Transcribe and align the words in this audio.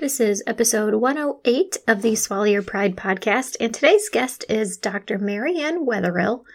This 0.00 0.18
is 0.18 0.42
episode 0.46 0.94
108 0.94 1.76
of 1.86 2.00
the 2.00 2.14
Swallow 2.14 2.44
Your 2.44 2.62
Pride 2.62 2.96
podcast, 2.96 3.54
and 3.60 3.74
today's 3.74 4.08
guest 4.08 4.46
is 4.48 4.78
Dr. 4.78 5.18
Marianne 5.18 5.84
Wetherill. 5.84 6.46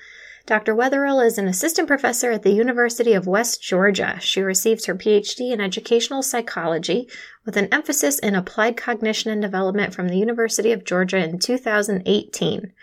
Dr. 0.47 0.73
Wetherill 0.73 1.23
is 1.23 1.37
an 1.37 1.47
assistant 1.47 1.87
professor 1.87 2.31
at 2.31 2.41
the 2.41 2.53
University 2.53 3.13
of 3.13 3.27
West 3.27 3.61
Georgia. 3.61 4.17
She 4.19 4.41
receives 4.41 4.85
her 4.85 4.95
PhD 4.95 5.51
in 5.51 5.61
educational 5.61 6.23
psychology 6.23 7.07
with 7.45 7.55
an 7.55 7.67
emphasis 7.71 8.17
in 8.17 8.33
applied 8.33 8.77
cognition 8.77 9.29
and 9.29 9.43
development 9.43 9.93
from 9.93 10.07
the 10.07 10.17
University 10.17 10.71
of 10.71 10.83
Georgia 10.83 11.17
in 11.17 11.37
2018. 11.37 12.73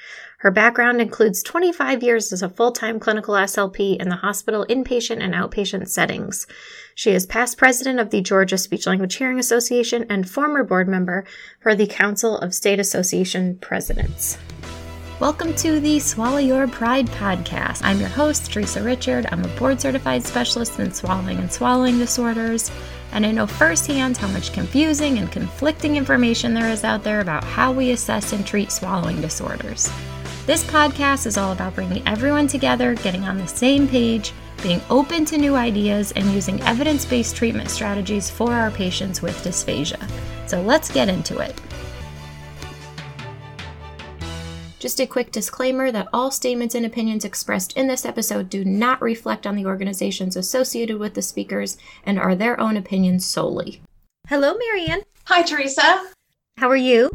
Her 0.42 0.50
background 0.50 1.00
includes 1.00 1.40
25 1.40 2.02
years 2.02 2.32
as 2.32 2.42
a 2.42 2.48
full 2.48 2.72
time 2.72 2.98
clinical 2.98 3.36
SLP 3.36 3.96
in 4.00 4.08
the 4.08 4.16
hospital 4.16 4.66
inpatient 4.68 5.22
and 5.22 5.34
outpatient 5.34 5.86
settings. 5.86 6.48
She 6.96 7.12
is 7.12 7.26
past 7.26 7.56
president 7.56 8.00
of 8.00 8.10
the 8.10 8.20
Georgia 8.20 8.58
Speech 8.58 8.88
Language 8.88 9.14
Hearing 9.14 9.38
Association 9.38 10.04
and 10.10 10.28
former 10.28 10.64
board 10.64 10.88
member 10.88 11.24
for 11.60 11.76
the 11.76 11.86
Council 11.86 12.38
of 12.38 12.54
State 12.54 12.80
Association 12.80 13.56
Presidents. 13.58 14.36
Welcome 15.20 15.54
to 15.54 15.78
the 15.78 16.00
Swallow 16.00 16.38
Your 16.38 16.66
Pride 16.66 17.06
podcast. 17.06 17.82
I'm 17.84 18.00
your 18.00 18.08
host, 18.08 18.50
Theresa 18.50 18.82
Richard. 18.82 19.28
I'm 19.30 19.44
a 19.44 19.58
board 19.60 19.80
certified 19.80 20.24
specialist 20.24 20.76
in 20.80 20.92
swallowing 20.92 21.38
and 21.38 21.52
swallowing 21.52 21.98
disorders, 21.98 22.72
and 23.12 23.24
I 23.24 23.30
know 23.30 23.46
firsthand 23.46 24.16
how 24.16 24.26
much 24.26 24.52
confusing 24.52 25.18
and 25.18 25.30
conflicting 25.30 25.94
information 25.94 26.52
there 26.52 26.68
is 26.68 26.82
out 26.82 27.04
there 27.04 27.20
about 27.20 27.44
how 27.44 27.70
we 27.70 27.92
assess 27.92 28.32
and 28.32 28.44
treat 28.44 28.72
swallowing 28.72 29.20
disorders. 29.20 29.88
This 30.44 30.64
podcast 30.64 31.26
is 31.26 31.38
all 31.38 31.52
about 31.52 31.76
bringing 31.76 32.04
everyone 32.04 32.48
together, 32.48 32.96
getting 32.96 33.22
on 33.22 33.38
the 33.38 33.46
same 33.46 33.86
page, 33.86 34.32
being 34.60 34.80
open 34.90 35.24
to 35.26 35.38
new 35.38 35.54
ideas, 35.54 36.10
and 36.16 36.32
using 36.32 36.60
evidence 36.62 37.04
based 37.04 37.36
treatment 37.36 37.70
strategies 37.70 38.28
for 38.28 38.52
our 38.52 38.72
patients 38.72 39.22
with 39.22 39.40
dysphagia. 39.44 40.04
So 40.48 40.60
let's 40.60 40.90
get 40.90 41.08
into 41.08 41.38
it. 41.38 41.60
Just 44.80 44.98
a 44.98 45.06
quick 45.06 45.30
disclaimer 45.30 45.92
that 45.92 46.08
all 46.12 46.32
statements 46.32 46.74
and 46.74 46.84
opinions 46.84 47.24
expressed 47.24 47.76
in 47.76 47.86
this 47.86 48.04
episode 48.04 48.50
do 48.50 48.64
not 48.64 49.00
reflect 49.00 49.46
on 49.46 49.54
the 49.54 49.66
organizations 49.66 50.34
associated 50.34 50.98
with 50.98 51.14
the 51.14 51.22
speakers 51.22 51.78
and 52.04 52.18
are 52.18 52.34
their 52.34 52.58
own 52.58 52.76
opinions 52.76 53.24
solely. 53.24 53.80
Hello, 54.26 54.56
Marianne. 54.58 55.02
Hi, 55.26 55.42
Theresa. 55.42 56.10
How 56.56 56.68
are 56.68 56.74
you? 56.74 57.10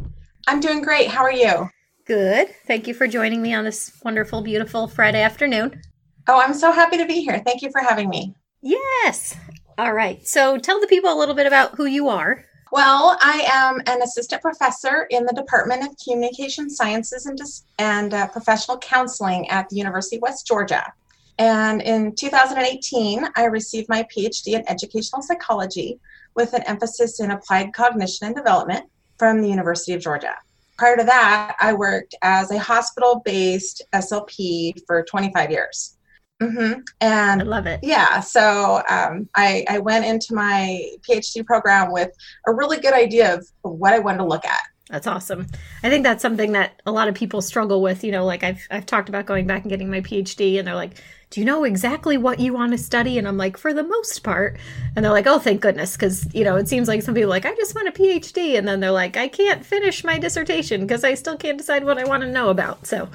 I'm 0.47 0.61
doing 0.61 0.81
great. 0.81 1.09
How 1.09 1.23
are 1.23 1.33
you? 1.33 1.69
Good. 2.07 2.55
Thank 2.65 2.87
you 2.87 2.93
for 2.93 3.05
joining 3.05 3.41
me 3.41 3.53
on 3.53 3.65
this 3.65 3.91
wonderful, 4.01 4.41
beautiful 4.41 4.87
Friday 4.87 5.21
afternoon. 5.21 5.81
Oh, 6.29 6.39
I'm 6.39 6.53
so 6.53 6.71
happy 6.71 6.97
to 6.97 7.05
be 7.05 7.21
here. 7.21 7.41
Thank 7.45 7.61
you 7.61 7.69
for 7.69 7.81
having 7.81 8.07
me. 8.07 8.33
Yes. 8.61 9.35
All 9.77 9.91
right. 9.91 10.25
So 10.25 10.57
tell 10.57 10.79
the 10.79 10.87
people 10.87 11.11
a 11.11 11.19
little 11.19 11.35
bit 11.35 11.47
about 11.47 11.75
who 11.75 11.85
you 11.85 12.07
are. 12.07 12.45
Well, 12.71 13.17
I 13.21 13.45
am 13.51 13.81
an 13.87 14.01
assistant 14.01 14.41
professor 14.41 15.07
in 15.09 15.25
the 15.25 15.33
Department 15.33 15.83
of 15.83 15.97
Communication 16.01 16.69
Sciences 16.69 17.25
and, 17.25 17.37
Dis- 17.37 17.65
and 17.77 18.13
uh, 18.13 18.27
Professional 18.29 18.77
Counseling 18.77 19.49
at 19.49 19.67
the 19.67 19.75
University 19.75 20.15
of 20.15 20.21
West 20.21 20.47
Georgia. 20.47 20.93
And 21.39 21.81
in 21.81 22.15
2018, 22.15 23.27
I 23.35 23.45
received 23.45 23.89
my 23.89 24.03
PhD 24.03 24.53
in 24.53 24.63
educational 24.69 25.21
psychology 25.21 25.99
with 26.35 26.53
an 26.53 26.63
emphasis 26.63 27.19
in 27.19 27.31
applied 27.31 27.73
cognition 27.73 28.27
and 28.27 28.35
development 28.35 28.85
from 29.17 29.41
the 29.41 29.49
University 29.49 29.91
of 29.93 30.01
Georgia. 30.01 30.35
Prior 30.77 30.95
to 30.97 31.03
that, 31.03 31.55
I 31.59 31.73
worked 31.73 32.15
as 32.21 32.51
a 32.51 32.59
hospital 32.59 33.21
based 33.25 33.83
SLP 33.93 34.73
for 34.85 35.03
25 35.03 35.51
years. 35.51 35.97
Mm-hmm. 36.41 36.81
And 37.01 37.41
I 37.41 37.45
love 37.45 37.65
it. 37.65 37.79
Yeah, 37.81 38.19
so 38.19 38.83
um, 38.89 39.27
I, 39.35 39.65
I 39.67 39.79
went 39.79 40.05
into 40.05 40.35
my 40.35 40.83
PhD 41.07 41.43
program 41.45 41.91
with 41.91 42.11
a 42.45 42.53
really 42.53 42.79
good 42.79 42.93
idea 42.93 43.33
of 43.33 43.47
what 43.63 43.93
I 43.93 43.99
wanted 43.99 44.19
to 44.19 44.25
look 44.25 44.45
at. 44.45 44.59
That's 44.89 45.07
awesome. 45.07 45.47
I 45.83 45.89
think 45.89 46.03
that's 46.03 46.21
something 46.21 46.53
that 46.53 46.81
a 46.85 46.91
lot 46.91 47.07
of 47.07 47.15
people 47.15 47.41
struggle 47.41 47.81
with. 47.81 48.03
You 48.03 48.11
know, 48.11 48.23
like 48.23 48.43
I've 48.43 48.65
I've 48.71 48.85
talked 48.85 49.09
about 49.09 49.25
going 49.25 49.45
back 49.45 49.63
and 49.63 49.69
getting 49.69 49.89
my 49.89 49.99
PhD, 49.99 50.59
and 50.59 50.67
they're 50.67 50.75
like, 50.75 51.01
"Do 51.29 51.39
you 51.39 51.45
know 51.45 51.63
exactly 51.63 52.17
what 52.17 52.39
you 52.39 52.53
want 52.53 52.71
to 52.71 52.77
study?" 52.77 53.17
And 53.17 53.27
I'm 53.27 53.37
like, 53.37 53.57
"For 53.57 53.73
the 53.73 53.83
most 53.83 54.23
part." 54.23 54.57
And 54.95 55.03
they're 55.03 55.11
like, 55.11 55.27
"Oh, 55.27 55.39
thank 55.39 55.61
goodness," 55.61 55.95
because 55.95 56.27
you 56.33 56.43
know 56.43 56.55
it 56.55 56.67
seems 56.67 56.87
like 56.87 57.01
some 57.01 57.15
people 57.15 57.29
like, 57.29 57.45
"I 57.45 57.55
just 57.55 57.75
want 57.75 57.87
a 57.87 57.91
PhD," 57.91 58.57
and 58.57 58.67
then 58.67 58.79
they're 58.79 58.91
like, 58.91 59.17
"I 59.17 59.27
can't 59.27 59.65
finish 59.65 60.03
my 60.03 60.17
dissertation 60.17 60.81
because 60.81 61.03
I 61.03 61.13
still 61.13 61.37
can't 61.37 61.57
decide 61.57 61.83
what 61.83 61.97
I 61.97 62.05
want 62.05 62.23
to 62.23 62.29
know 62.29 62.49
about." 62.49 62.87
So, 62.87 63.09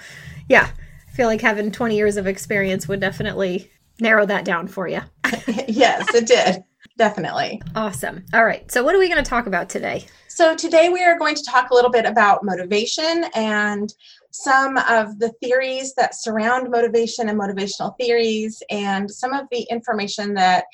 yeah, 0.49 0.71
I 1.09 1.13
feel 1.13 1.27
like 1.27 1.41
having 1.41 1.71
20 1.71 1.97
years 1.97 2.17
of 2.17 2.27
experience 2.27 2.89
would 2.89 3.01
definitely 3.01 3.71
narrow 4.01 4.27
that 4.27 4.45
down 4.45 4.69
for 4.69 4.89
you. 4.89 5.01
yes, 5.69 6.15
it 6.15 6.27
did. 6.27 6.63
Definitely. 6.99 7.63
Awesome. 7.75 8.25
All 8.35 8.45
right. 8.45 8.71
So, 8.71 8.85
what 8.85 8.95
are 8.95 8.99
we 8.99 9.09
going 9.09 9.23
to 9.23 9.29
talk 9.29 9.47
about 9.47 9.69
today? 9.69 10.05
So, 10.29 10.55
today 10.55 10.89
we 10.89 11.03
are 11.03 11.19
going 11.19 11.35
to 11.35 11.43
talk 11.43 11.71
a 11.71 11.75
little 11.75 11.91
bit 11.91 12.05
about 12.05 12.45
motivation 12.45 13.25
and 13.35 13.93
some 14.33 14.79
of 14.79 15.19
the 15.19 15.33
theories 15.43 15.95
that 15.95 16.15
surround 16.15 16.71
motivation 16.71 17.29
and 17.29 17.39
motivational 17.39 17.97
theories, 17.99 18.63
and 18.71 19.11
some 19.11 19.33
of 19.33 19.47
the 19.51 19.63
information 19.71 20.35
that 20.35 20.65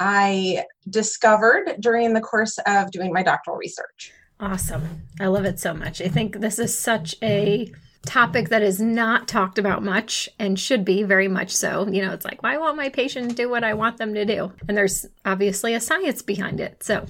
I 0.00 0.64
discovered 0.88 1.76
during 1.80 2.14
the 2.14 2.20
course 2.20 2.58
of 2.66 2.90
doing 2.90 3.12
my 3.12 3.22
doctoral 3.22 3.56
research. 3.56 4.12
Awesome. 4.40 5.02
I 5.20 5.26
love 5.26 5.44
it 5.44 5.58
so 5.58 5.74
much. 5.74 6.00
I 6.00 6.08
think 6.08 6.40
this 6.40 6.60
is 6.60 6.76
such 6.78 7.16
a 7.22 7.72
topic 8.06 8.48
that 8.50 8.62
is 8.62 8.80
not 8.80 9.26
talked 9.26 9.58
about 9.58 9.82
much 9.82 10.28
and 10.38 10.58
should 10.58 10.84
be 10.84 11.02
very 11.02 11.26
much 11.26 11.54
so. 11.54 11.88
You 11.88 12.06
know, 12.06 12.12
it's 12.12 12.24
like, 12.24 12.42
why 12.44 12.56
won't 12.56 12.76
my 12.76 12.88
patient 12.88 13.36
do 13.36 13.50
what 13.50 13.64
I 13.64 13.74
want 13.74 13.96
them 13.96 14.14
to 14.14 14.24
do? 14.24 14.52
And 14.68 14.76
there's 14.76 15.04
obviously 15.24 15.74
a 15.74 15.80
science 15.80 16.22
behind 16.22 16.60
it. 16.60 16.84
So, 16.84 17.04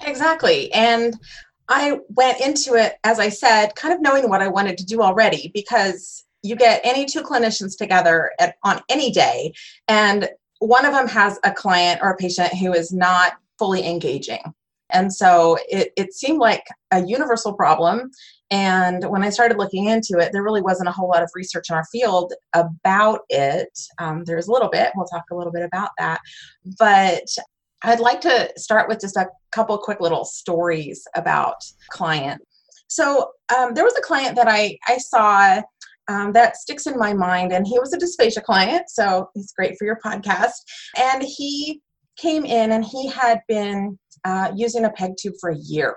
exactly. 0.00 0.72
And 0.72 1.14
I 1.70 2.00
went 2.10 2.40
into 2.40 2.74
it, 2.74 2.96
as 3.04 3.18
I 3.18 3.28
said, 3.28 3.74
kind 3.76 3.94
of 3.94 4.02
knowing 4.02 4.28
what 4.28 4.42
I 4.42 4.48
wanted 4.48 4.76
to 4.78 4.84
do 4.84 5.00
already 5.00 5.50
because 5.54 6.24
you 6.42 6.56
get 6.56 6.80
any 6.84 7.06
two 7.06 7.22
clinicians 7.22 7.78
together 7.78 8.32
at, 8.40 8.56
on 8.64 8.80
any 8.88 9.12
day, 9.12 9.52
and 9.88 10.28
one 10.58 10.84
of 10.84 10.92
them 10.92 11.06
has 11.06 11.38
a 11.44 11.52
client 11.52 12.00
or 12.02 12.10
a 12.10 12.16
patient 12.16 12.52
who 12.54 12.72
is 12.72 12.92
not 12.92 13.34
fully 13.58 13.86
engaging. 13.86 14.42
And 14.92 15.12
so 15.14 15.56
it, 15.68 15.92
it 15.96 16.12
seemed 16.12 16.40
like 16.40 16.64
a 16.90 17.06
universal 17.06 17.52
problem 17.52 18.10
and 18.50 19.04
when 19.04 19.22
I 19.22 19.30
started 19.30 19.58
looking 19.58 19.86
into 19.86 20.18
it, 20.18 20.32
there 20.32 20.42
really 20.42 20.60
wasn't 20.60 20.88
a 20.88 20.92
whole 20.92 21.08
lot 21.08 21.22
of 21.22 21.30
research 21.34 21.70
in 21.70 21.76
our 21.76 21.84
field 21.84 22.32
about 22.52 23.20
it. 23.28 23.78
Um, 23.98 24.24
there's 24.24 24.48
a 24.48 24.52
little 24.52 24.68
bit, 24.68 24.90
we'll 24.96 25.06
talk 25.06 25.24
a 25.30 25.36
little 25.36 25.52
bit 25.52 25.62
about 25.62 25.90
that. 25.98 26.20
But 26.78 27.28
I'd 27.82 28.00
like 28.00 28.20
to 28.22 28.52
start 28.56 28.88
with 28.88 29.00
just 29.00 29.16
a 29.16 29.28
couple 29.52 29.76
quick 29.78 30.00
little 30.00 30.24
stories 30.24 31.06
about 31.14 31.56
client. 31.90 32.42
So 32.88 33.30
um, 33.56 33.74
there 33.74 33.84
was 33.84 33.96
a 33.96 34.02
client 34.02 34.36
that 34.36 34.48
I, 34.48 34.76
I 34.88 34.98
saw 34.98 35.62
um, 36.08 36.32
that 36.32 36.56
sticks 36.56 36.86
in 36.86 36.98
my 36.98 37.14
mind, 37.14 37.52
and 37.52 37.66
he 37.66 37.78
was 37.78 37.92
a 37.92 37.98
dysphagia 37.98 38.42
client, 38.42 38.90
so 38.90 39.30
he's 39.34 39.52
great 39.52 39.76
for 39.78 39.84
your 39.84 39.98
podcast. 40.04 40.50
And 40.98 41.22
he 41.22 41.80
came 42.16 42.44
in 42.44 42.72
and 42.72 42.84
he 42.84 43.08
had 43.08 43.40
been 43.46 43.98
uh, 44.24 44.52
using 44.54 44.84
a 44.84 44.90
peg 44.90 45.12
tube 45.16 45.34
for 45.40 45.50
a 45.50 45.56
year 45.56 45.94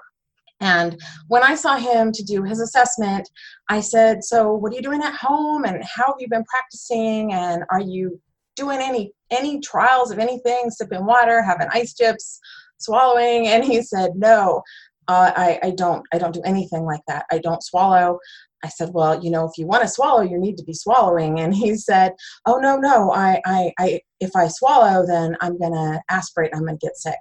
and 0.63 0.97
when 1.27 1.43
I 1.43 1.55
saw 1.55 1.77
him 1.77 2.11
to 2.13 2.23
do 2.23 2.43
his 2.43 2.61
assessment, 2.61 3.29
I 3.69 3.81
said, 3.81 4.23
So 4.23 4.53
what 4.53 4.71
are 4.71 4.75
you 4.75 4.81
doing 4.81 5.03
at 5.03 5.13
home? 5.13 5.65
And 5.65 5.83
how 5.83 6.05
have 6.05 6.15
you 6.19 6.29
been 6.29 6.45
practicing? 6.45 7.33
And 7.33 7.63
are 7.69 7.81
you 7.81 8.19
doing 8.55 8.79
any 8.81 9.11
any 9.31 9.59
trials 9.59 10.11
of 10.11 10.19
anything, 10.19 10.69
sipping 10.69 11.05
water, 11.05 11.41
having 11.41 11.67
ice 11.71 11.93
chips, 11.93 12.39
swallowing? 12.77 13.47
And 13.47 13.63
he 13.63 13.81
said, 13.81 14.11
No, 14.15 14.61
uh, 15.07 15.31
I, 15.35 15.59
I 15.63 15.71
don't 15.71 16.05
I 16.13 16.17
don't 16.17 16.33
do 16.33 16.41
anything 16.45 16.83
like 16.83 17.01
that. 17.07 17.25
I 17.31 17.39
don't 17.39 17.63
swallow. 17.63 18.19
I 18.63 18.69
said, 18.69 18.91
well, 18.93 19.21
you 19.21 19.29
know, 19.29 19.45
if 19.45 19.57
you 19.57 19.67
want 19.67 19.83
to 19.83 19.89
swallow, 19.89 20.21
you 20.21 20.39
need 20.39 20.57
to 20.57 20.63
be 20.63 20.73
swallowing. 20.73 21.41
And 21.41 21.53
he 21.53 21.75
said, 21.75 22.13
oh, 22.45 22.57
no, 22.57 22.77
no, 22.77 23.11
I, 23.11 23.41
I, 23.45 23.73
I 23.77 24.01
if 24.21 24.35
I 24.35 24.47
swallow, 24.47 25.05
then 25.05 25.35
I'm 25.41 25.57
to 25.73 26.01
aspirate, 26.09 26.51
I'm 26.55 26.65
to 26.77 26.85
get 26.85 26.95
sick. 26.95 27.19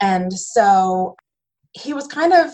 And 0.00 0.32
so 0.32 1.14
he 1.72 1.94
was 1.94 2.08
kind 2.08 2.32
of 2.32 2.50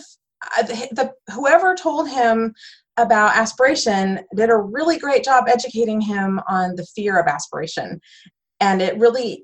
the, 0.67 1.11
whoever 1.33 1.73
told 1.73 2.09
him 2.09 2.53
about 2.97 3.35
aspiration 3.35 4.19
did 4.35 4.49
a 4.49 4.57
really 4.57 4.97
great 4.97 5.23
job 5.23 5.45
educating 5.47 6.01
him 6.01 6.39
on 6.49 6.75
the 6.75 6.85
fear 6.95 7.19
of 7.19 7.27
aspiration. 7.27 8.01
And 8.59 8.81
it 8.81 8.97
really 8.97 9.43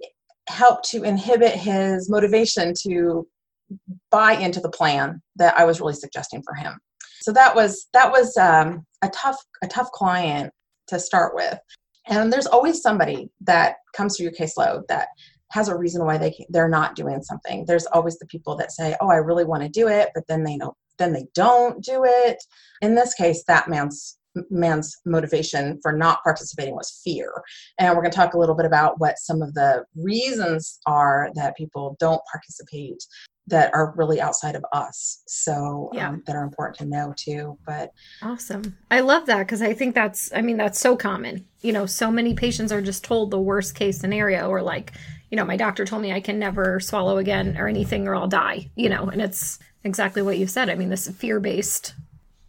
helped 0.49 0.89
to 0.89 1.03
inhibit 1.03 1.53
his 1.53 2.09
motivation 2.09 2.73
to 2.83 3.27
buy 4.11 4.33
into 4.33 4.59
the 4.59 4.69
plan 4.69 5.21
that 5.37 5.57
i 5.57 5.63
was 5.63 5.79
really 5.79 5.93
suggesting 5.93 6.43
for 6.43 6.53
him. 6.53 6.77
So 7.21 7.31
that 7.31 7.55
was 7.55 7.87
that 7.93 8.11
was 8.11 8.35
um, 8.37 8.85
a 9.01 9.09
tough 9.09 9.37
a 9.63 9.67
tough 9.67 9.89
client 9.91 10.51
to 10.87 10.99
start 10.99 11.33
with. 11.35 11.57
And 12.07 12.33
there's 12.33 12.47
always 12.47 12.81
somebody 12.81 13.29
that 13.41 13.75
comes 13.95 14.17
through 14.17 14.25
your 14.25 14.33
caseload 14.33 14.87
that 14.89 15.07
has 15.51 15.69
a 15.69 15.77
reason 15.77 16.05
why 16.05 16.17
they 16.17 16.35
they're 16.49 16.67
not 16.67 16.95
doing 16.95 17.23
something. 17.23 17.63
There's 17.65 17.85
always 17.87 18.17
the 18.17 18.25
people 18.25 18.55
that 18.57 18.71
say 18.71 18.95
oh 18.99 19.09
i 19.09 19.15
really 19.15 19.45
want 19.45 19.63
to 19.63 19.69
do 19.69 19.87
it 19.87 20.09
but 20.13 20.25
then 20.27 20.43
they 20.43 20.57
don't 20.57 20.75
then 20.97 21.13
they 21.13 21.25
don't 21.33 21.83
do 21.83 22.03
it. 22.05 22.37
In 22.81 22.95
this 22.95 23.13
case, 23.13 23.43
that 23.47 23.69
man's 23.69 24.17
man's 24.49 24.97
motivation 25.05 25.79
for 25.83 25.91
not 25.91 26.23
participating 26.23 26.73
was 26.75 27.01
fear. 27.03 27.31
And 27.77 27.89
we're 27.95 28.01
going 28.01 28.09
to 28.11 28.15
talk 28.17 28.33
a 28.33 28.39
little 28.39 28.55
bit 28.55 28.65
about 28.65 28.99
what 28.99 29.19
some 29.19 29.43
of 29.43 29.53
the 29.53 29.85
reasons 29.95 30.79
are 30.87 31.29
that 31.35 31.55
people 31.55 31.95
don't 31.99 32.21
participate. 32.31 33.03
that 33.45 33.69
are 33.75 33.93
really 33.97 34.21
outside 34.21 34.55
of 34.55 34.63
us. 34.71 35.21
So 35.27 35.89
Yeah. 35.91 36.07
um, 36.07 36.23
that 36.25 36.33
are 36.37 36.45
important 36.45 36.77
to 36.77 36.85
know 36.85 37.13
too. 37.17 37.57
But 37.65 37.91
Awesome. 38.21 38.77
I 38.89 39.01
love 39.01 39.25
that 39.25 39.39
because 39.39 39.61
I 39.61 39.73
think 39.73 39.93
that's, 39.93 40.31
I 40.33 40.41
mean, 40.41 40.55
that's 40.55 40.79
so 40.79 40.95
common. 40.95 41.45
You 41.59 41.73
know, 41.73 41.85
so 41.85 42.09
many 42.09 42.35
patients 42.35 42.71
are 42.71 42.81
just 42.81 43.03
told 43.03 43.31
the 43.31 43.39
worst 43.41 43.75
case 43.75 43.99
scenario 43.99 44.47
or 44.47 44.61
like, 44.61 44.93
you 45.33 45.37
know, 45.37 45.45
my 45.45 45.57
doctor 45.57 45.83
told 45.83 46.03
me 46.03 46.13
I 46.13 46.19
can 46.19 46.37
never 46.37 46.79
swallow 46.79 47.17
again 47.17 47.57
or 47.57 47.67
anything 47.67 48.07
or 48.07 48.13
I'll 48.13 48.27
die, 48.27 48.69
you 48.75 48.87
know, 48.87 49.07
and 49.07 49.19
it's 49.19 49.57
exactly 49.83 50.21
what 50.21 50.37
you 50.37 50.45
said. 50.45 50.69
I 50.69 50.75
mean, 50.75 50.89
this 50.89 51.09
fear 51.09 51.39
based 51.39 51.95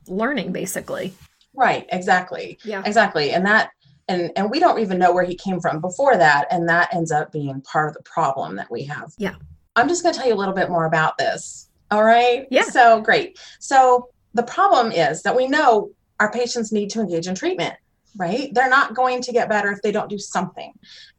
learning 0.07 0.53
basically. 0.53 1.15
right, 1.55 1.87
exactly. 1.91 2.59
Yeah. 2.63 2.83
Exactly. 2.85 3.31
And 3.31 3.47
that 3.47 3.71
and 4.07 4.31
and 4.37 4.51
we 4.51 4.61
don't 4.61 4.81
even 4.81 4.99
know 4.99 5.15
where 5.15 5.25
he 5.25 5.35
came 5.35 5.63
from 5.63 5.81
before 5.81 6.19
that 6.19 6.47
and 6.51 6.69
that 6.69 6.95
ends 6.95 7.11
up 7.11 7.33
being 7.33 7.63
part 7.63 7.89
of 7.89 7.95
the 7.95 8.03
problem 8.03 8.55
that 8.57 8.71
we 8.71 8.85
have. 8.85 9.15
Yeah. 9.17 9.37
I'm 9.77 9.89
just 9.89 10.03
going 10.03 10.13
to 10.13 10.21
tell 10.21 10.29
you 10.29 10.35
a 10.35 10.37
little 10.43 10.53
bit 10.53 10.69
more 10.69 10.85
about 10.85 11.17
this. 11.17 11.71
All 11.91 12.05
right? 12.05 12.47
Yeah. 12.51 12.65
So 12.65 13.01
great. 13.01 13.41
So 13.61 14.11
the 14.35 14.43
problem 14.43 14.93
is 14.93 15.23
that 15.23 15.35
we 15.35 15.49
know 15.49 15.91
our 16.21 16.31
patients 16.31 16.71
need 16.71 16.91
to 16.91 17.01
engage 17.01 17.29
in 17.29 17.35
treatment, 17.35 17.77
right? 18.15 18.53
They're 18.53 18.69
not 18.69 18.93
going 18.95 19.23
to 19.23 19.33
get 19.33 19.49
better 19.49 19.73
if 19.73 19.81
they 19.81 19.91
don't 19.91 20.11
do 20.11 20.19
something. 20.19 20.75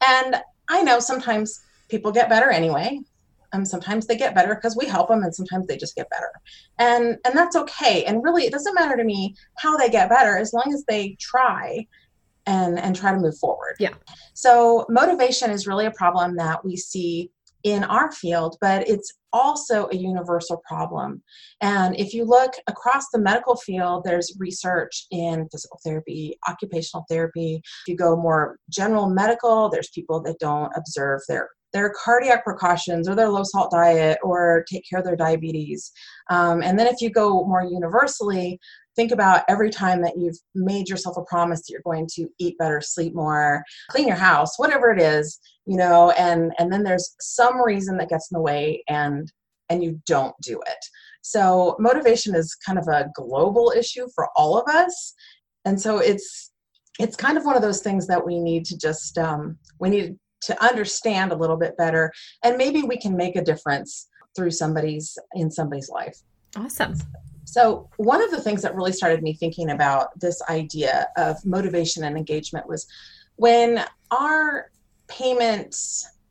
And 0.08 0.44
I 0.70 0.82
know 0.82 1.00
sometimes 1.00 1.62
people 1.90 2.12
get 2.12 2.30
better 2.30 2.50
anyway. 2.50 3.00
Um, 3.54 3.66
sometimes 3.66 4.06
they 4.06 4.18
get 4.18 4.36
better 4.36 4.56
because 4.56 4.76
we 4.76 4.86
help 4.86 5.08
them, 5.08 5.24
and 5.24 5.34
sometimes 5.34 5.68
they 5.68 5.78
just 5.78 5.96
get 5.96 6.10
better, 6.10 6.32
and 6.78 7.18
and 7.26 7.38
that's 7.38 7.56
okay. 7.56 8.04
And 8.04 8.24
really, 8.24 8.44
it 8.46 8.52
doesn't 8.52 8.76
matter 8.76 8.98
to 8.98 9.04
me 9.04 9.36
how 9.58 9.78
they 9.78 9.90
get 9.90 10.10
better 10.10 10.38
as 10.38 10.52
long 10.52 10.74
as 10.74 10.84
they 10.86 11.16
try, 11.20 11.88
and 12.46 12.78
and 12.80 12.96
try 12.96 13.12
to 13.12 13.18
move 13.18 13.38
forward. 13.38 13.76
Yeah. 13.80 13.94
So 14.34 14.86
motivation 14.90 15.52
is 15.52 15.68
really 15.68 15.86
a 15.86 15.92
problem 15.92 16.36
that 16.36 16.66
we 16.66 16.76
see 16.76 17.32
in 17.66 17.84
our 17.84 18.12
field, 18.12 18.58
but 18.62 18.88
it's 18.88 19.12
also 19.34 19.90
a 19.92 19.96
universal 19.96 20.62
problem. 20.68 21.22
And 21.62 22.00
if 22.00 22.14
you 22.14 22.24
look 22.24 22.54
across 22.68 23.06
the 23.12 23.20
medical 23.20 23.56
field, 23.56 24.04
there's 24.06 24.38
research 24.40 25.08
in 25.10 25.50
physical 25.52 25.80
therapy, 25.84 26.38
occupational 26.48 27.06
therapy. 27.10 27.56
If 27.64 27.88
you 27.88 27.98
go 27.98 28.16
more 28.16 28.60
general 28.70 29.10
medical, 29.10 29.68
there's 29.70 29.90
people 29.90 30.22
that 30.22 30.40
don't 30.40 30.72
observe 30.78 31.22
their 31.28 31.50
their 31.74 31.92
cardiac 32.06 32.46
precautions 32.46 33.10
or 33.10 33.16
their 33.16 33.28
low 33.28 33.44
salt 33.44 33.70
diet 33.70 34.18
or 34.24 34.64
take 34.72 34.84
care 34.90 35.00
of 35.00 35.06
their 35.06 35.18
diabetes. 35.18 35.92
Um, 36.30 36.64
and 36.64 36.80
then 36.80 36.88
if 36.88 37.02
you 37.02 37.10
go 37.10 37.44
more 37.46 37.66
universally, 37.66 38.58
think 38.96 39.12
about 39.12 39.44
every 39.48 39.70
time 39.70 40.02
that 40.02 40.18
you've 40.18 40.38
made 40.54 40.90
yourself 40.90 41.18
a 41.18 41.24
promise 41.24 41.62
that 41.62 41.72
you're 41.72 41.82
going 41.82 42.08
to 42.14 42.28
eat 42.40 42.58
better, 42.58 42.82
sleep 42.82 43.14
more, 43.14 43.64
clean 43.90 44.08
your 44.08 44.16
house, 44.16 44.58
whatever 44.58 44.92
it 44.92 45.02
is, 45.02 45.40
you 45.66 45.78
know, 45.78 46.12
and 46.12 46.54
and 46.60 46.72
then 46.72 46.84
there's 46.84 47.16
some 47.20 47.62
reason 47.64 47.98
that 47.98 48.10
gets 48.10 48.32
in 48.32 48.36
the 48.36 48.42
way 48.42 48.84
and 48.88 49.32
and 49.70 49.84
you 49.84 50.00
don't 50.06 50.36
do 50.42 50.62
it. 50.68 50.86
So 51.22 51.76
motivation 51.80 52.36
is 52.36 52.56
kind 52.56 52.78
of 52.78 52.88
a 52.88 53.10
global 53.16 53.74
issue 53.76 54.08
for 54.14 54.30
all 54.36 54.60
of 54.60 54.68
us. 54.74 55.14
And 55.66 55.82
so 55.82 55.98
it's 55.98 56.52
it's 57.00 57.16
kind 57.16 57.38
of 57.38 57.46
one 57.46 57.56
of 57.56 57.62
those 57.62 57.82
things 57.82 58.08
that 58.08 58.26
we 58.26 58.40
need 58.40 58.66
to 58.66 58.78
just 58.78 59.18
um, 59.18 59.58
we 59.80 59.90
need 59.90 60.18
to 60.42 60.64
understand 60.64 61.32
a 61.32 61.36
little 61.36 61.58
bit 61.58 61.76
better 61.78 62.12
and 62.44 62.58
maybe 62.58 62.84
we 62.84 62.98
can 62.98 63.16
make 63.16 63.36
a 63.36 63.42
difference 63.42 64.08
through 64.36 64.52
somebody's 64.52 65.18
in 65.34 65.50
somebody's 65.50 65.90
life 65.90 66.18
Awesome. 66.56 66.96
So 67.46 67.88
one 67.98 68.22
of 68.22 68.32
the 68.32 68.42
things 68.42 68.62
that 68.64 68.76
really 68.76 68.92
started 68.92 69.22
me 69.22 69.34
thinking 69.34 69.70
about 69.70 70.20
this 70.20 70.42
idea 70.50 71.08
of 71.16 71.44
motivation 71.46 72.04
and 72.04 72.18
engagement 72.18 72.68
was 72.68 72.88
when 73.36 73.86
our 74.12 74.72
payment 75.08 75.76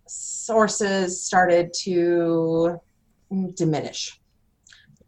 sources 0.07 1.23
started 1.23 1.73
to 1.73 2.79
diminish. 3.55 4.21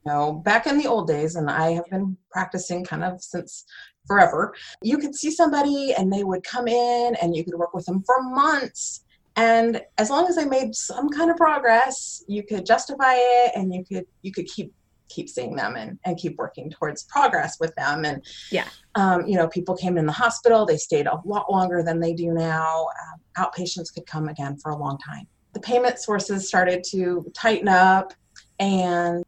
You 0.05 0.12
know 0.12 0.32
back 0.32 0.69
in 0.69 0.79
the 0.79 0.87
old 0.87 1.08
days 1.08 1.35
and 1.35 1.50
i 1.50 1.73
have 1.73 1.87
been 1.91 2.17
practicing 2.31 2.85
kind 2.85 3.02
of 3.02 3.20
since 3.20 3.64
forever 4.06 4.55
you 4.81 4.99
could 4.99 5.17
see 5.17 5.32
somebody 5.32 5.94
and 5.99 6.12
they 6.12 6.23
would 6.23 6.44
come 6.44 6.69
in 6.69 7.17
and 7.20 7.35
you 7.35 7.44
could 7.44 7.55
work 7.55 7.75
with 7.75 7.87
them 7.87 8.05
for 8.05 8.23
months. 8.23 9.02
And 9.35 9.82
as 9.99 10.09
long 10.09 10.29
as 10.29 10.37
they 10.37 10.44
made 10.44 10.76
some 10.76 11.09
kind 11.11 11.29
of 11.31 11.37
progress 11.37 12.23
you 12.29 12.44
could 12.44 12.64
justify 12.64 13.14
it 13.17 13.52
and 13.56 13.75
you 13.75 13.85
could 13.85 14.06
you 14.23 14.32
could 14.32 14.47
keep 14.47 14.73
keep 15.08 15.29
seeing 15.29 15.56
them 15.56 15.76
and, 15.76 15.99
and 16.05 16.19
keep 16.19 16.37
working 16.37 16.70
towards 16.70 17.05
progress 17.05 17.58
with 17.61 17.75
them. 17.76 18.05
And 18.05 18.25
Yeah. 18.50 18.69
um, 18.94 19.26
you 19.26 19.37
know 19.37 19.49
people 19.49 19.76
came 19.76 19.99
in 19.99 20.06
the 20.06 20.12
hospital. 20.12 20.67
They 20.67 20.76
stayed 20.76 21.06
a 21.06 21.20
lot 21.25 21.50
longer 21.50 21.82
than 21.82 22.00
they 22.00 22.12
do 22.12 22.32
now. 22.32 22.87
Um, 22.87 23.20
outpatients 23.44 23.93
could 23.93 24.06
come 24.06 24.29
again 24.29 24.56
for 24.58 24.70
a 24.70 24.76
long 24.76 24.99
time. 24.99 25.26
The 25.53 25.61
payment 25.61 25.99
sources 25.99 26.49
started 26.49 26.85
to 26.91 27.31
tighten 27.35 27.69
up 27.69 28.12
and 28.58 29.25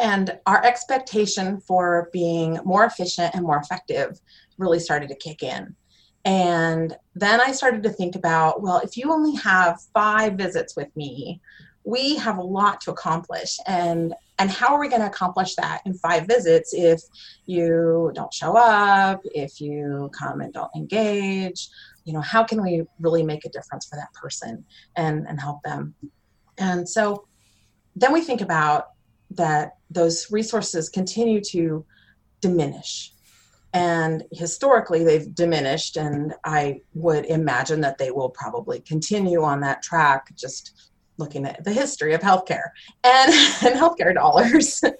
and 0.00 0.38
our 0.46 0.64
expectation 0.64 1.60
for 1.60 2.08
being 2.12 2.60
more 2.64 2.84
efficient 2.84 3.34
and 3.34 3.42
more 3.44 3.58
effective 3.58 4.20
really 4.56 4.78
started 4.78 5.08
to 5.08 5.16
kick 5.16 5.42
in. 5.42 5.74
And 6.24 6.96
then 7.14 7.40
i 7.40 7.52
started 7.52 7.82
to 7.84 7.90
think 7.90 8.16
about 8.16 8.60
well 8.60 8.78
if 8.78 8.96
you 8.96 9.12
only 9.12 9.34
have 9.36 9.80
five 9.94 10.34
visits 10.34 10.76
with 10.76 10.94
me 10.96 11.40
we 11.88 12.16
have 12.16 12.36
a 12.36 12.42
lot 12.42 12.80
to 12.82 12.90
accomplish. 12.90 13.56
And 13.66 14.14
and 14.38 14.50
how 14.50 14.74
are 14.74 14.80
we 14.80 14.88
going 14.88 15.00
to 15.00 15.08
accomplish 15.08 15.56
that 15.56 15.82
in 15.84 15.94
five 15.94 16.26
visits 16.26 16.72
if 16.72 17.02
you 17.46 18.12
don't 18.14 18.32
show 18.32 18.56
up 18.56 19.20
if 19.34 19.60
you 19.60 20.10
come 20.18 20.40
and 20.40 20.52
don't 20.52 20.70
engage? 20.76 21.68
You 22.04 22.12
know 22.12 22.20
how 22.20 22.44
can 22.44 22.62
we 22.62 22.84
really 23.00 23.22
make 23.22 23.44
a 23.44 23.50
difference 23.50 23.86
for 23.86 23.96
that 23.96 24.12
person 24.14 24.64
and 24.96 25.26
and 25.28 25.40
help 25.40 25.62
them? 25.62 25.94
And 26.56 26.88
so 26.88 27.26
then 27.96 28.12
we 28.12 28.20
think 28.20 28.40
about 28.40 28.90
that 29.32 29.76
those 29.90 30.30
resources 30.30 30.88
continue 30.88 31.40
to 31.40 31.84
diminish. 32.40 33.12
And 33.74 34.24
historically 34.32 35.04
they've 35.04 35.34
diminished 35.34 35.98
and 35.98 36.34
i 36.44 36.80
would 36.94 37.26
imagine 37.26 37.82
that 37.82 37.98
they 37.98 38.10
will 38.10 38.30
probably 38.30 38.80
continue 38.80 39.42
on 39.42 39.60
that 39.60 39.82
track 39.82 40.34
just 40.34 40.87
looking 41.18 41.44
at 41.44 41.62
the 41.64 41.72
history 41.72 42.14
of 42.14 42.20
healthcare 42.20 42.70
and, 43.04 43.32
and 43.64 43.78
healthcare 43.78 44.14
dollars. 44.14 44.82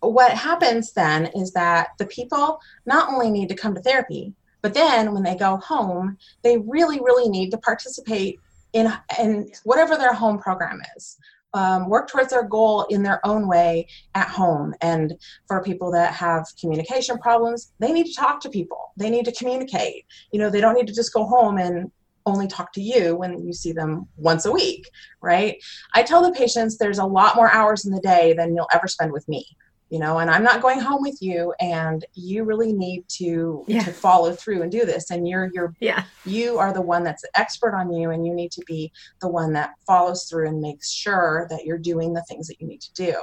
What 0.00 0.32
happens 0.32 0.92
then 0.92 1.30
is 1.34 1.52
that 1.52 1.92
the 1.98 2.04
people 2.04 2.60
not 2.84 3.08
only 3.08 3.30
need 3.30 3.48
to 3.48 3.54
come 3.54 3.74
to 3.74 3.80
therapy 3.80 4.34
but 4.60 4.74
then 4.74 5.14
when 5.14 5.22
they 5.22 5.34
go 5.34 5.56
home 5.56 6.18
they 6.42 6.58
really 6.58 7.00
really 7.00 7.26
need 7.30 7.50
to 7.52 7.56
participate 7.56 8.38
in 8.74 8.92
in 9.18 9.50
whatever 9.62 9.96
their 9.96 10.12
home 10.12 10.38
program 10.38 10.82
is 10.94 11.16
um, 11.54 11.88
work 11.88 12.10
towards 12.10 12.30
their 12.30 12.42
goal 12.42 12.82
in 12.90 13.02
their 13.02 13.24
own 13.24 13.48
way 13.48 13.86
at 14.14 14.28
home. 14.28 14.74
And 14.80 15.14
for 15.46 15.62
people 15.62 15.90
that 15.92 16.12
have 16.12 16.46
communication 16.60 17.16
problems 17.18 17.72
they 17.78 17.92
need 17.92 18.06
to 18.06 18.14
talk 18.14 18.40
to 18.40 18.50
people. 18.50 18.92
They 18.96 19.08
need 19.08 19.24
to 19.24 19.32
communicate. 19.32 20.04
You 20.32 20.40
know 20.40 20.50
they 20.50 20.60
don't 20.60 20.74
need 20.74 20.88
to 20.88 20.94
just 20.94 21.14
go 21.14 21.24
home 21.24 21.58
and 21.58 21.90
only 22.26 22.46
talk 22.46 22.72
to 22.72 22.80
you 22.80 23.16
when 23.16 23.44
you 23.46 23.52
see 23.52 23.72
them 23.72 24.08
once 24.16 24.44
a 24.46 24.52
week 24.52 24.88
right 25.22 25.56
i 25.94 26.02
tell 26.02 26.22
the 26.22 26.32
patients 26.32 26.78
there's 26.78 26.98
a 26.98 27.04
lot 27.04 27.36
more 27.36 27.50
hours 27.52 27.84
in 27.84 27.92
the 27.92 28.00
day 28.00 28.32
than 28.32 28.54
you'll 28.54 28.68
ever 28.72 28.86
spend 28.88 29.12
with 29.12 29.26
me 29.28 29.44
you 29.90 29.98
know 29.98 30.18
and 30.18 30.30
i'm 30.30 30.42
not 30.42 30.62
going 30.62 30.80
home 30.80 31.02
with 31.02 31.18
you 31.20 31.52
and 31.60 32.04
you 32.14 32.44
really 32.44 32.72
need 32.72 33.04
to 33.08 33.64
Yeah. 33.68 33.82
to 33.84 33.92
follow 33.92 34.32
through 34.32 34.62
and 34.62 34.72
do 34.72 34.86
this 34.86 35.10
and 35.10 35.28
you're 35.28 35.50
you're 35.52 35.74
Yeah. 35.80 36.04
you 36.24 36.58
are 36.58 36.72
the 36.72 36.80
one 36.80 37.04
that's 37.04 37.22
the 37.22 37.30
expert 37.38 37.74
on 37.74 37.92
you 37.92 38.10
and 38.10 38.26
you 38.26 38.32
need 38.34 38.50
to 38.52 38.62
be 38.66 38.90
the 39.20 39.28
one 39.28 39.52
that 39.52 39.72
follows 39.86 40.24
through 40.24 40.48
and 40.48 40.60
makes 40.60 40.90
sure 40.90 41.46
that 41.50 41.64
you're 41.64 41.78
doing 41.78 42.14
the 42.14 42.24
things 42.28 42.46
that 42.48 42.60
you 42.60 42.66
need 42.66 42.80
to 42.80 42.92
do 42.94 43.14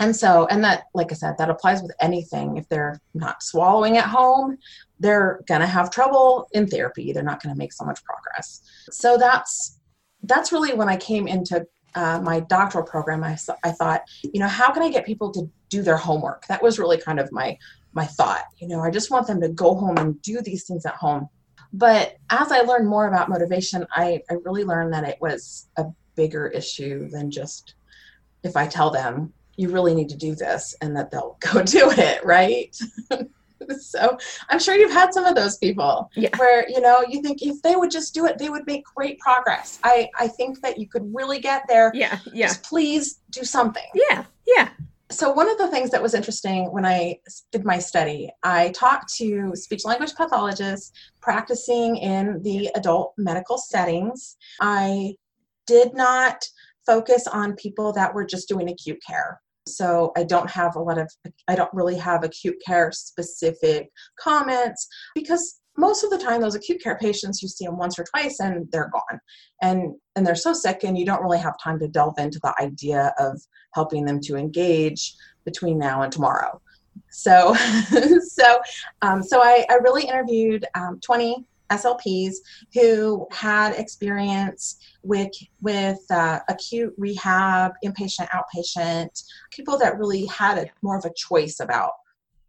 and 0.00 0.16
so 0.16 0.46
and 0.50 0.64
that 0.64 0.84
like 0.94 1.12
i 1.12 1.14
said 1.14 1.36
that 1.38 1.50
applies 1.50 1.82
with 1.82 1.92
anything. 2.00 2.56
If 2.56 2.68
they're 2.68 3.00
not 3.14 3.42
swallowing 3.42 3.96
at 3.98 4.06
home 4.06 4.58
they're 4.98 5.40
going 5.46 5.62
to 5.62 5.66
have 5.66 5.90
trouble 5.90 6.46
in 6.52 6.66
therapy. 6.66 7.12
They're 7.12 7.22
not 7.22 7.42
going 7.42 7.54
to 7.54 7.58
make 7.58 7.72
so 7.72 7.84
much 7.84 8.04
progress. 8.04 8.60
So 8.90 9.16
that's 9.16 9.78
that's 10.24 10.52
really 10.52 10.74
when 10.74 10.88
i 10.88 10.96
came 10.96 11.26
into 11.26 11.66
uh, 11.94 12.20
my 12.20 12.40
doctoral 12.40 12.84
program 12.84 13.24
I, 13.24 13.38
I 13.64 13.70
thought 13.70 14.02
you 14.22 14.40
know 14.40 14.48
how 14.48 14.70
can 14.72 14.82
i 14.82 14.90
get 14.90 15.06
people 15.06 15.30
to 15.32 15.48
do 15.68 15.82
their 15.82 15.96
homework? 15.96 16.46
That 16.46 16.62
was 16.62 16.78
really 16.78 16.98
kind 16.98 17.20
of 17.20 17.30
my 17.32 17.56
my 17.92 18.04
thought. 18.04 18.44
You 18.58 18.68
know 18.68 18.80
i 18.80 18.90
just 18.90 19.10
want 19.10 19.26
them 19.26 19.40
to 19.40 19.48
go 19.48 19.74
home 19.74 19.96
and 19.98 20.20
do 20.22 20.40
these 20.40 20.64
things 20.64 20.84
at 20.84 20.94
home. 20.94 21.28
But 21.72 22.16
as 22.30 22.50
i 22.52 22.60
learned 22.60 22.88
more 22.88 23.06
about 23.06 23.28
motivation 23.28 23.86
i, 23.92 24.20
I 24.30 24.34
really 24.44 24.64
learned 24.64 24.92
that 24.92 25.04
it 25.04 25.18
was 25.20 25.68
a 25.76 25.84
bigger 26.16 26.48
issue 26.48 27.08
than 27.08 27.30
just 27.30 27.74
if 28.42 28.56
i 28.56 28.66
tell 28.66 28.90
them 28.90 29.32
you 29.60 29.68
really 29.70 29.94
need 29.94 30.08
to 30.08 30.16
do 30.16 30.34
this 30.34 30.74
and 30.80 30.96
that 30.96 31.10
they'll 31.10 31.36
go 31.52 31.62
do 31.62 31.90
it 31.90 32.24
right 32.24 32.76
so 33.78 34.16
i'm 34.48 34.58
sure 34.58 34.74
you've 34.74 34.90
had 34.90 35.12
some 35.12 35.24
of 35.26 35.34
those 35.34 35.58
people 35.58 36.10
Yeah. 36.16 36.34
where 36.38 36.68
you 36.68 36.80
know 36.80 37.04
you 37.08 37.20
think 37.22 37.42
if 37.42 37.60
they 37.62 37.76
would 37.76 37.90
just 37.90 38.14
do 38.14 38.24
it 38.26 38.38
they 38.38 38.48
would 38.48 38.66
make 38.66 38.84
great 38.96 39.18
progress 39.18 39.78
i 39.84 40.08
i 40.18 40.26
think 40.28 40.60
that 40.62 40.78
you 40.78 40.88
could 40.88 41.08
really 41.14 41.38
get 41.40 41.62
there 41.68 41.90
Yeah. 41.94 42.18
Yeah. 42.32 42.46
just 42.48 42.62
please 42.62 43.20
do 43.30 43.44
something 43.44 43.84
Yeah. 44.10 44.24
Yeah. 44.56 44.70
so 45.10 45.30
one 45.30 45.48
of 45.48 45.58
the 45.58 45.68
things 45.68 45.90
that 45.90 46.02
was 46.02 46.14
interesting 46.14 46.72
when 46.72 46.86
I 46.86 47.18
did 47.52 47.64
my 47.64 47.78
study, 47.78 48.30
I 48.44 48.70
talked 48.70 49.12
to 49.16 49.52
speech 49.54 49.84
language 49.84 50.14
pathologists 50.14 50.92
practicing 51.20 51.96
in 51.96 52.40
the 52.42 52.70
adult 52.76 53.14
medical 53.18 53.58
settings. 53.58 54.36
I 54.60 55.14
did 55.66 55.94
not 55.94 56.44
focus 56.86 57.26
on 57.26 57.54
people 57.56 57.92
that 57.92 58.14
were 58.14 58.24
just 58.24 58.48
doing 58.48 58.68
acute 58.70 59.00
care. 59.06 59.40
So 59.66 60.12
I 60.16 60.24
don't 60.24 60.50
have 60.50 60.76
a 60.76 60.80
lot 60.80 60.98
of, 60.98 61.10
I 61.48 61.54
don't 61.54 61.72
really 61.72 61.96
have 61.96 62.24
acute 62.24 62.56
care 62.64 62.90
specific 62.92 63.90
comments 64.18 64.88
because 65.14 65.60
most 65.76 66.04
of 66.04 66.10
the 66.10 66.18
time 66.18 66.40
those 66.40 66.54
acute 66.54 66.82
care 66.82 66.98
patients 66.98 67.42
you 67.42 67.48
see 67.48 67.64
them 67.64 67.78
once 67.78 67.98
or 67.98 68.04
twice 68.04 68.40
and 68.40 68.70
they're 68.70 68.90
gone. 68.92 69.20
And 69.62 69.94
and 70.16 70.26
they're 70.26 70.34
so 70.34 70.52
sick 70.52 70.84
and 70.84 70.98
you 70.98 71.06
don't 71.06 71.22
really 71.22 71.38
have 71.38 71.54
time 71.62 71.78
to 71.78 71.88
delve 71.88 72.18
into 72.18 72.40
the 72.42 72.54
idea 72.60 73.12
of 73.18 73.40
helping 73.74 74.04
them 74.04 74.20
to 74.22 74.36
engage 74.36 75.14
between 75.44 75.78
now 75.78 76.02
and 76.02 76.12
tomorrow. 76.12 76.60
So 77.10 77.54
so 78.28 78.60
um, 79.02 79.22
so 79.22 79.40
I, 79.40 79.64
I 79.70 79.74
really 79.74 80.04
interviewed 80.04 80.66
um, 80.74 81.00
20 81.00 81.46
slps 81.70 82.36
who 82.74 83.26
had 83.30 83.72
experience 83.74 84.78
with 85.02 85.30
with 85.60 86.00
uh, 86.10 86.40
acute 86.48 86.92
rehab 86.98 87.72
inpatient 87.84 88.28
outpatient 88.30 89.24
people 89.50 89.78
that 89.78 89.98
really 89.98 90.26
had 90.26 90.58
a, 90.58 90.66
more 90.82 90.98
of 90.98 91.04
a 91.04 91.12
choice 91.16 91.60
about 91.60 91.92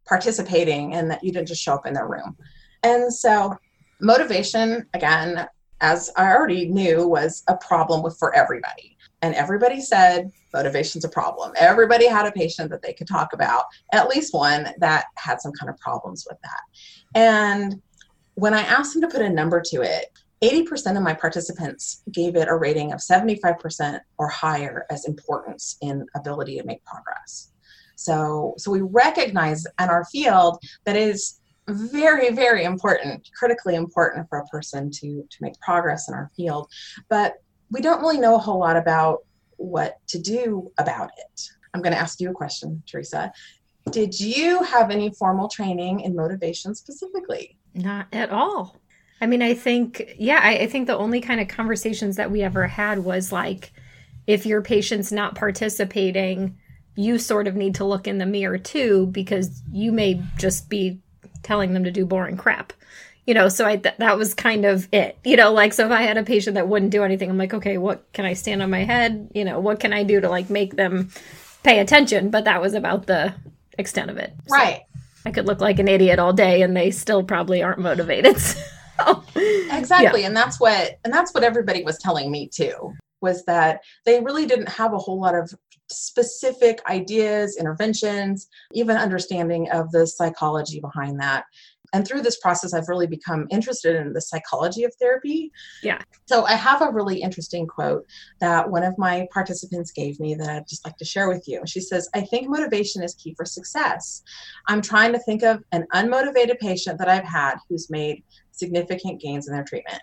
participating 0.05 0.95
and 0.95 1.09
that 1.09 1.23
you 1.23 1.31
didn't 1.31 1.47
just 1.47 1.61
show 1.61 1.73
up 1.73 1.85
in 1.85 1.93
their 1.93 2.07
room 2.07 2.35
and 2.83 3.13
so 3.13 3.55
motivation, 3.99 4.85
again, 4.93 5.47
as 5.81 6.11
I 6.15 6.31
already 6.31 6.67
knew, 6.67 7.07
was 7.07 7.43
a 7.47 7.57
problem 7.57 8.03
with 8.03 8.17
for 8.17 8.33
everybody. 8.35 8.97
And 9.23 9.35
everybody 9.35 9.81
said 9.81 10.31
motivation's 10.53 11.05
a 11.05 11.09
problem. 11.09 11.53
Everybody 11.55 12.07
had 12.07 12.25
a 12.25 12.31
patient 12.31 12.71
that 12.71 12.81
they 12.81 12.93
could 12.93 13.07
talk 13.07 13.33
about, 13.33 13.65
at 13.93 14.09
least 14.09 14.33
one 14.33 14.69
that 14.79 15.05
had 15.15 15.39
some 15.39 15.51
kind 15.53 15.69
of 15.69 15.77
problems 15.77 16.25
with 16.27 16.39
that. 16.41 16.61
And 17.15 17.81
when 18.35 18.53
I 18.53 18.61
asked 18.61 18.93
them 18.93 19.01
to 19.01 19.07
put 19.07 19.21
a 19.21 19.29
number 19.29 19.61
to 19.67 19.81
it, 19.81 20.07
80% 20.43 20.97
of 20.97 21.03
my 21.03 21.13
participants 21.13 22.01
gave 22.11 22.35
it 22.35 22.47
a 22.47 22.55
rating 22.55 22.93
of 22.93 22.99
75% 22.99 23.99
or 24.17 24.27
higher 24.27 24.85
as 24.89 25.05
importance 25.05 25.77
in 25.81 26.05
ability 26.15 26.57
to 26.57 26.65
make 26.65 26.83
progress. 26.83 27.51
So, 27.95 28.55
so 28.57 28.71
we 28.71 28.81
recognize 28.81 29.65
in 29.79 29.89
our 29.89 30.05
field 30.05 30.57
that 30.85 30.95
is 30.95 31.37
very 31.67 32.31
very 32.31 32.63
important 32.63 33.29
critically 33.37 33.75
important 33.75 34.27
for 34.27 34.39
a 34.39 34.45
person 34.47 34.89
to 34.89 35.23
to 35.29 35.37
make 35.39 35.57
progress 35.61 36.09
in 36.09 36.15
our 36.15 36.29
field 36.35 36.67
but 37.07 37.35
we 37.69 37.79
don't 37.79 38.01
really 38.01 38.19
know 38.19 38.35
a 38.35 38.39
whole 38.39 38.59
lot 38.59 38.75
about 38.75 39.19
what 39.61 39.97
to 40.07 40.19
do 40.19 40.71
about 40.77 41.09
it. 41.17 41.41
I'm 41.73 41.81
going 41.81 41.93
to 41.93 41.99
ask 41.99 42.19
you 42.19 42.29
a 42.29 42.33
question 42.33 42.83
theresa. 42.85 43.31
Did 43.91 44.19
you 44.19 44.61
have 44.63 44.91
any 44.91 45.11
formal 45.13 45.47
training 45.47 46.01
in 46.01 46.15
motivation 46.15 46.75
specifically 46.75 47.57
not 47.73 48.07
at 48.11 48.29
all. 48.29 48.81
I 49.21 49.27
mean 49.27 49.43
i 49.43 49.53
think 49.53 50.15
yeah 50.17 50.39
I, 50.41 50.59
I 50.59 50.67
think 50.67 50.87
the 50.87 50.97
only 50.97 51.21
kind 51.21 51.39
of 51.39 51.47
conversations 51.47 52.15
that 52.15 52.31
we 52.31 52.41
ever 52.41 52.65
had 52.67 52.99
was 52.99 53.31
like 53.31 53.71
if 54.25 54.45
your 54.45 54.61
patient's 54.61 55.11
not 55.11 55.35
participating 55.35 56.57
you 56.95 57.19
sort 57.19 57.47
of 57.47 57.55
need 57.55 57.75
to 57.75 57.85
look 57.85 58.07
in 58.07 58.17
the 58.17 58.25
mirror 58.25 58.57
too 58.57 59.05
because 59.07 59.61
you 59.71 59.91
may 59.91 60.21
just 60.37 60.69
be 60.69 60.99
telling 61.43 61.73
them 61.73 61.83
to 61.83 61.91
do 61.91 62.05
boring 62.05 62.35
crap 62.35 62.73
you 63.27 63.35
know? 63.35 63.47
So 63.49 63.67
i 63.67 63.75
th- 63.75 63.95
that 63.99 64.17
was 64.17 64.33
kind 64.33 64.65
of 64.65 64.87
it 64.91 65.19
you 65.23 65.37
know? 65.37 65.53
Like 65.53 65.73
so 65.73 65.85
if 65.85 65.91
i 65.91 66.01
had 66.01 66.17
a 66.17 66.23
patient 66.23 66.55
that 66.55 66.67
wouldn't 66.67 66.91
do 66.91 67.03
anything 67.03 67.29
i'm 67.29 67.37
like 67.37 67.53
okay 67.53 67.77
what 67.77 68.11
can 68.13 68.25
i 68.25 68.33
stand 68.33 68.63
on 68.63 68.71
my 68.71 68.83
head? 68.83 69.29
You 69.35 69.45
know 69.45 69.59
what 69.59 69.79
can 69.79 69.93
i 69.93 70.03
do 70.03 70.19
to 70.19 70.29
like 70.29 70.49
make 70.49 70.75
them 70.75 71.09
pay 71.61 71.77
attention? 71.77 72.31
But 72.31 72.45
that 72.45 72.59
was 72.59 72.73
about 72.73 73.05
the 73.05 73.35
extent 73.77 74.09
of 74.09 74.17
it. 74.17 74.33
Right 74.49 74.81
i 75.25 75.31
could 75.31 75.45
look 75.45 75.61
like 75.61 75.79
an 75.79 75.87
idiot 75.87 76.19
all 76.19 76.33
day 76.33 76.61
and 76.61 76.75
they 76.75 76.91
still 76.91 77.23
probably 77.23 77.61
aren't 77.61 77.79
motivated 77.79 78.37
so, 78.39 79.23
exactly 79.71 80.21
yeah. 80.21 80.27
and 80.27 80.35
that's 80.35 80.59
what 80.59 80.99
and 81.03 81.13
that's 81.13 81.33
what 81.33 81.43
everybody 81.43 81.83
was 81.83 81.97
telling 81.97 82.31
me 82.31 82.47
too 82.47 82.93
was 83.21 83.45
that 83.45 83.81
they 84.05 84.19
really 84.19 84.45
didn't 84.45 84.69
have 84.69 84.93
a 84.93 84.97
whole 84.97 85.19
lot 85.19 85.35
of 85.35 85.53
specific 85.91 86.81
ideas, 86.89 87.57
interventions, 87.57 88.47
even 88.73 88.97
understanding 88.97 89.69
of 89.71 89.91
the 89.91 90.07
psychology 90.07 90.79
behind 90.79 91.19
that. 91.19 91.45
And 91.93 92.07
through 92.07 92.21
this 92.21 92.39
process, 92.39 92.73
I've 92.73 92.87
really 92.87 93.07
become 93.07 93.47
interested 93.49 93.95
in 93.95 94.13
the 94.13 94.21
psychology 94.21 94.83
of 94.83 94.93
therapy. 94.95 95.51
Yeah. 95.83 96.01
So 96.25 96.45
I 96.45 96.53
have 96.53 96.81
a 96.81 96.91
really 96.91 97.21
interesting 97.21 97.67
quote 97.67 98.05
that 98.39 98.69
one 98.69 98.83
of 98.83 98.97
my 98.97 99.27
participants 99.33 99.91
gave 99.91 100.19
me 100.19 100.35
that 100.35 100.49
I'd 100.49 100.67
just 100.67 100.85
like 100.85 100.97
to 100.97 101.05
share 101.05 101.27
with 101.27 101.47
you. 101.47 101.61
She 101.65 101.81
says, 101.81 102.09
I 102.13 102.21
think 102.21 102.49
motivation 102.49 103.03
is 103.03 103.15
key 103.15 103.33
for 103.35 103.45
success. 103.45 104.23
I'm 104.67 104.81
trying 104.81 105.11
to 105.13 105.19
think 105.19 105.43
of 105.43 105.63
an 105.71 105.85
unmotivated 105.93 106.59
patient 106.59 106.97
that 106.99 107.09
I've 107.09 107.25
had 107.25 107.55
who's 107.67 107.89
made 107.89 108.23
significant 108.51 109.19
gains 109.19 109.47
in 109.47 109.53
their 109.53 109.65
treatment. 109.65 110.01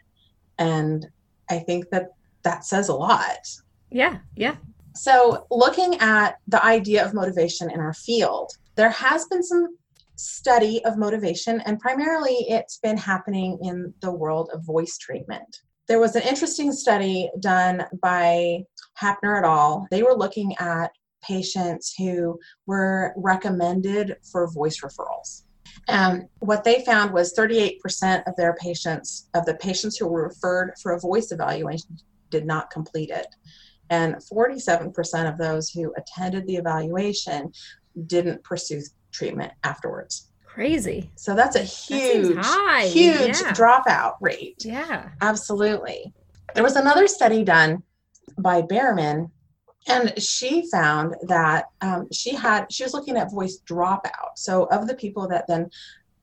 And 0.59 1.07
I 1.51 1.61
think 1.61 1.89
that 1.91 2.09
that 2.43 2.65
says 2.65 2.89
a 2.89 2.95
lot. 2.95 3.47
Yeah, 3.91 4.19
yeah. 4.37 4.57
So, 4.95 5.47
looking 5.51 5.95
at 6.01 6.39
the 6.49 6.63
idea 6.65 7.05
of 7.05 7.15
motivation 7.15 7.71
in 7.71 7.79
our 7.81 7.95
field, 7.95 8.51
there 8.75 8.91
has 8.91 9.27
been 9.27 9.43
some 9.43 9.78
study 10.19 10.85
of 10.85 10.99
motivation, 10.99 11.61
and 11.63 11.79
primarily 11.79 12.47
it's 12.49 12.79
been 12.79 12.97
happening 12.97 13.59
in 13.63 13.93
the 14.01 14.11
world 14.11 14.51
of 14.53 14.65
voice 14.65 14.99
treatment. 14.99 15.59
There 15.87 16.01
was 16.01 16.17
an 16.17 16.23
interesting 16.23 16.73
study 16.73 17.31
done 17.41 17.87
by 18.03 18.65
Hapner 19.01 19.39
et 19.39 19.45
al. 19.45 19.87
They 19.91 20.03
were 20.03 20.15
looking 20.15 20.55
at 20.59 20.91
patients 21.23 21.95
who 21.97 22.39
were 22.67 23.15
recommended 23.17 24.17
for 24.31 24.51
voice 24.53 24.81
referrals. 24.81 25.45
And 25.89 26.29
what 26.41 26.65
they 26.65 26.85
found 26.85 27.13
was 27.13 27.35
38% 27.35 28.27
of 28.27 28.37
their 28.37 28.55
patients, 28.55 29.29
of 29.35 29.47
the 29.47 29.55
patients 29.55 29.97
who 29.97 30.09
were 30.09 30.29
referred 30.29 30.75
for 30.83 30.93
a 30.93 31.01
voice 31.01 31.33
evaluation, 31.33 31.97
did 32.31 32.45
not 32.45 32.71
complete 32.71 33.09
it 33.09 33.27
and 33.91 34.17
47% 34.17 35.33
of 35.33 35.39
those 35.39 35.71
who 35.71 35.95
attended 35.97 36.47
the 36.47 36.57
evaluation 36.57 37.53
didn't 38.07 38.45
pursue 38.45 38.81
treatment 39.19 39.53
afterwards. 39.65 40.29
Crazy. 40.47 41.11
So 41.17 41.35
that's 41.35 41.57
a 41.57 41.63
huge, 41.63 42.35
that 42.35 42.89
huge 42.91 43.41
yeah. 43.41 43.53
dropout 43.53 44.15
rate. 44.21 44.63
Yeah. 44.65 45.11
Absolutely. 45.21 46.13
There 46.55 46.65
was 46.65 46.77
another 46.77 47.07
study 47.07 47.45
done 47.45 47.83
by 48.39 48.63
Behrman, 48.63 49.31
and 49.87 50.21
she 50.21 50.69
found 50.71 51.15
that 51.29 51.67
um, 51.81 52.09
she 52.13 52.35
had, 52.35 52.73
she 52.73 52.83
was 52.85 52.95
looking 52.95 53.17
at 53.17 53.31
voice 53.31 53.61
dropout. 53.69 54.37
So, 54.37 54.65
of 54.65 54.87
the 54.89 54.95
people 54.95 55.29
that 55.29 55.47
then 55.47 55.71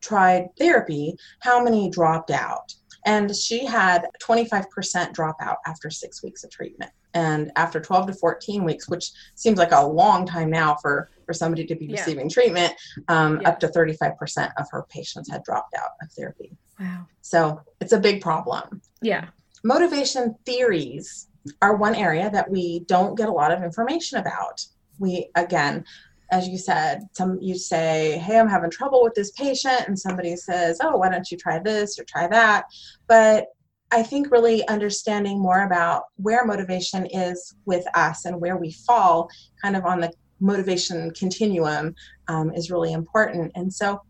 tried 0.01 0.47
therapy, 0.57 1.15
how 1.39 1.63
many 1.63 1.89
dropped 1.89 2.31
out? 2.31 2.73
And 3.05 3.35
she 3.35 3.65
had 3.65 4.07
25% 4.21 4.65
dropout 5.13 5.57
after 5.67 5.89
six 5.89 6.23
weeks 6.23 6.43
of 6.43 6.49
treatment 6.49 6.91
and 7.15 7.51
after 7.55 7.79
12 7.79 8.07
to 8.07 8.13
14 8.13 8.63
weeks 8.63 8.87
which 8.87 9.11
seems 9.33 9.57
like 9.57 9.71
a 9.71 9.87
long 9.87 10.27
time 10.27 10.51
now 10.51 10.75
for 10.81 11.09
for 11.25 11.33
somebody 11.33 11.65
to 11.65 11.75
be 11.75 11.85
yeah. 11.85 11.99
receiving 11.99 12.29
treatment 12.29 12.73
um, 13.07 13.41
yeah. 13.41 13.49
up 13.49 13.59
to 13.59 13.67
35% 13.67 14.51
of 14.57 14.67
her 14.69 14.85
patients 14.89 15.29
had 15.29 15.43
dropped 15.43 15.73
out 15.75 15.91
of 16.01 16.11
therapy. 16.11 16.55
Wow. 16.79 17.07
So 17.21 17.61
it's 17.81 17.93
a 17.93 17.99
big 17.99 18.21
problem. 18.21 18.81
Yeah. 19.01 19.29
Motivation 19.63 20.35
theories 20.45 21.27
are 21.61 21.75
one 21.75 21.95
area 21.95 22.29
that 22.31 22.49
we 22.49 22.81
don't 22.81 23.17
get 23.17 23.29
a 23.29 23.31
lot 23.31 23.51
of 23.51 23.63
information 23.63 24.19
about. 24.19 24.63
We 24.99 25.29
again 25.35 25.83
as 26.31 26.47
you 26.47 26.57
said 26.57 27.03
some 27.13 27.37
you 27.39 27.55
say 27.55 28.17
hey 28.17 28.39
i'm 28.39 28.49
having 28.49 28.71
trouble 28.71 29.03
with 29.03 29.13
this 29.13 29.29
patient 29.31 29.83
and 29.87 29.99
somebody 29.99 30.35
says 30.35 30.79
oh 30.81 30.97
why 30.97 31.07
don't 31.07 31.29
you 31.29 31.37
try 31.37 31.59
this 31.59 31.99
or 31.99 32.03
try 32.03 32.27
that? 32.27 32.65
But 33.07 33.47
I 33.91 34.03
think 34.03 34.31
really 34.31 34.67
understanding 34.67 35.39
more 35.39 35.63
about 35.63 36.03
where 36.17 36.45
motivation 36.45 37.05
is 37.05 37.55
with 37.65 37.85
us 37.95 38.25
and 38.25 38.41
where 38.41 38.57
we 38.57 38.71
fall 38.71 39.29
kind 39.61 39.75
of 39.75 39.85
on 39.85 40.01
the 40.01 40.11
motivation 40.39 41.11
continuum 41.11 41.95
um, 42.27 42.51
is 42.53 42.71
really 42.71 42.93
important. 42.93 43.51
And 43.55 43.73
so 43.73 44.01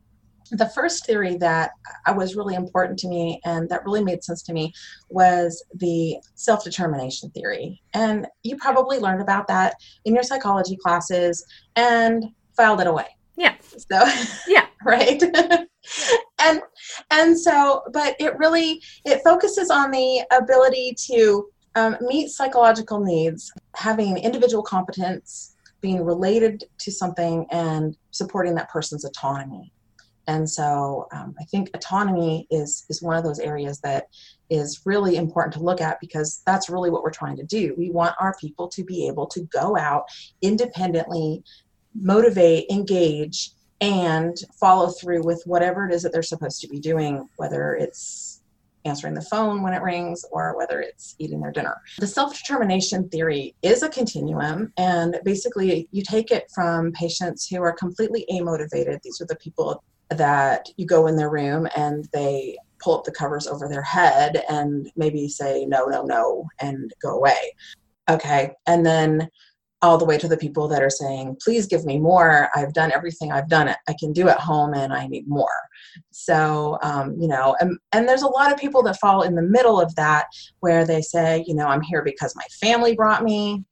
the 0.52 0.70
first 0.70 1.06
theory 1.06 1.38
that 1.38 1.72
was 2.16 2.36
really 2.36 2.56
important 2.56 3.00
to 3.00 3.08
me 3.08 3.42
and 3.46 3.68
that 3.70 3.84
really 3.84 4.04
made 4.04 4.24
sense 4.24 4.44
to 4.44 4.54
me 4.54 4.74
was 5.10 5.64
the 5.74 6.18
self 6.36 6.64
determination 6.64 7.30
theory. 7.32 7.82
And 7.94 8.28
you 8.44 8.56
probably 8.58 9.00
learned 9.00 9.22
about 9.22 9.48
that 9.48 9.76
in 10.06 10.14
your 10.14 10.24
psychology 10.24 10.78
classes 10.78 11.46
and 11.76 12.26
filed 12.56 12.82
it 12.82 12.88
away. 12.88 13.08
Yeah. 13.38 13.56
So, 13.62 14.04
yeah. 14.48 14.66
right. 14.84 15.22
and 16.40 16.62
and 17.12 17.40
so 17.40 17.84
but 17.94 18.16
it 18.20 18.38
really 18.38 18.82
it 19.06 19.22
focuses 19.24 19.70
on 19.70 19.92
the 19.92 20.24
ability 20.32 20.96
to 20.98 21.48
um, 21.76 21.98
meet 22.02 22.30
psychological 22.30 23.00
needs 23.00 23.52
having 23.76 24.18
individual 24.18 24.64
competence 24.64 25.56
being 25.82 26.04
related 26.04 26.64
to 26.80 26.92
something 26.92 27.46
and 27.52 27.96
supporting 28.12 28.56
that 28.56 28.70
person's 28.70 29.06
autonomy 29.06 29.72
and 30.28 30.50
so 30.50 31.08
um, 31.12 31.36
i 31.40 31.44
think 31.46 31.70
autonomy 31.74 32.48
is 32.50 32.86
is 32.90 33.02
one 33.02 33.18
of 33.18 33.24
those 33.24 33.40
areas 33.40 33.80
that 33.82 34.08
is 34.50 34.82
really 34.86 35.16
important 35.18 35.54
to 35.54 35.60
look 35.60 35.82
at 35.82 36.00
because 36.00 36.42
that's 36.46 36.70
really 36.70 36.90
what 36.90 37.04
we're 37.04 37.12
trying 37.12 37.36
to 37.36 37.44
do 37.44 37.76
we 37.78 37.90
want 37.92 38.16
our 38.20 38.36
people 38.40 38.68
to 38.68 38.84
be 38.84 39.08
able 39.08 39.26
to 39.28 39.42
go 39.52 39.78
out 39.78 40.06
independently 40.42 41.44
motivate 42.00 42.70
engage 42.70 43.52
and 43.82 44.38
follow 44.60 44.90
through 44.90 45.24
with 45.24 45.42
whatever 45.46 45.88
it 45.88 45.94
is 45.94 46.04
that 46.04 46.12
they're 46.12 46.24
supposed 46.24 46.62
to 46.62 46.68
be 46.68 46.80
doing, 46.80 47.28
whether 47.38 47.76
it's 47.76 48.42
answering 48.86 49.16
the 49.16 49.22
phone 49.22 49.64
when 49.64 49.74
it 49.74 49.82
rings 49.82 50.24
or 50.32 50.56
whether 50.56 50.80
it's 50.80 51.16
eating 51.18 51.42
their 51.42 51.52
dinner. 51.52 51.82
The 52.00 52.08
self 52.08 52.38
determination 52.38 53.10
theory 53.10 53.56
is 53.62 53.84
a 53.84 53.90
continuum, 53.90 54.72
and 54.78 55.20
basically, 55.24 55.88
you 55.92 56.04
take 56.04 56.32
it 56.32 56.50
from 56.54 56.92
patients 56.94 57.48
who 57.48 57.62
are 57.62 57.74
completely 57.74 58.26
amotivated. 58.32 59.02
These 59.02 59.22
are 59.22 59.26
the 59.26 59.36
people 59.38 59.84
that 60.10 60.70
you 60.78 60.86
go 60.86 61.08
in 61.08 61.16
their 61.16 61.32
room 61.32 61.68
and 61.76 62.08
they 62.14 62.58
pull 62.80 63.00
up 63.00 63.04
the 63.04 63.12
covers 63.12 63.48
over 63.48 63.68
their 63.68 63.82
head 63.82 64.44
and 64.50 64.92
maybe 64.96 65.28
say 65.28 65.66
no, 65.66 65.86
no, 65.86 66.04
no, 66.04 66.48
and 66.60 66.94
go 67.02 67.18
away. 67.18 67.54
Okay. 68.10 68.52
And 68.68 68.86
then 68.86 69.28
all 69.86 69.98
the 70.00 70.06
way 70.06 70.18
to 70.18 70.28
the 70.28 70.36
people 70.36 70.68
that 70.68 70.82
are 70.82 70.90
saying, 70.90 71.38
please 71.44 71.68
give 71.68 71.86
me 71.86 72.00
more. 72.00 72.50
I've 72.56 72.74
done 72.74 72.92
everything 72.92 73.32
I've 73.32 73.48
done 73.48 73.68
it. 73.68 73.78
I 73.88 73.94
can 74.00 74.12
do 74.12 74.28
at 74.28 74.40
home 74.40 74.74
and 74.74 74.92
I 74.92 75.06
need 75.06 75.28
more. 75.28 75.48
So, 76.12 76.80
um, 76.82 77.16
you 77.20 77.28
know, 77.28 77.56
and, 77.60 77.78
and 77.92 78.10
there's 78.10 78.24
a 78.24 78.28
lot 78.28 78.52
of 78.52 78.58
people 78.58 78.82
that 78.84 79.00
fall 79.00 79.22
in 79.22 79.36
the 79.36 79.44
middle 79.44 79.80
of 79.80 79.94
that 79.96 80.26
where 80.62 80.86
they 80.86 81.02
say, 81.02 81.44
you 81.48 81.54
know, 81.54 81.68
I'm 81.68 81.82
here 81.82 82.04
because 82.04 82.36
my 82.36 82.46
family 82.60 82.96
brought 82.96 83.24
me. 83.24 83.64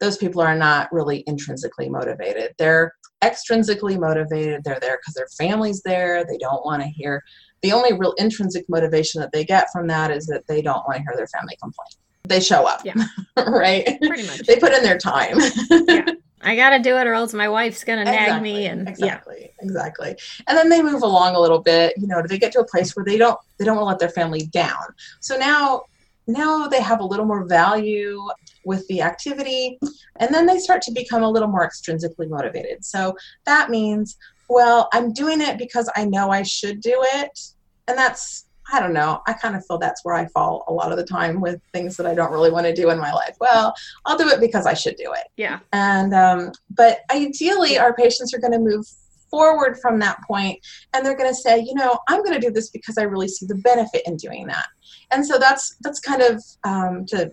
Those 0.00 0.16
people 0.16 0.42
are 0.42 0.56
not 0.56 0.92
really 0.92 1.22
intrinsically 1.28 1.88
motivated. 1.88 2.52
They're 2.58 2.92
extrinsically 3.22 3.98
motivated. 3.98 4.64
They're 4.64 4.80
there 4.80 4.98
because 5.00 5.14
their 5.14 5.28
family's 5.38 5.80
there. 5.82 6.24
They 6.24 6.38
don't 6.38 6.66
want 6.66 6.82
to 6.82 6.88
hear. 6.88 7.22
The 7.62 7.72
only 7.72 7.92
real 7.92 8.14
intrinsic 8.18 8.64
motivation 8.68 9.20
that 9.20 9.30
they 9.32 9.44
get 9.44 9.68
from 9.72 9.86
that 9.86 10.10
is 10.10 10.26
that 10.26 10.42
they 10.48 10.60
don't 10.60 10.84
want 10.88 10.96
to 10.96 11.02
hear 11.02 11.14
their 11.16 11.28
family 11.28 11.56
complain 11.62 11.86
they 12.32 12.40
show 12.40 12.66
up. 12.66 12.80
Yeah. 12.84 12.94
right? 13.36 13.86
Pretty 14.00 14.26
much. 14.26 14.40
they 14.40 14.56
put 14.56 14.72
in 14.72 14.82
their 14.82 14.98
time. 14.98 15.38
yeah. 15.70 16.06
I 16.44 16.56
got 16.56 16.70
to 16.70 16.80
do 16.80 16.96
it 16.96 17.06
or 17.06 17.14
else 17.14 17.32
my 17.32 17.48
wife's 17.48 17.84
going 17.84 18.04
to 18.04 18.04
nag 18.04 18.42
me 18.42 18.66
and 18.66 18.88
exactly, 18.88 19.42
yeah. 19.42 19.64
exactly. 19.64 20.16
And 20.48 20.58
then 20.58 20.68
they 20.68 20.82
move 20.82 21.02
along 21.02 21.36
a 21.36 21.40
little 21.40 21.60
bit, 21.60 21.94
you 21.96 22.08
know, 22.08 22.20
do 22.20 22.26
they 22.26 22.36
get 22.36 22.50
to 22.54 22.60
a 22.60 22.66
place 22.66 22.96
where 22.96 23.04
they 23.04 23.16
don't 23.16 23.38
they 23.58 23.64
don't 23.64 23.76
want 23.76 23.84
to 23.84 23.90
let 23.90 23.98
their 24.00 24.08
family 24.08 24.46
down. 24.46 24.82
So 25.20 25.36
now 25.36 25.82
now 26.26 26.66
they 26.66 26.80
have 26.80 26.98
a 26.98 27.04
little 27.04 27.26
more 27.26 27.44
value 27.44 28.20
with 28.64 28.84
the 28.88 29.02
activity 29.02 29.78
and 30.16 30.34
then 30.34 30.46
they 30.46 30.58
start 30.58 30.82
to 30.82 30.90
become 30.90 31.22
a 31.22 31.30
little 31.30 31.46
more 31.46 31.64
extrinsically 31.64 32.28
motivated. 32.28 32.84
So 32.84 33.14
that 33.44 33.70
means 33.70 34.16
well, 34.48 34.88
I'm 34.92 35.12
doing 35.12 35.40
it 35.40 35.56
because 35.58 35.88
I 35.96 36.04
know 36.04 36.30
I 36.30 36.42
should 36.42 36.80
do 36.80 36.98
it. 37.14 37.40
And 37.88 37.96
that's 37.96 38.46
I 38.72 38.80
don't 38.80 38.94
know. 38.94 39.20
I 39.26 39.34
kind 39.34 39.54
of 39.54 39.64
feel 39.66 39.78
that's 39.78 40.04
where 40.04 40.14
I 40.14 40.26
fall 40.28 40.64
a 40.66 40.72
lot 40.72 40.90
of 40.90 40.98
the 40.98 41.04
time 41.04 41.40
with 41.40 41.60
things 41.72 41.96
that 41.98 42.06
I 42.06 42.14
don't 42.14 42.32
really 42.32 42.50
want 42.50 42.66
to 42.66 42.74
do 42.74 42.90
in 42.90 42.98
my 42.98 43.12
life. 43.12 43.36
Well, 43.38 43.74
I'll 44.06 44.16
do 44.16 44.28
it 44.28 44.40
because 44.40 44.66
I 44.66 44.74
should 44.74 44.96
do 44.96 45.12
it. 45.12 45.26
Yeah. 45.36 45.60
And 45.72 46.14
um, 46.14 46.52
but 46.70 47.00
ideally, 47.10 47.78
our 47.78 47.94
patients 47.94 48.32
are 48.32 48.38
going 48.38 48.52
to 48.52 48.58
move 48.58 48.86
forward 49.30 49.78
from 49.80 49.98
that 49.98 50.18
point 50.26 50.58
and 50.92 51.04
they're 51.04 51.16
going 51.16 51.30
to 51.30 51.34
say 51.34 51.58
you 51.58 51.72
know 51.72 51.98
i'm 52.08 52.22
going 52.22 52.38
to 52.38 52.46
do 52.46 52.52
this 52.52 52.68
because 52.68 52.98
i 52.98 53.02
really 53.02 53.26
see 53.26 53.46
the 53.46 53.54
benefit 53.54 54.02
in 54.04 54.14
doing 54.16 54.46
that 54.46 54.66
and 55.10 55.26
so 55.26 55.38
that's 55.38 55.74
that's 55.80 55.98
kind 56.00 56.20
of 56.20 56.44
um, 56.64 57.06
to 57.06 57.32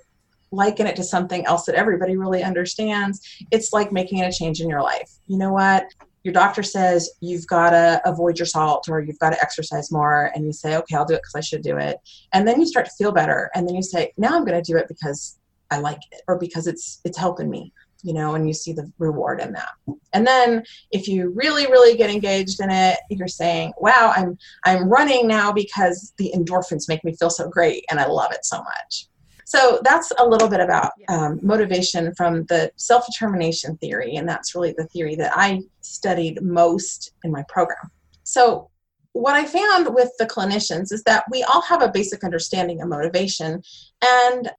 liken 0.51 0.87
it 0.87 0.95
to 0.95 1.03
something 1.03 1.45
else 1.45 1.65
that 1.65 1.75
everybody 1.75 2.15
really 2.15 2.41
understands 2.41 3.19
it's 3.51 3.73
like 3.73 3.91
making 3.91 4.21
a 4.21 4.31
change 4.31 4.61
in 4.61 4.69
your 4.69 4.81
life 4.81 5.11
you 5.27 5.37
know 5.37 5.51
what 5.51 5.83
your 6.23 6.33
doctor 6.33 6.63
says 6.63 7.09
you've 7.21 7.47
got 7.47 7.71
to 7.71 8.01
avoid 8.05 8.37
your 8.37 8.45
salt 8.45 8.87
or 8.89 8.99
you've 8.99 9.19
got 9.19 9.31
to 9.31 9.41
exercise 9.41 9.91
more 9.91 10.31
and 10.35 10.45
you 10.45 10.53
say 10.53 10.75
okay 10.75 10.95
i'll 10.95 11.05
do 11.05 11.13
it 11.13 11.21
because 11.21 11.35
i 11.35 11.41
should 11.41 11.61
do 11.61 11.77
it. 11.77 11.97
And 12.33 12.47
then 12.47 12.59
you 12.59 12.67
start 12.67 12.85
to 12.85 12.91
feel 12.97 13.11
better 13.11 13.49
and 13.55 13.67
then 13.67 13.75
you 13.75 13.81
say 13.81 14.13
now 14.17 14.35
i'm 14.35 14.45
going 14.45 14.61
to 14.61 14.71
do 14.71 14.77
it 14.77 14.87
because 14.87 15.39
i 15.71 15.79
like 15.79 15.99
it 16.11 16.21
or 16.27 16.37
because 16.37 16.67
it's 16.67 16.99
it's 17.03 17.17
helping 17.17 17.49
me 17.49 17.73
you 18.01 18.13
know 18.13 18.35
and 18.35 18.47
you 18.47 18.53
see 18.53 18.71
the 18.71 18.89
reward 18.97 19.41
in 19.41 19.51
that. 19.53 19.69
And 20.13 20.25
then 20.25 20.63
if 20.91 21.07
you 21.07 21.29
really 21.35 21.67
really 21.67 21.97
get 21.97 22.09
engaged 22.09 22.61
in 22.61 22.69
it 22.69 22.97
you're 23.09 23.27
saying 23.27 23.73
wow 23.77 24.13
i'm 24.15 24.37
i'm 24.65 24.89
running 24.89 25.27
now 25.27 25.51
because 25.51 26.13
the 26.17 26.31
endorphins 26.35 26.87
make 26.87 27.03
me 27.03 27.15
feel 27.15 27.29
so 27.29 27.47
great 27.49 27.85
and 27.89 27.99
i 27.99 28.05
love 28.05 28.31
it 28.31 28.45
so 28.45 28.57
much 28.59 29.07
so 29.49 29.81
that's 29.83 30.11
a 30.19 30.27
little 30.27 30.47
bit 30.47 30.59
about 30.59 30.91
um, 31.07 31.39
motivation 31.41 32.13
from 32.13 32.43
the 32.45 32.71
self 32.75 33.07
determination 33.07 33.77
theory, 33.77 34.15
and 34.15 34.29
that's 34.29 34.53
really 34.53 34.75
the 34.77 34.85
theory 34.85 35.15
that 35.15 35.31
I 35.35 35.63
studied 35.81 36.39
most 36.43 37.13
in 37.23 37.31
my 37.31 37.43
program. 37.49 37.89
So, 38.21 38.69
what 39.13 39.33
I 39.33 39.45
found 39.45 39.95
with 39.95 40.11
the 40.19 40.27
clinicians 40.27 40.93
is 40.93 41.01
that 41.05 41.23
we 41.31 41.41
all 41.41 41.63
have 41.63 41.81
a 41.81 41.89
basic 41.89 42.23
understanding 42.23 42.79
of 42.83 42.89
motivation, 42.89 43.63
and 44.03 44.51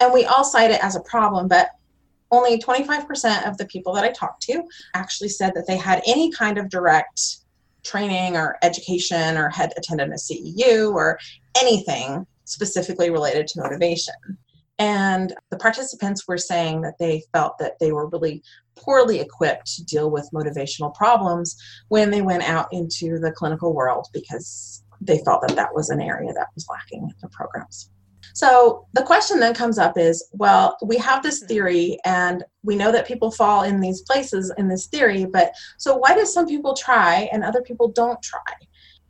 and 0.00 0.14
we 0.14 0.24
all 0.24 0.44
cite 0.44 0.70
it 0.70 0.82
as 0.82 0.96
a 0.96 1.00
problem, 1.00 1.46
but 1.46 1.68
only 2.30 2.58
25% 2.58 3.46
of 3.46 3.58
the 3.58 3.66
people 3.66 3.92
that 3.92 4.04
I 4.04 4.12
talked 4.12 4.40
to 4.44 4.62
actually 4.94 5.28
said 5.28 5.52
that 5.56 5.66
they 5.66 5.76
had 5.76 6.00
any 6.06 6.30
kind 6.32 6.56
of 6.56 6.70
direct 6.70 7.36
training 7.84 8.34
or 8.34 8.56
education 8.62 9.36
or 9.36 9.50
had 9.50 9.74
attended 9.76 10.08
a 10.08 10.14
CEU 10.14 10.94
or 10.94 11.18
anything 11.60 12.26
specifically 12.48 13.10
related 13.10 13.46
to 13.46 13.60
motivation. 13.60 14.14
And 14.78 15.34
the 15.50 15.58
participants 15.58 16.28
were 16.28 16.38
saying 16.38 16.82
that 16.82 16.98
they 16.98 17.24
felt 17.32 17.58
that 17.58 17.78
they 17.80 17.92
were 17.92 18.08
really 18.08 18.42
poorly 18.76 19.18
equipped 19.18 19.66
to 19.74 19.84
deal 19.84 20.10
with 20.10 20.30
motivational 20.32 20.94
problems 20.94 21.56
when 21.88 22.10
they 22.10 22.22
went 22.22 22.44
out 22.44 22.68
into 22.72 23.18
the 23.18 23.32
clinical 23.32 23.74
world 23.74 24.06
because 24.12 24.84
they 25.00 25.18
felt 25.24 25.46
that 25.46 25.56
that 25.56 25.74
was 25.74 25.90
an 25.90 26.00
area 26.00 26.32
that 26.32 26.48
was 26.54 26.66
lacking 26.70 27.02
in 27.02 27.14
the 27.20 27.28
programs. 27.28 27.90
So 28.34 28.86
the 28.92 29.02
question 29.02 29.40
then 29.40 29.54
comes 29.54 29.78
up 29.78 29.98
is 29.98 30.28
well, 30.32 30.76
we 30.84 30.96
have 30.98 31.24
this 31.24 31.40
mm-hmm. 31.40 31.48
theory 31.48 31.98
and 32.04 32.44
we 32.62 32.76
know 32.76 32.92
that 32.92 33.06
people 33.06 33.32
fall 33.32 33.62
in 33.62 33.80
these 33.80 34.02
places 34.02 34.52
in 34.58 34.68
this 34.68 34.86
theory, 34.86 35.24
but 35.24 35.52
so 35.76 35.96
why 35.96 36.14
do 36.14 36.24
some 36.24 36.46
people 36.46 36.74
try 36.74 37.28
and 37.32 37.42
other 37.42 37.62
people 37.62 37.88
don't 37.88 38.22
try? 38.22 38.54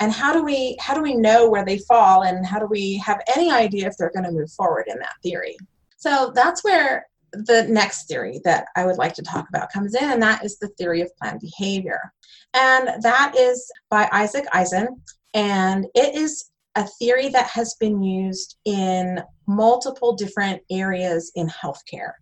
And 0.00 0.12
how 0.12 0.32
do 0.32 0.44
we 0.44 0.76
how 0.80 0.94
do 0.94 1.02
we 1.02 1.14
know 1.14 1.48
where 1.48 1.64
they 1.64 1.78
fall 1.78 2.22
and 2.22 2.46
how 2.46 2.58
do 2.58 2.66
we 2.66 2.98
have 2.98 3.20
any 3.34 3.50
idea 3.50 3.86
if 3.88 3.96
they're 3.96 4.12
going 4.14 4.24
to 4.24 4.32
move 4.32 4.50
forward 4.52 4.84
in 4.88 4.98
that 4.98 5.14
theory? 5.22 5.56
So 5.96 6.32
that's 6.34 6.62
where 6.62 7.06
the 7.32 7.66
next 7.68 8.08
theory 8.08 8.40
that 8.42 8.68
i 8.74 8.86
would 8.86 8.96
like 8.96 9.12
to 9.12 9.22
talk 9.22 9.46
about 9.50 9.70
comes 9.70 9.94
in 9.94 10.10
and 10.10 10.22
that 10.22 10.42
is 10.42 10.58
the 10.58 10.68
theory 10.78 11.00
of 11.02 11.14
planned 11.16 11.40
behavior. 11.40 12.00
And 12.54 13.02
that 13.02 13.34
is 13.36 13.70
by 13.90 14.08
isaac 14.12 14.46
Ajzen 14.54 14.86
and 15.34 15.86
it 15.94 16.14
is 16.14 16.50
a 16.74 16.86
theory 16.98 17.28
that 17.28 17.48
has 17.48 17.74
been 17.80 18.02
used 18.02 18.56
in 18.64 19.20
multiple 19.46 20.14
different 20.14 20.62
areas 20.70 21.32
in 21.34 21.48
healthcare. 21.48 22.12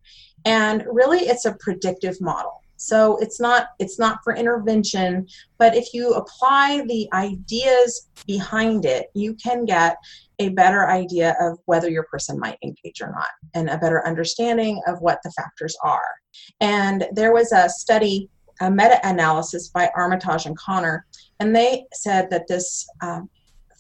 And 0.45 0.85
really 0.91 1.21
it's 1.21 1.45
a 1.45 1.57
predictive 1.61 2.21
model 2.21 2.63
so 2.77 3.17
it's 3.19 3.41
not 3.41 3.69
it's 3.79 3.99
not 3.99 4.19
for 4.23 4.35
intervention 4.35 5.27
but 5.59 5.75
if 5.75 5.95
you 5.95 6.13
apply 6.15 6.83
the 6.89 7.09
ideas 7.13 8.09
behind 8.27 8.85
it 8.85 9.07
you 9.15 9.35
can 9.35 9.65
get 9.65 9.97
a 10.39 10.51
better 10.51 10.89
idea 10.89 11.35
of 11.41 11.59
whether 11.65 11.89
your 11.89 12.05
person 12.05 12.39
might 12.39 12.59
engage 12.63 13.01
or 13.01 13.11
not 13.11 13.29
and 13.55 13.71
a 13.71 13.79
better 13.79 14.07
understanding 14.07 14.81
of 14.87 15.01
what 15.01 15.19
the 15.25 15.31
factors 15.33 15.77
are. 15.83 16.15
And 16.61 17.07
there 17.13 17.33
was 17.33 17.53
a 17.53 17.69
study 17.69 18.29
a 18.63 18.71
meta-analysis 18.71 19.69
by 19.69 19.91
armitage 19.95 20.47
and 20.47 20.57
conner 20.57 21.05
and 21.41 21.55
they 21.55 21.85
said 21.93 22.31
that 22.31 22.49
this 22.49 22.89
um, 23.03 23.29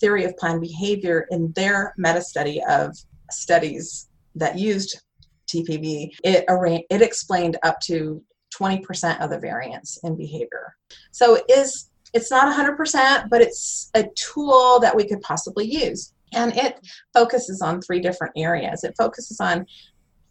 theory 0.00 0.24
of 0.24 0.36
planned 0.36 0.60
behavior 0.60 1.26
in 1.30 1.50
their 1.52 1.94
meta 1.96 2.20
study 2.20 2.62
of 2.68 2.94
studies 3.30 4.10
that 4.34 4.58
used 4.58 5.00
TPB, 5.48 6.10
it, 6.24 6.44
it 6.90 7.00
explained 7.00 7.56
up 7.62 7.80
to 7.80 8.22
20% 8.58 9.20
of 9.20 9.30
the 9.30 9.38
variance 9.38 9.98
in 10.02 10.16
behavior. 10.16 10.76
So 11.10 11.36
it 11.36 11.44
is 11.48 11.90
it's 12.14 12.30
not 12.30 12.54
100%, 12.54 13.28
but 13.28 13.42
it's 13.42 13.90
a 13.94 14.04
tool 14.14 14.78
that 14.80 14.96
we 14.96 15.06
could 15.06 15.20
possibly 15.20 15.66
use. 15.66 16.12
And 16.32 16.56
it 16.56 16.80
focuses 17.12 17.60
on 17.60 17.80
three 17.80 18.00
different 18.00 18.32
areas. 18.36 18.84
It 18.84 18.94
focuses 18.96 19.38
on 19.40 19.66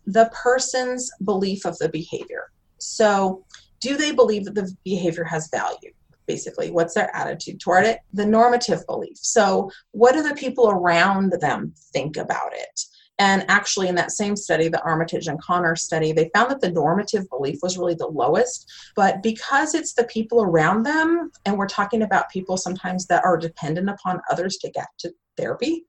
the 0.05 0.29
person's 0.33 1.11
belief 1.23 1.65
of 1.65 1.77
the 1.77 1.89
behavior. 1.89 2.51
So, 2.79 3.45
do 3.81 3.97
they 3.97 4.11
believe 4.11 4.45
that 4.45 4.55
the 4.55 4.71
behavior 4.83 5.23
has 5.25 5.49
value? 5.49 5.91
Basically, 6.27 6.71
what's 6.71 6.95
their 6.95 7.15
attitude 7.15 7.59
toward 7.59 7.85
it? 7.85 7.99
The 8.13 8.25
normative 8.25 8.85
belief. 8.87 9.17
So, 9.17 9.69
what 9.91 10.13
do 10.13 10.23
the 10.23 10.35
people 10.35 10.69
around 10.69 11.33
them 11.39 11.73
think 11.93 12.17
about 12.17 12.53
it? 12.53 12.81
And 13.17 13.45
actually, 13.47 13.87
in 13.87 13.95
that 13.95 14.11
same 14.11 14.35
study, 14.35 14.67
the 14.67 14.83
Armitage 14.83 15.27
and 15.27 15.41
Conner 15.41 15.75
study, 15.75 16.11
they 16.11 16.29
found 16.33 16.51
that 16.51 16.59
the 16.59 16.71
normative 16.71 17.29
belief 17.29 17.59
was 17.61 17.77
really 17.77 17.93
the 17.93 18.07
lowest. 18.07 18.69
But 18.95 19.23
because 19.23 19.73
it's 19.73 19.93
the 19.93 20.03
people 20.05 20.41
around 20.41 20.83
them, 20.83 21.31
and 21.45 21.57
we're 21.57 21.67
talking 21.67 22.01
about 22.01 22.29
people 22.29 22.57
sometimes 22.57 23.05
that 23.07 23.23
are 23.23 23.37
dependent 23.37 23.89
upon 23.89 24.21
others 24.29 24.57
to 24.57 24.71
get 24.71 24.87
to 24.99 25.13
therapy, 25.37 25.85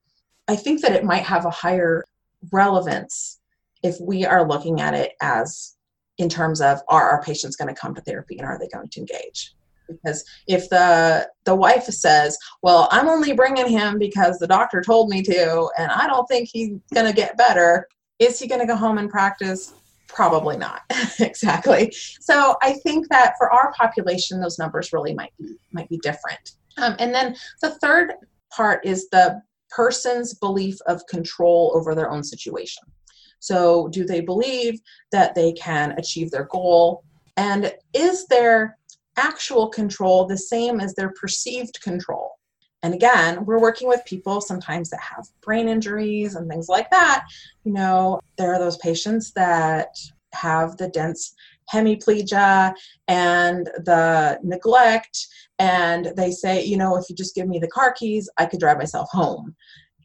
I 0.46 0.54
think 0.54 0.82
that 0.82 0.92
it 0.92 1.04
might 1.04 1.24
have 1.24 1.46
a 1.46 1.50
higher 1.50 2.04
relevance 2.52 3.40
if 3.82 3.96
we 4.00 4.24
are 4.24 4.46
looking 4.46 4.80
at 4.80 4.94
it 4.94 5.12
as 5.20 5.76
in 6.18 6.28
terms 6.28 6.60
of 6.60 6.80
are 6.88 7.10
our 7.10 7.22
patients 7.22 7.56
going 7.56 7.72
to 7.72 7.80
come 7.80 7.94
to 7.94 8.00
therapy 8.00 8.38
and 8.38 8.46
are 8.46 8.58
they 8.58 8.68
going 8.68 8.88
to 8.88 9.00
engage? 9.00 9.54
Because 9.88 10.24
if 10.46 10.68
the 10.68 11.28
the 11.44 11.54
wife 11.54 11.84
says 11.84 12.36
well 12.62 12.88
i'm 12.90 13.08
only 13.08 13.32
bringing 13.32 13.68
him 13.68 13.98
because 13.98 14.38
the 14.38 14.46
doctor 14.46 14.80
told 14.80 15.08
me 15.08 15.22
to 15.22 15.68
and 15.78 15.90
i 15.92 16.06
don't 16.06 16.26
think 16.26 16.48
he's 16.52 16.78
going 16.94 17.06
to 17.06 17.12
get 17.12 17.36
better 17.36 17.86
is 18.18 18.38
he 18.38 18.46
going 18.46 18.60
to 18.60 18.66
go 18.66 18.76
home 18.76 18.98
and 18.98 19.10
practice 19.10 19.74
probably 20.08 20.56
not 20.56 20.82
exactly 21.20 21.92
so 22.20 22.56
i 22.62 22.72
think 22.84 23.08
that 23.08 23.34
for 23.38 23.52
our 23.52 23.72
population 23.72 24.40
those 24.40 24.58
numbers 24.58 24.92
really 24.92 25.14
might 25.14 25.32
be 25.38 25.56
might 25.72 25.88
be 25.88 25.98
different 25.98 26.52
um, 26.78 26.94
and 26.98 27.14
then 27.14 27.36
the 27.62 27.70
third 27.70 28.12
part 28.50 28.84
is 28.84 29.08
the 29.08 29.40
person's 29.70 30.34
belief 30.34 30.76
of 30.86 31.06
control 31.06 31.72
over 31.74 31.94
their 31.94 32.10
own 32.10 32.22
situation. 32.22 32.82
So, 33.38 33.88
do 33.88 34.04
they 34.04 34.20
believe 34.20 34.80
that 35.12 35.34
they 35.34 35.52
can 35.52 35.92
achieve 35.92 36.30
their 36.30 36.44
goal? 36.44 37.04
And 37.36 37.72
is 37.92 38.26
their 38.26 38.78
actual 39.16 39.68
control 39.68 40.26
the 40.26 40.38
same 40.38 40.80
as 40.80 40.94
their 40.94 41.10
perceived 41.10 41.80
control? 41.82 42.32
And 42.82 42.94
again, 42.94 43.44
we're 43.44 43.60
working 43.60 43.88
with 43.88 44.04
people 44.04 44.40
sometimes 44.40 44.90
that 44.90 45.00
have 45.00 45.26
brain 45.42 45.68
injuries 45.68 46.34
and 46.34 46.48
things 46.48 46.68
like 46.68 46.90
that. 46.90 47.24
You 47.64 47.72
know, 47.72 48.20
there 48.36 48.54
are 48.54 48.58
those 48.58 48.76
patients 48.78 49.32
that 49.32 49.88
have 50.34 50.76
the 50.76 50.88
dense 50.88 51.34
hemiplegia 51.72 52.72
and 53.08 53.66
the 53.84 54.38
neglect 54.44 55.26
and 55.58 56.12
they 56.16 56.30
say 56.30 56.64
you 56.64 56.76
know 56.76 56.96
if 56.96 57.08
you 57.08 57.16
just 57.16 57.34
give 57.34 57.48
me 57.48 57.58
the 57.58 57.66
car 57.68 57.92
keys 57.92 58.30
i 58.38 58.46
could 58.46 58.60
drive 58.60 58.78
myself 58.78 59.08
home 59.10 59.54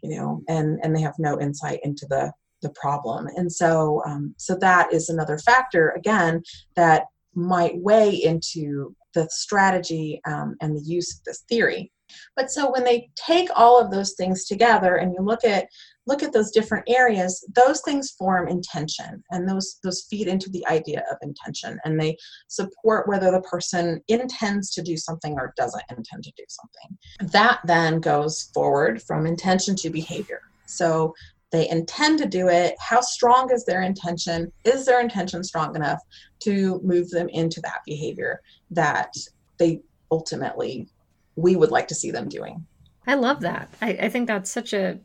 you 0.01 0.09
know 0.17 0.41
and 0.47 0.79
and 0.81 0.95
they 0.95 1.01
have 1.01 1.13
no 1.19 1.39
insight 1.39 1.79
into 1.83 2.05
the 2.09 2.31
the 2.61 2.69
problem 2.69 3.27
and 3.35 3.51
so 3.51 4.01
um, 4.05 4.33
so 4.37 4.55
that 4.55 4.91
is 4.93 5.09
another 5.09 5.37
factor 5.37 5.89
again 5.89 6.41
that 6.75 7.05
might 7.33 7.77
weigh 7.77 8.11
into 8.11 8.95
the 9.13 9.27
strategy 9.29 10.21
um, 10.25 10.55
and 10.61 10.75
the 10.75 10.83
use 10.83 11.17
of 11.17 11.23
this 11.23 11.43
theory 11.49 11.91
but 12.35 12.51
so 12.51 12.71
when 12.71 12.83
they 12.83 13.09
take 13.15 13.49
all 13.55 13.79
of 13.79 13.91
those 13.91 14.13
things 14.13 14.45
together 14.45 14.95
and 14.95 15.13
you 15.13 15.21
look 15.23 15.43
at 15.43 15.67
look 16.07 16.23
at 16.23 16.33
those 16.33 16.51
different 16.51 16.83
areas, 16.89 17.47
those 17.55 17.81
things 17.81 18.11
form 18.11 18.47
intention 18.47 19.23
and 19.29 19.47
those 19.47 19.77
those 19.83 20.07
feed 20.09 20.27
into 20.27 20.49
the 20.49 20.65
idea 20.67 21.03
of 21.11 21.17
intention 21.21 21.79
and 21.85 21.99
they 21.99 22.17
support 22.47 23.07
whether 23.07 23.31
the 23.31 23.41
person 23.41 24.01
intends 24.07 24.71
to 24.71 24.81
do 24.81 24.97
something 24.97 25.33
or 25.33 25.53
doesn't 25.55 25.83
intend 25.89 26.23
to 26.23 26.31
do 26.35 26.43
something. 26.49 27.31
That 27.31 27.59
then 27.65 27.99
goes 27.99 28.49
forward 28.53 29.01
from 29.03 29.25
intention 29.25 29.75
to 29.77 29.89
behavior. 29.89 30.41
So 30.65 31.13
they 31.51 31.69
intend 31.69 32.19
to 32.19 32.25
do 32.25 32.47
it. 32.47 32.75
How 32.79 33.01
strong 33.01 33.51
is 33.51 33.65
their 33.65 33.81
intention? 33.81 34.51
Is 34.63 34.85
their 34.85 35.01
intention 35.01 35.43
strong 35.43 35.75
enough 35.75 35.99
to 36.41 36.79
move 36.83 37.09
them 37.09 37.29
into 37.29 37.61
that 37.61 37.81
behavior 37.85 38.41
that 38.71 39.13
they 39.57 39.81
ultimately 40.11 40.87
we 41.35 41.55
would 41.55 41.71
like 41.71 41.87
to 41.89 41.95
see 41.95 42.11
them 42.11 42.29
doing? 42.29 42.65
I 43.07 43.15
love 43.15 43.41
that. 43.41 43.69
I, 43.81 43.89
I 43.89 44.09
think 44.09 44.27
that's 44.27 44.51
such 44.51 44.73
a 44.73 44.99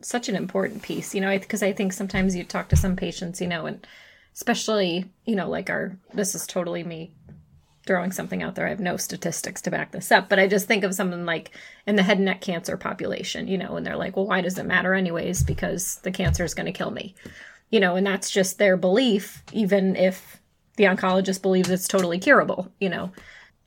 such 0.00 0.28
an 0.28 0.36
important 0.36 0.82
piece, 0.82 1.14
you 1.14 1.20
know, 1.20 1.36
because 1.38 1.62
I, 1.62 1.68
I 1.68 1.72
think 1.72 1.92
sometimes 1.92 2.36
you 2.36 2.44
talk 2.44 2.68
to 2.68 2.76
some 2.76 2.96
patients, 2.96 3.40
you 3.40 3.46
know, 3.46 3.66
and 3.66 3.86
especially, 4.34 5.10
you 5.24 5.34
know, 5.34 5.48
like 5.48 5.70
our, 5.70 5.96
this 6.12 6.34
is 6.34 6.46
totally 6.46 6.84
me 6.84 7.12
throwing 7.86 8.12
something 8.12 8.42
out 8.42 8.54
there. 8.54 8.66
I 8.66 8.70
have 8.70 8.80
no 8.80 8.96
statistics 8.96 9.62
to 9.62 9.70
back 9.70 9.92
this 9.92 10.12
up, 10.12 10.28
but 10.28 10.38
I 10.38 10.48
just 10.48 10.66
think 10.66 10.84
of 10.84 10.94
something 10.94 11.24
like 11.24 11.52
in 11.86 11.96
the 11.96 12.02
head 12.02 12.18
and 12.18 12.26
neck 12.26 12.40
cancer 12.40 12.76
population, 12.76 13.48
you 13.48 13.56
know, 13.56 13.76
and 13.76 13.86
they're 13.86 13.96
like, 13.96 14.16
well, 14.16 14.26
why 14.26 14.40
does 14.40 14.58
it 14.58 14.66
matter 14.66 14.92
anyways? 14.92 15.42
Because 15.42 15.96
the 16.02 16.10
cancer 16.10 16.44
is 16.44 16.54
going 16.54 16.66
to 16.66 16.72
kill 16.72 16.90
me, 16.90 17.14
you 17.70 17.80
know, 17.80 17.96
and 17.96 18.06
that's 18.06 18.30
just 18.30 18.58
their 18.58 18.76
belief, 18.76 19.42
even 19.52 19.96
if 19.96 20.40
the 20.76 20.84
oncologist 20.84 21.42
believes 21.42 21.70
it's 21.70 21.88
totally 21.88 22.18
curable, 22.18 22.70
you 22.80 22.88
know. 22.88 23.12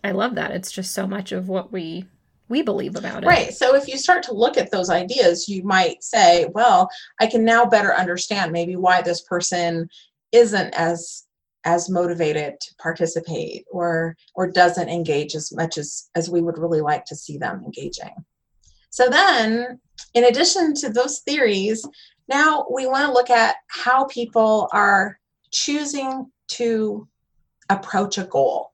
I 0.03 0.11
love 0.11 0.35
that. 0.35 0.51
It's 0.51 0.71
just 0.71 0.93
so 0.93 1.07
much 1.07 1.31
of 1.31 1.49
what 1.49 1.71
we 1.71 2.05
we 2.49 2.63
believe 2.63 2.95
about 2.95 3.23
it. 3.23 3.27
Right. 3.27 3.53
So 3.53 3.75
if 3.75 3.87
you 3.87 3.97
start 3.97 4.23
to 4.23 4.33
look 4.33 4.57
at 4.57 4.71
those 4.71 4.89
ideas, 4.89 5.47
you 5.47 5.63
might 5.63 6.03
say, 6.03 6.47
well, 6.53 6.89
I 7.19 7.27
can 7.27 7.45
now 7.45 7.63
better 7.65 7.93
understand 7.93 8.51
maybe 8.51 8.75
why 8.75 9.03
this 9.03 9.21
person 9.21 9.87
isn't 10.31 10.73
as 10.73 11.25
as 11.65 11.89
motivated 11.89 12.59
to 12.61 12.75
participate 12.75 13.65
or 13.71 14.15
or 14.35 14.49
doesn't 14.49 14.89
engage 14.89 15.35
as 15.35 15.51
much 15.51 15.77
as 15.77 16.09
as 16.15 16.29
we 16.29 16.41
would 16.41 16.57
really 16.57 16.81
like 16.81 17.05
to 17.05 17.15
see 17.15 17.37
them 17.37 17.61
engaging. 17.65 18.13
So 18.91 19.07
then, 19.09 19.79
in 20.13 20.25
addition 20.25 20.73
to 20.75 20.89
those 20.89 21.19
theories, 21.19 21.85
now 22.27 22.65
we 22.73 22.87
want 22.87 23.05
to 23.05 23.13
look 23.13 23.29
at 23.29 23.57
how 23.67 24.05
people 24.05 24.69
are 24.71 25.19
choosing 25.51 26.31
to 26.49 27.07
approach 27.69 28.17
a 28.17 28.23
goal. 28.23 28.71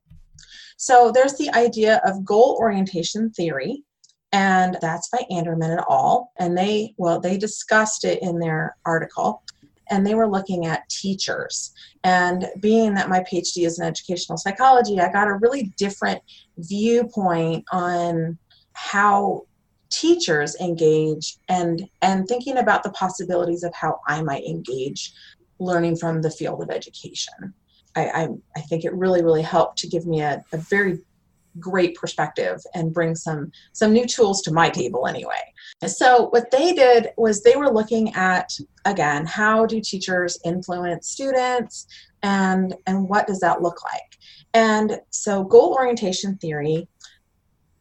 So 0.77 1.11
there's 1.11 1.35
the 1.35 1.49
idea 1.51 2.01
of 2.05 2.25
goal 2.25 2.57
orientation 2.59 3.31
theory, 3.31 3.83
and 4.31 4.77
that's 4.81 5.09
by 5.09 5.25
Anderman 5.31 5.71
et 5.71 5.83
al. 5.89 6.31
And 6.37 6.57
they, 6.57 6.93
well, 6.97 7.19
they 7.19 7.37
discussed 7.37 8.03
it 8.03 8.21
in 8.21 8.39
their 8.39 8.75
article, 8.85 9.43
and 9.89 10.05
they 10.05 10.15
were 10.15 10.27
looking 10.27 10.65
at 10.65 10.87
teachers. 10.89 11.73
And 12.03 12.47
being 12.59 12.93
that 12.95 13.09
my 13.09 13.21
PhD 13.21 13.65
is 13.65 13.79
in 13.79 13.85
educational 13.85 14.37
psychology, 14.37 14.99
I 14.99 15.11
got 15.11 15.27
a 15.27 15.35
really 15.35 15.73
different 15.77 16.21
viewpoint 16.57 17.65
on 17.71 18.37
how 18.73 19.43
teachers 19.89 20.55
engage 20.59 21.37
and 21.47 21.87
and 22.01 22.27
thinking 22.27 22.57
about 22.57 22.83
the 22.83 22.91
possibilities 22.91 23.63
of 23.63 23.73
how 23.73 23.99
I 24.07 24.21
might 24.21 24.43
engage 24.43 25.13
learning 25.59 25.95
from 25.95 26.21
the 26.21 26.31
field 26.31 26.61
of 26.61 26.69
education. 26.69 27.53
I, 27.95 28.09
I, 28.09 28.27
I 28.57 28.61
think 28.61 28.83
it 28.83 28.93
really, 28.93 29.23
really 29.23 29.41
helped 29.41 29.77
to 29.79 29.87
give 29.87 30.05
me 30.05 30.21
a, 30.21 30.43
a 30.51 30.57
very 30.57 30.99
great 31.59 31.95
perspective 31.95 32.61
and 32.73 32.93
bring 32.93 33.15
some 33.15 33.51
some 33.71 33.93
new 33.93 34.05
tools 34.05 34.41
to 34.41 34.51
my 34.51 34.69
table 34.69 35.07
anyway 35.07 35.39
so 35.85 36.27
what 36.29 36.51
they 36.51 36.73
did 36.73 37.09
was 37.17 37.41
they 37.41 37.55
were 37.55 37.71
looking 37.71 38.13
at 38.15 38.51
again 38.85 39.25
how 39.25 39.65
do 39.65 39.81
teachers 39.81 40.39
influence 40.45 41.09
students 41.09 41.87
and 42.23 42.75
and 42.87 43.07
what 43.09 43.27
does 43.27 43.39
that 43.39 43.61
look 43.61 43.83
like 43.83 44.17
and 44.53 44.99
so 45.09 45.43
goal 45.43 45.75
orientation 45.77 46.37
theory 46.37 46.87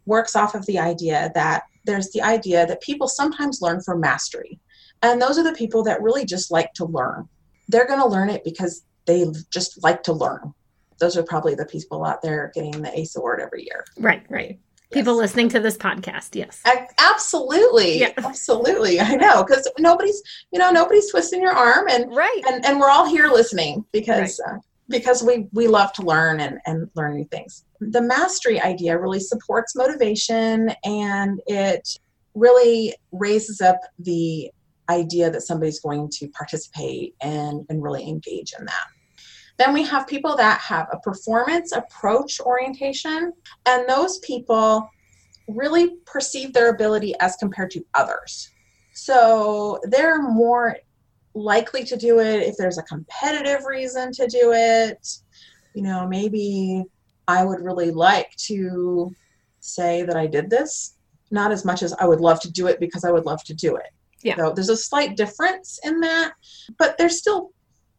works 0.07 0.37
off 0.37 0.55
of 0.55 0.67
the 0.67 0.79
idea 0.79 1.31
that 1.35 1.63
there's 1.87 2.11
the 2.11 2.23
idea 2.23 2.67
that 2.67 2.83
people 2.83 3.09
sometimes 3.09 3.63
learn 3.63 3.81
for 3.81 3.97
mastery 3.97 4.59
and 5.03 5.21
those 5.21 5.39
are 5.39 5.45
the 5.45 5.53
people 5.53 5.83
that 5.83 6.03
really 6.03 6.25
just 6.25 6.51
like 6.51 6.73
to 6.75 6.85
learn 6.85 7.29
they're 7.69 7.87
going 7.87 8.01
to 8.01 8.09
learn 8.09 8.31
it 8.31 8.45
because 8.45 8.85
they 9.07 9.25
just 9.51 9.83
like 9.83 10.03
to 10.05 10.13
learn. 10.13 10.55
Those 10.99 11.17
are 11.17 11.23
probably 11.23 11.55
the 11.55 11.67
people 11.67 12.05
out 12.05 12.23
there 12.23 12.53
getting 12.55 12.83
the 12.83 12.99
ACE 12.99 13.17
award 13.17 13.41
every 13.41 13.65
year. 13.65 13.85
Right, 13.99 14.25
right. 14.29 14.59
People 14.95 15.15
yes. 15.15 15.23
listening 15.23 15.49
to 15.51 15.61
this 15.61 15.77
podcast, 15.77 16.35
yes. 16.35 16.63
absolutely. 16.99 18.01
Yeah. 18.01 18.13
Absolutely. 18.17 19.01
I 19.01 19.17
know 19.17 19.45
because 19.45 19.69
nobody's, 19.79 20.23
you 20.53 20.59
know, 20.59 20.71
nobody's 20.71 21.11
twisting 21.11 21.43
your 21.43 21.53
arm 21.53 21.87
and 21.91 22.15
right. 22.15 22.43
and, 22.49 22.65
and 22.65 22.81
we're 22.81 22.91
all 22.91 23.07
here 23.07 23.29
listening 23.29 23.85
because 23.93 24.41
right. 24.47 24.57
uh, 24.57 24.59
because 24.89 25.23
we 25.23 25.49
we 25.53 25.67
love 25.67 25.93
to 25.95 26.03
learn 26.03 26.41
and, 26.41 26.59
and 26.67 26.89
learn 26.95 27.17
new 27.17 27.25
things. 27.25 27.65
The 27.81 28.01
mastery 28.01 28.61
idea 28.61 28.99
really 28.99 29.21
supports 29.21 29.75
motivation 29.75 30.71
and 30.85 31.41
it 31.47 31.99
really 32.35 32.95
raises 33.13 33.61
up 33.61 33.81
the 33.99 34.51
idea 34.91 35.31
that 35.31 35.43
somebody's 35.43 35.81
going 35.81 36.11
to 36.11 36.29
participate 36.29 37.15
and, 37.21 37.65
and 37.69 37.83
really 37.83 38.07
engage 38.07 38.53
in 38.59 38.65
that. 38.67 38.87
Then 39.57 39.73
we 39.73 39.85
have 39.85 40.07
people 40.07 40.37
that 40.37 40.61
have 40.61 40.89
a 40.93 40.99
performance 40.99 41.73
approach 41.73 42.41
orientation, 42.41 43.33
and 43.67 43.89
those 43.89 44.19
people 44.19 44.89
really 45.49 45.97
perceive 46.07 46.53
their 46.53 46.71
ability 46.71 47.15
as 47.21 47.37
compared 47.37 47.71
to 47.73 47.85
others. 47.95 48.51
So 48.95 49.81
they're 49.85 50.23
more 50.23 50.77
likely 51.35 51.85
to 51.85 51.97
do 51.97 52.21
it 52.21 52.43
if 52.43 52.57
there's 52.57 52.79
a 52.79 52.83
competitive 52.85 53.65
reason 53.65 54.13
to 54.13 54.27
do 54.27 54.53
it. 54.55 55.07
You 55.75 55.83
know, 55.83 56.07
maybe 56.07 56.85
I 57.27 57.45
would 57.45 57.61
really 57.61 57.91
like 57.91 58.35
to 58.47 59.15
say 59.61 60.03
that 60.03 60.17
I 60.17 60.27
did 60.27 60.51
this, 60.51 60.97
not 61.31 61.51
as 61.53 61.65
much 61.65 61.83
as 61.83 61.93
I 61.95 62.07
would 62.07 62.21
love 62.21 62.41
to 62.41 62.53
do 62.53 62.67
it 62.67 62.79
because 62.81 63.05
I 63.05 63.11
would 63.11 63.25
love 63.25 63.43
to 63.45 63.55
do 63.55 63.77
it. 63.77 63.89
Yeah. 64.23 64.37
So 64.37 64.53
there's 64.53 64.69
a 64.69 64.77
slight 64.77 65.17
difference 65.17 65.79
in 65.85 66.01
that, 66.01 66.33
but 66.79 66.97
they're 66.97 67.09
still 67.09 67.51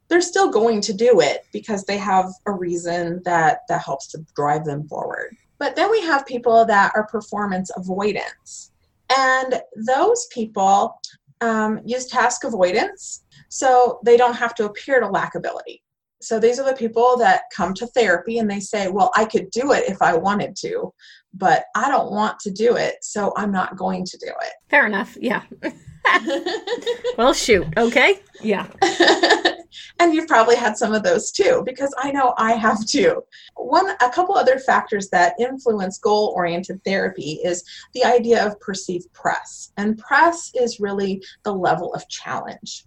they're 0.08 0.22
still 0.22 0.52
going 0.52 0.82
to 0.82 0.94
do 0.94 1.20
it 1.20 1.46
because 1.52 1.84
they 1.84 1.98
have 1.98 2.26
a 2.46 2.52
reason 2.52 3.22
that 3.26 3.60
that 3.70 3.84
helps 3.84 4.08
to 4.08 4.26
drive 4.36 4.66
them 4.66 4.88
forward. 4.88 5.36
But 5.58 5.76
then 5.76 5.90
we 5.90 6.02
have 6.02 6.26
people 6.26 6.66
that 6.66 6.92
are 6.96 7.08
performance 7.08 7.72
avoidance. 7.76 8.72
And 9.16 9.62
those 9.88 10.28
people 10.32 11.00
um, 11.42 11.80
use 11.86 12.08
task 12.08 12.44
avoidance 12.44 13.24
so 13.50 14.00
they 14.04 14.18
don't 14.18 14.36
have 14.36 14.56
to 14.56 14.66
appear 14.66 15.00
to 15.00 15.08
lack 15.08 15.36
ability. 15.36 15.82
So 16.22 16.40
these 16.40 16.60
are 16.60 16.66
the 16.66 16.76
people 16.76 17.18
that 17.18 17.44
come 17.56 17.74
to 17.76 17.88
therapy 17.88 18.40
and 18.40 18.50
they 18.50 18.60
say, 18.60 18.88
Well, 18.88 19.12
I 19.16 19.26
could 19.26 19.52
do 19.52 19.74
it 19.74 19.84
if 19.88 20.02
I 20.02 20.16
wanted 20.16 20.56
to, 20.58 20.94
but 21.34 21.66
I 21.76 21.90
don't 21.90 22.12
want 22.12 22.40
to 22.40 22.52
do 22.52 22.78
it, 22.78 22.96
so 23.02 23.34
I'm 23.38 23.52
not 23.52 23.76
going 23.78 24.06
to 24.06 24.18
do 24.18 24.28
it. 24.28 24.54
Fair 24.70 24.88
enough. 24.88 25.18
Yeah. 25.20 25.44
well, 27.18 27.34
shoot. 27.34 27.68
Okay. 27.78 28.22
Yeah. 28.42 28.68
and 30.00 30.14
you've 30.14 30.28
probably 30.28 30.56
had 30.56 30.78
some 30.78 30.94
of 30.94 31.04
those 31.04 31.32
too, 31.32 31.64
because 31.66 31.94
I 31.98 32.12
know 32.12 32.34
I 32.38 32.54
have 32.54 32.86
too. 32.86 33.24
One, 33.56 33.90
a 34.02 34.10
couple 34.10 34.36
other 34.36 34.60
factors 34.60 35.10
that 35.10 35.36
influence 35.40 35.98
goal 35.98 36.34
oriented 36.36 36.84
therapy 36.84 37.40
is 37.44 37.64
the 37.94 38.04
idea 38.04 38.46
of 38.46 38.60
perceived 38.60 39.12
press. 39.14 39.72
And 39.78 39.98
press 39.98 40.52
is 40.54 40.80
really 40.80 41.24
the 41.44 41.54
level 41.54 41.94
of 41.94 42.08
challenge. 42.10 42.86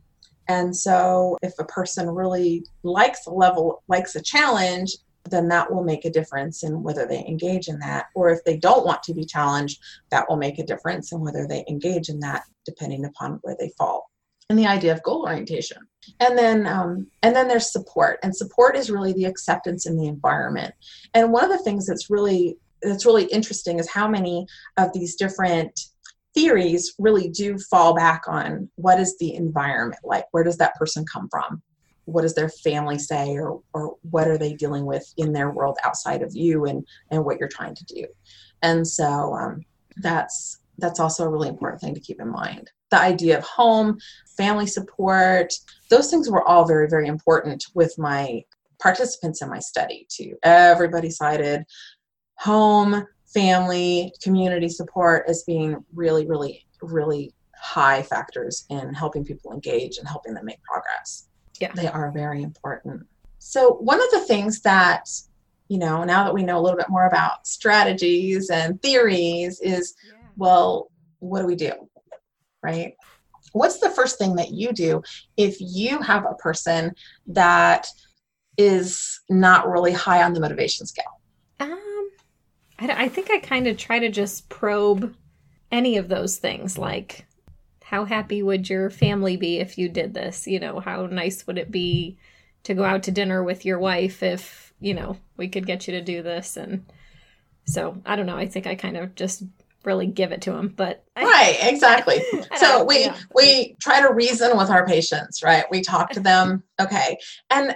And 0.48 0.74
so 0.74 1.36
if 1.42 1.52
a 1.58 1.64
person 1.64 2.08
really 2.08 2.64
likes 2.82 3.26
a 3.26 3.30
level, 3.30 3.82
likes 3.88 4.16
a 4.16 4.22
challenge, 4.22 4.96
then 5.30 5.48
that 5.48 5.70
will 5.70 5.84
make 5.84 6.06
a 6.06 6.10
difference 6.10 6.62
in 6.62 6.82
whether 6.82 7.06
they 7.06 7.24
engage 7.26 7.68
in 7.68 7.78
that. 7.80 8.06
Or 8.14 8.30
if 8.30 8.42
they 8.44 8.56
don't 8.56 8.86
want 8.86 9.02
to 9.04 9.14
be 9.14 9.24
challenged, 9.24 9.78
that 10.10 10.28
will 10.28 10.36
make 10.36 10.58
a 10.58 10.64
difference 10.64 11.12
in 11.12 11.20
whether 11.20 11.46
they 11.46 11.64
engage 11.68 12.08
in 12.08 12.18
that, 12.20 12.44
depending 12.64 13.04
upon 13.04 13.40
where 13.42 13.56
they 13.58 13.70
fall. 13.76 14.07
And 14.50 14.58
the 14.58 14.66
idea 14.66 14.92
of 14.92 15.02
goal 15.02 15.24
orientation. 15.24 15.78
And 16.20 16.38
then 16.38 16.66
um, 16.66 17.06
and 17.22 17.36
then 17.36 17.48
there's 17.48 17.70
support. 17.70 18.18
And 18.22 18.34
support 18.34 18.76
is 18.76 18.90
really 18.90 19.12
the 19.12 19.26
acceptance 19.26 19.86
in 19.86 19.96
the 19.96 20.06
environment. 20.06 20.74
And 21.14 21.32
one 21.32 21.44
of 21.44 21.50
the 21.50 21.62
things 21.64 21.86
that's 21.86 22.08
really 22.08 22.56
that's 22.82 23.06
really 23.06 23.24
interesting 23.24 23.78
is 23.78 23.90
how 23.90 24.08
many 24.08 24.46
of 24.76 24.92
these 24.92 25.16
different 25.16 25.78
theories 26.34 26.94
really 26.98 27.28
do 27.28 27.58
fall 27.70 27.94
back 27.94 28.22
on 28.28 28.70
what 28.76 29.00
is 29.00 29.16
the 29.18 29.34
environment 29.34 30.00
like? 30.04 30.24
Where 30.30 30.44
does 30.44 30.58
that 30.58 30.76
person 30.76 31.04
come 31.12 31.28
from? 31.30 31.62
what 32.08 32.22
does 32.22 32.34
their 32.34 32.48
family 32.48 32.98
say 32.98 33.36
or, 33.36 33.60
or 33.74 33.96
what 34.10 34.28
are 34.28 34.38
they 34.38 34.54
dealing 34.54 34.86
with 34.86 35.12
in 35.18 35.32
their 35.32 35.50
world 35.50 35.76
outside 35.84 36.22
of 36.22 36.34
you 36.34 36.64
and, 36.64 36.86
and 37.10 37.22
what 37.22 37.38
you're 37.38 37.48
trying 37.48 37.74
to 37.74 37.84
do 37.84 38.06
and 38.62 38.86
so 38.86 39.34
um, 39.34 39.64
that's 39.98 40.60
that's 40.78 41.00
also 41.00 41.24
a 41.24 41.28
really 41.28 41.48
important 41.48 41.80
thing 41.80 41.94
to 41.94 42.00
keep 42.00 42.20
in 42.20 42.28
mind 42.28 42.70
the 42.90 43.00
idea 43.00 43.36
of 43.36 43.44
home 43.44 43.98
family 44.36 44.66
support 44.66 45.52
those 45.90 46.10
things 46.10 46.30
were 46.30 46.46
all 46.46 46.66
very 46.66 46.88
very 46.88 47.06
important 47.06 47.66
with 47.74 47.96
my 47.98 48.42
participants 48.80 49.42
in 49.42 49.48
my 49.48 49.58
study 49.58 50.06
too 50.08 50.36
everybody 50.42 51.10
cited 51.10 51.64
home 52.36 53.04
family 53.26 54.12
community 54.22 54.68
support 54.68 55.24
as 55.28 55.42
being 55.44 55.84
really 55.94 56.26
really 56.26 56.64
really 56.82 57.32
high 57.56 58.02
factors 58.02 58.64
in 58.70 58.94
helping 58.94 59.24
people 59.24 59.52
engage 59.52 59.98
and 59.98 60.06
helping 60.06 60.32
them 60.32 60.44
make 60.44 60.62
progress 60.62 61.28
yeah. 61.60 61.72
They 61.74 61.88
are 61.88 62.10
very 62.10 62.42
important. 62.42 63.06
So, 63.38 63.74
one 63.74 64.00
of 64.00 64.10
the 64.10 64.20
things 64.20 64.60
that, 64.62 65.08
you 65.68 65.78
know, 65.78 66.04
now 66.04 66.24
that 66.24 66.34
we 66.34 66.42
know 66.42 66.58
a 66.58 66.62
little 66.62 66.78
bit 66.78 66.88
more 66.88 67.06
about 67.06 67.46
strategies 67.46 68.50
and 68.50 68.80
theories 68.82 69.60
is, 69.60 69.94
yeah. 70.06 70.14
well, 70.36 70.90
what 71.20 71.40
do 71.40 71.46
we 71.46 71.56
do? 71.56 71.72
Right? 72.62 72.94
What's 73.52 73.78
the 73.78 73.90
first 73.90 74.18
thing 74.18 74.36
that 74.36 74.50
you 74.50 74.72
do 74.72 75.02
if 75.36 75.56
you 75.60 76.00
have 76.00 76.24
a 76.26 76.34
person 76.34 76.94
that 77.28 77.86
is 78.56 79.20
not 79.30 79.68
really 79.68 79.92
high 79.92 80.22
on 80.22 80.32
the 80.32 80.40
motivation 80.40 80.86
scale? 80.86 81.20
Um, 81.60 82.10
I, 82.78 83.04
I 83.04 83.08
think 83.08 83.30
I 83.30 83.38
kind 83.38 83.66
of 83.66 83.76
try 83.76 83.98
to 83.98 84.10
just 84.10 84.48
probe 84.48 85.14
any 85.70 85.96
of 85.96 86.08
those 86.08 86.38
things 86.38 86.78
like 86.78 87.26
how 87.88 88.04
happy 88.04 88.42
would 88.42 88.68
your 88.68 88.90
family 88.90 89.38
be 89.38 89.60
if 89.60 89.78
you 89.78 89.88
did 89.88 90.12
this? 90.12 90.46
You 90.46 90.60
know, 90.60 90.78
how 90.78 91.06
nice 91.06 91.46
would 91.46 91.56
it 91.56 91.70
be 91.70 92.18
to 92.64 92.74
go 92.74 92.84
out 92.84 93.04
to 93.04 93.10
dinner 93.10 93.42
with 93.42 93.64
your 93.64 93.78
wife 93.78 94.22
if, 94.22 94.74
you 94.78 94.92
know, 94.92 95.16
we 95.38 95.48
could 95.48 95.66
get 95.66 95.88
you 95.88 95.94
to 95.94 96.02
do 96.02 96.22
this? 96.22 96.58
And 96.58 96.84
so 97.64 97.96
I 98.04 98.14
don't 98.14 98.26
know. 98.26 98.36
I 98.36 98.46
think 98.46 98.66
I 98.66 98.74
kind 98.74 98.98
of 98.98 99.14
just 99.14 99.42
really 99.84 100.06
give 100.06 100.32
it 100.32 100.42
to 100.42 100.52
them 100.52 100.72
but 100.76 101.04
right 101.16 101.58
exactly. 101.62 102.20
So 102.56 102.84
we 102.84 103.04
yeah. 103.04 103.16
we 103.34 103.76
try 103.80 104.00
to 104.00 104.12
reason 104.12 104.56
with 104.56 104.70
our 104.70 104.86
patients 104.86 105.42
right? 105.42 105.64
We 105.70 105.80
talk 105.82 106.10
to 106.10 106.20
them 106.20 106.62
okay. 106.80 107.16
And 107.50 107.74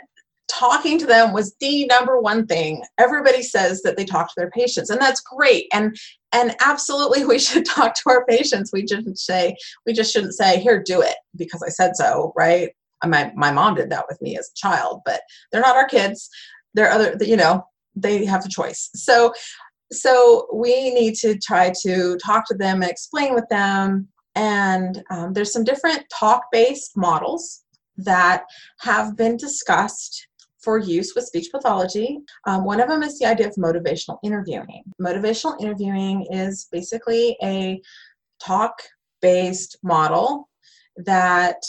talking 0.49 0.99
to 0.99 1.07
them 1.07 1.33
was 1.33 1.55
the 1.61 1.87
number 1.87 2.21
one 2.21 2.47
thing. 2.47 2.83
Everybody 2.99 3.43
says 3.43 3.83
that 3.83 3.97
they 3.97 4.05
talk 4.05 4.29
to 4.29 4.35
their 4.37 4.51
patients 4.51 4.91
and 4.91 5.01
that's 5.01 5.21
great. 5.21 5.67
And 5.73 5.97
and 6.33 6.55
absolutely 6.61 7.25
we 7.27 7.39
should 7.39 7.65
talk 7.65 7.95
to 7.95 8.11
our 8.11 8.25
patients. 8.27 8.73
We 8.73 8.87
shouldn't 8.87 9.19
say 9.19 9.57
we 9.87 9.93
just 9.93 10.13
shouldn't 10.13 10.35
say 10.35 10.61
here 10.61 10.83
do 10.83 11.01
it 11.01 11.17
because 11.37 11.63
i 11.63 11.69
said 11.69 11.97
so 11.97 12.33
right? 12.37 12.71
My, 13.05 13.33
my 13.35 13.51
mom 13.51 13.75
did 13.75 13.91
that 13.91 14.05
with 14.09 14.23
me 14.23 14.39
as 14.39 14.49
a 14.49 14.55
child 14.59 15.01
but 15.05 15.23
they're 15.51 15.61
not 15.61 15.77
our 15.77 15.89
kids. 15.89 16.29
They're 16.75 16.91
other 16.91 17.17
you 17.21 17.37
know 17.37 17.65
they 17.95 18.25
have 18.25 18.45
a 18.45 18.49
choice. 18.49 18.91
So 18.95 19.33
so 19.93 20.49
we 20.53 20.93
need 20.93 21.15
to 21.15 21.39
try 21.39 21.73
to 21.83 22.17
talk 22.19 22.45
to 22.47 22.55
them 22.55 22.83
and 22.83 22.91
explain 22.91 23.35
with 23.35 23.49
them 23.51 24.09
and 24.35 25.03
um, 25.11 25.33
there's 25.33 25.53
some 25.53 25.65
different 25.65 26.05
talk 26.09 26.45
based 26.51 26.97
models 26.97 27.65
that 27.99 28.45
have 28.81 29.17
been 29.17 29.37
discussed 29.37 30.27
for 30.63 30.79
use 30.79 31.13
with 31.15 31.27
speech 31.27 31.49
pathology. 31.51 32.21
Um, 32.47 32.65
one 32.65 32.81
of 32.81 32.89
them 32.89 33.03
is 33.03 33.19
the 33.19 33.27
idea 33.27 33.49
of 33.49 33.55
motivational 33.57 34.19
interviewing. 34.23 34.85
Motivational 35.01 35.61
interviewing 35.61 36.27
is 36.31 36.69
basically 36.71 37.37
a 37.43 37.83
talk 38.41 38.81
based 39.21 39.77
model 39.83 40.49
that 40.97 41.63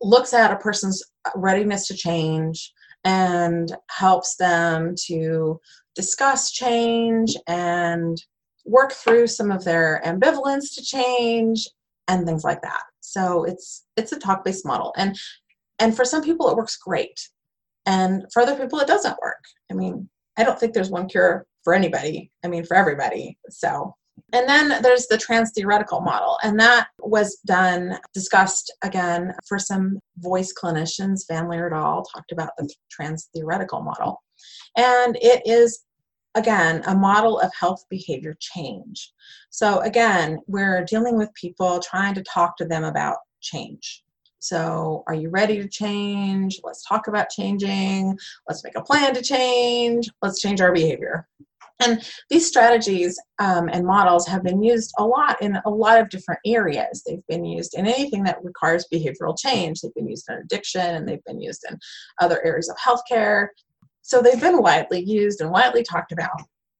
looks 0.00 0.32
at 0.32 0.52
a 0.52 0.56
person's 0.56 1.02
readiness 1.34 1.86
to 1.88 1.94
change 1.94 2.72
and 3.04 3.76
helps 3.90 4.36
them 4.36 4.94
to 5.06 5.60
discuss 5.94 6.50
change 6.50 7.36
and 7.46 8.22
work 8.64 8.92
through 8.92 9.26
some 9.26 9.50
of 9.50 9.64
their 9.64 10.00
ambivalence 10.04 10.74
to 10.74 10.82
change 10.82 11.68
and 12.08 12.26
things 12.26 12.44
like 12.44 12.62
that 12.62 12.82
so 13.00 13.44
it's 13.44 13.84
it's 13.96 14.12
a 14.12 14.18
talk 14.18 14.44
based 14.44 14.64
model 14.64 14.92
and 14.96 15.16
and 15.78 15.96
for 15.96 16.04
some 16.04 16.22
people 16.22 16.48
it 16.48 16.56
works 16.56 16.76
great 16.76 17.18
and 17.86 18.24
for 18.32 18.42
other 18.42 18.56
people, 18.56 18.78
it 18.78 18.86
doesn't 18.86 19.18
work. 19.22 19.44
I 19.70 19.74
mean, 19.74 20.08
I 20.36 20.44
don't 20.44 20.58
think 20.58 20.72
there's 20.72 20.90
one 20.90 21.08
cure 21.08 21.46
for 21.64 21.74
anybody. 21.74 22.30
I 22.44 22.48
mean, 22.48 22.64
for 22.64 22.76
everybody. 22.76 23.38
So, 23.50 23.94
and 24.32 24.48
then 24.48 24.82
there's 24.82 25.06
the 25.06 25.18
trans 25.18 25.52
theoretical 25.52 26.00
model, 26.00 26.38
and 26.42 26.58
that 26.58 26.88
was 26.98 27.38
done, 27.44 27.98
discussed 28.14 28.72
again 28.82 29.34
for 29.46 29.58
some 29.58 29.98
voice 30.18 30.54
clinicians. 30.54 31.26
Van 31.28 31.48
Leer 31.48 31.66
et 31.66 31.76
al. 31.76 32.02
talked 32.04 32.32
about 32.32 32.50
the 32.56 32.68
trans 32.90 33.28
theoretical 33.34 33.82
model. 33.82 34.22
And 34.76 35.16
it 35.20 35.42
is, 35.44 35.84
again, 36.34 36.82
a 36.86 36.94
model 36.94 37.40
of 37.40 37.52
health 37.58 37.84
behavior 37.90 38.36
change. 38.40 39.12
So, 39.50 39.80
again, 39.80 40.38
we're 40.46 40.84
dealing 40.84 41.18
with 41.18 41.32
people 41.34 41.80
trying 41.80 42.14
to 42.14 42.22
talk 42.22 42.56
to 42.56 42.64
them 42.64 42.84
about 42.84 43.18
change. 43.42 44.02
So, 44.38 45.04
are 45.06 45.14
you 45.14 45.28
ready 45.28 45.60
to 45.60 45.68
change? 45.68 46.58
Let's 46.64 46.86
talk 46.86 47.06
about 47.06 47.28
changing. 47.28 48.18
Let's 48.48 48.64
make 48.64 48.76
a 48.76 48.82
plan 48.82 49.14
to 49.14 49.22
change. 49.22 50.08
Let's 50.22 50.40
change 50.40 50.62
our 50.62 50.72
behavior. 50.72 51.28
And 51.84 52.02
these 52.30 52.46
strategies 52.46 53.18
um, 53.38 53.68
and 53.72 53.86
models 53.86 54.26
have 54.28 54.42
been 54.42 54.62
used 54.62 54.92
a 54.98 55.04
lot 55.04 55.40
in 55.42 55.58
a 55.64 55.70
lot 55.70 56.00
of 56.00 56.08
different 56.08 56.40
areas. 56.46 57.02
They've 57.06 57.26
been 57.28 57.44
used 57.44 57.74
in 57.74 57.86
anything 57.86 58.24
that 58.24 58.42
requires 58.42 58.86
behavioral 58.92 59.36
change. 59.38 59.80
They've 59.80 59.94
been 59.94 60.08
used 60.08 60.28
in 60.28 60.38
addiction 60.38 60.82
and 60.82 61.08
they've 61.08 61.24
been 61.24 61.40
used 61.40 61.64
in 61.68 61.78
other 62.20 62.44
areas 62.44 62.68
of 62.68 62.76
healthcare. 62.76 63.48
So 64.02 64.20
they've 64.20 64.40
been 64.40 64.62
widely 64.62 65.00
used 65.00 65.40
and 65.40 65.50
widely 65.50 65.82
talked 65.82 66.12
about. 66.12 66.30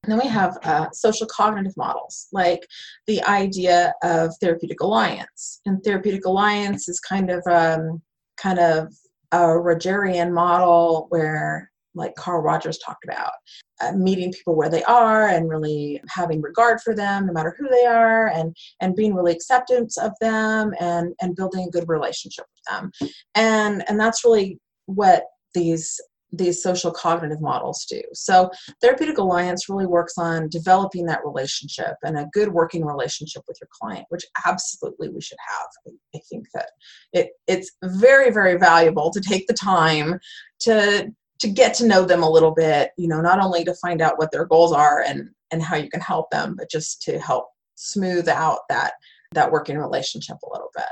And 0.03 0.11
then 0.11 0.19
we 0.19 0.29
have 0.29 0.59
uh, 0.65 0.91
social 0.93 1.29
cognitive 1.29 1.77
models, 1.77 2.27
like 2.33 2.67
the 3.07 3.23
idea 3.23 3.95
of 4.03 4.35
therapeutic 4.41 4.81
alliance. 4.81 5.61
And 5.65 5.83
therapeutic 5.83 6.27
alliance 6.27 6.88
is 6.88 6.99
kind 6.99 7.31
of 7.31 7.43
um, 7.47 8.03
kind 8.37 8.59
of 8.59 8.93
a 9.31 9.38
Rogerian 9.38 10.33
model 10.33 11.07
where, 11.11 11.71
like 11.95 12.15
Carl 12.15 12.43
Rogers 12.43 12.79
talked 12.79 13.05
about, 13.05 13.33
uh, 13.81 13.93
meeting 13.93 14.33
people 14.33 14.57
where 14.57 14.71
they 14.71 14.83
are 14.85 15.29
and 15.29 15.49
really 15.49 16.01
having 16.09 16.41
regard 16.41 16.81
for 16.81 16.95
them, 16.95 17.27
no 17.27 17.33
matter 17.33 17.55
who 17.59 17.69
they 17.69 17.87
are, 17.87 18.29
and 18.29 18.57
and 18.81 18.97
being 18.97 19.15
really 19.15 19.33
acceptance 19.33 19.99
of 19.99 20.13
them, 20.21 20.73
and 20.81 21.15
and 21.21 21.37
building 21.37 21.67
a 21.67 21.71
good 21.71 21.89
relationship 21.89 22.45
with 22.45 22.79
them, 23.01 23.13
and 23.35 23.85
and 23.89 23.99
that's 23.99 24.25
really 24.25 24.59
what 24.87 25.25
these 25.55 26.01
these 26.33 26.63
social 26.63 26.91
cognitive 26.91 27.41
models 27.41 27.85
do. 27.85 28.01
So, 28.15 28.51
Therapeutic 28.81 29.19
Alliance 29.19 29.69
really 29.69 29.87
works 29.87 30.15
on 30.17 30.49
developing 30.49 31.05
that 31.07 31.25
relationship 31.25 31.95
and 32.03 32.19
a 32.19 32.29
good 32.33 32.49
working 32.53 32.85
relationship 32.85 33.43
with 33.47 33.59
your 33.61 33.69
client, 33.71 34.07
which 34.09 34.25
absolutely 34.47 35.11
we 35.11 35.21
should 35.21 35.39
have. 35.47 35.95
I 36.15 36.21
think 36.31 36.47
that 36.55 36.71
it 37.13 37.31
it's 37.47 37.71
very 37.85 38.31
very 38.31 38.59
valuable 38.59 39.11
to 39.11 39.21
take 39.21 39.47
the 39.47 39.55
time 39.55 40.19
to 40.61 41.13
to 41.43 41.49
get 41.49 41.75
to 41.75 41.87
know 41.87 42.05
them 42.05 42.23
a 42.23 42.31
little 42.31 42.53
bit. 42.53 42.91
You 42.97 43.09
know, 43.09 43.21
not 43.21 43.41
only 43.41 43.65
to 43.65 43.75
find 43.75 44.01
out 44.01 44.19
what 44.19 44.33
their 44.33 44.47
goals 44.47 44.73
are 44.73 45.01
and 45.01 45.29
and 45.51 45.63
how 45.63 45.77
you 45.77 45.91
can 45.91 46.01
help 46.01 46.31
them, 46.31 46.55
but 46.57 46.71
just 46.71 47.03
to 47.03 47.19
help 47.19 47.49
smooth 47.75 48.29
out 48.29 48.61
that 48.69 48.93
that 49.33 49.51
working 49.51 49.79
relationship 49.79 50.37
a 50.45 50.53
little 50.53 50.71
bit 50.77 50.85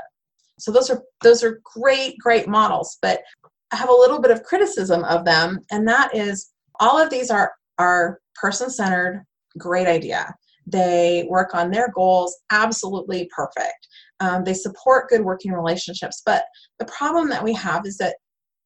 so 0.57 0.71
those 0.71 0.89
are 0.89 1.03
those 1.21 1.43
are 1.43 1.61
great 1.63 2.17
great 2.17 2.47
models 2.47 2.97
but 3.01 3.21
I 3.71 3.77
have 3.77 3.89
a 3.89 3.93
little 3.93 4.19
bit 4.19 4.31
of 4.31 4.43
criticism 4.43 5.03
of 5.05 5.23
them, 5.23 5.59
and 5.71 5.87
that 5.87 6.15
is 6.15 6.51
all 6.79 7.01
of 7.01 7.09
these 7.09 7.31
are 7.31 7.53
are 7.77 8.19
person 8.35 8.69
centered. 8.69 9.25
Great 9.57 9.87
idea. 9.87 10.33
They 10.67 11.25
work 11.29 11.55
on 11.55 11.71
their 11.71 11.89
goals, 11.91 12.37
absolutely 12.51 13.29
perfect. 13.35 13.87
Um, 14.19 14.43
they 14.43 14.53
support 14.53 15.09
good 15.09 15.21
working 15.21 15.51
relationships, 15.51 16.21
but 16.25 16.43
the 16.79 16.85
problem 16.85 17.29
that 17.29 17.43
we 17.43 17.53
have 17.53 17.85
is 17.85 17.97
that 17.97 18.17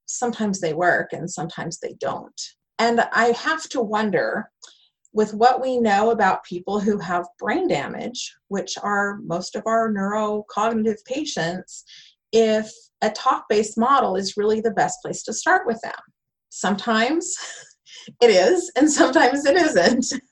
sometimes 0.06 0.60
they 0.60 0.74
work 0.74 1.14
and 1.14 1.30
sometimes 1.30 1.80
they 1.80 1.94
don't. 2.00 2.42
And 2.80 3.02
I 3.12 3.28
have 3.32 3.64
to 3.70 3.82
wonder 3.82 4.50
with 5.14 5.34
what 5.34 5.62
we 5.62 5.80
know 5.80 6.12
about 6.12 6.44
people 6.44 6.80
who 6.80 6.98
have 6.98 7.26
brain 7.40 7.70
damage, 7.70 8.36
which 8.50 8.78
are 8.84 9.20
most 9.24 9.56
of 9.56 9.64
our 9.66 9.90
neurocognitive 9.90 11.04
patients, 11.06 11.86
if 12.34 12.70
a 13.02 13.10
talk 13.10 13.46
based 13.48 13.78
model 13.78 14.18
is 14.18 14.36
really 14.36 14.60
the 14.60 14.72
best 14.72 15.02
place 15.02 15.24
to 15.24 15.34
start 15.34 15.66
with 15.66 15.80
them. 15.82 15.94
Sometimes 16.50 17.34
it 18.22 18.30
is, 18.30 18.72
and 18.76 18.92
sometimes 18.92 19.46
it 19.46 19.56
isn't. 19.56 20.06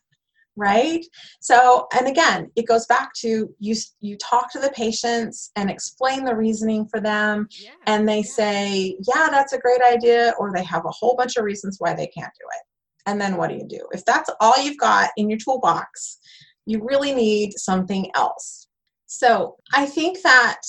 right? 0.55 1.05
So 1.41 1.87
and 1.97 2.07
again 2.07 2.51
it 2.55 2.67
goes 2.67 2.85
back 2.85 3.13
to 3.21 3.53
you 3.59 3.75
you 4.01 4.17
talk 4.17 4.51
to 4.51 4.59
the 4.59 4.71
patients 4.71 5.51
and 5.55 5.69
explain 5.69 6.25
the 6.25 6.35
reasoning 6.35 6.87
for 6.87 6.99
them 6.99 7.47
yeah, 7.51 7.71
and 7.87 8.07
they 8.07 8.17
yeah. 8.17 8.35
say 8.35 8.97
yeah 9.07 9.27
that's 9.29 9.53
a 9.53 9.59
great 9.59 9.81
idea 9.81 10.33
or 10.39 10.51
they 10.51 10.63
have 10.63 10.85
a 10.85 10.91
whole 10.91 11.15
bunch 11.15 11.37
of 11.37 11.43
reasons 11.43 11.77
why 11.79 11.93
they 11.93 12.07
can't 12.07 12.33
do 12.39 12.47
it. 12.57 12.63
And 13.05 13.19
then 13.19 13.35
what 13.35 13.49
do 13.49 13.55
you 13.55 13.67
do? 13.67 13.85
If 13.91 14.05
that's 14.05 14.29
all 14.39 14.57
you've 14.63 14.77
got 14.77 15.09
in 15.17 15.29
your 15.29 15.39
toolbox 15.39 16.19
you 16.65 16.81
really 16.81 17.13
need 17.13 17.51
something 17.53 18.09
else. 18.15 18.67
So 19.05 19.57
i 19.73 19.85
think 19.85 20.21
that 20.21 20.61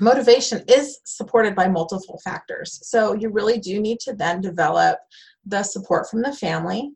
motivation 0.00 0.64
is 0.66 0.98
supported 1.04 1.54
by 1.54 1.68
multiple 1.68 2.20
factors. 2.24 2.80
So 2.82 3.14
you 3.14 3.28
really 3.28 3.58
do 3.58 3.80
need 3.80 4.00
to 4.00 4.14
then 4.14 4.40
develop 4.40 4.98
the 5.44 5.62
support 5.62 6.08
from 6.08 6.22
the 6.22 6.32
family 6.32 6.92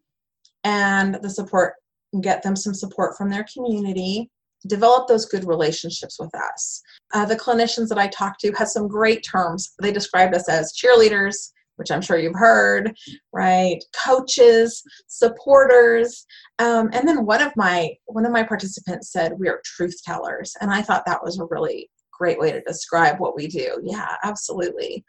and 0.65 1.17
the 1.23 1.31
support 1.31 1.75
get 2.21 2.43
them 2.43 2.57
some 2.57 2.75
support 2.75 3.17
from 3.17 3.31
their 3.31 3.47
community 3.53 4.31
develop 4.67 5.07
those 5.07 5.27
good 5.27 5.47
relationships 5.47 6.19
with 6.19 6.35
us. 6.35 6.81
Uh, 7.13 7.25
the 7.25 7.37
clinicians 7.37 7.89
that 7.89 7.99
i 7.99 8.07
talked 8.07 8.41
to 8.41 8.53
had 8.53 8.69
some 8.69 8.89
great 8.89 9.23
terms. 9.23 9.75
They 9.81 9.93
described 9.93 10.35
us 10.35 10.49
as 10.49 10.73
cheerleaders 10.75 11.51
which 11.77 11.91
i'm 11.91 12.01
sure 12.01 12.19
you've 12.19 12.37
heard 12.37 12.97
right? 13.33 13.83
Coaches 14.05 14.83
supporters. 15.09 16.25
Um, 16.61 16.91
and 16.93 17.07
then 17.07 17.27
one 17.27 17.43
of 17.43 17.53
my 17.57 17.91
one 18.07 18.25
of 18.25 18.33
my 18.33 18.43
participants 18.43 19.11
said 19.11 19.33
we 19.39 19.49
are 19.49 19.61
truth 19.65 20.01
tellers. 20.05 20.55
And 20.61 20.71
i 20.71 20.83
thought 20.83 21.05
that 21.07 21.23
was 21.23 21.39
a 21.39 21.47
really 21.51 21.91
great 22.13 22.39
way 22.39 22.53
to 22.53 22.61
describe 22.61 23.19
what 23.19 23.37
we 23.37 23.47
do. 23.49 23.81
Yeah 23.83 24.17
absolutely. 24.23 25.05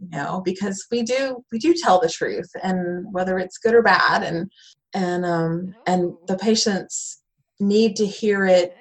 You 0.00 0.08
know 0.10 0.42
because 0.44 0.86
we 0.90 1.02
do 1.02 1.42
we 1.50 1.58
do 1.58 1.74
tell 1.74 2.00
the 2.00 2.08
truth 2.08 2.50
and 2.62 3.06
whether 3.12 3.38
it's 3.38 3.58
good 3.58 3.74
or 3.74 3.82
bad 3.82 4.22
and 4.22 4.50
and 4.94 5.26
um, 5.26 5.74
and 5.86 6.04
oh. 6.04 6.20
the 6.26 6.38
patients 6.38 7.20
need 7.60 7.96
to 7.96 8.06
hear 8.06 8.46
it 8.46 8.76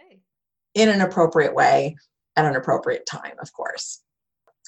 in 0.76 0.90
an 0.90 1.02
appropriate 1.02 1.54
way 1.54 1.96
at 2.36 2.46
an 2.46 2.56
appropriate 2.56 3.06
time, 3.06 3.36
of 3.42 3.52
course. 3.54 4.02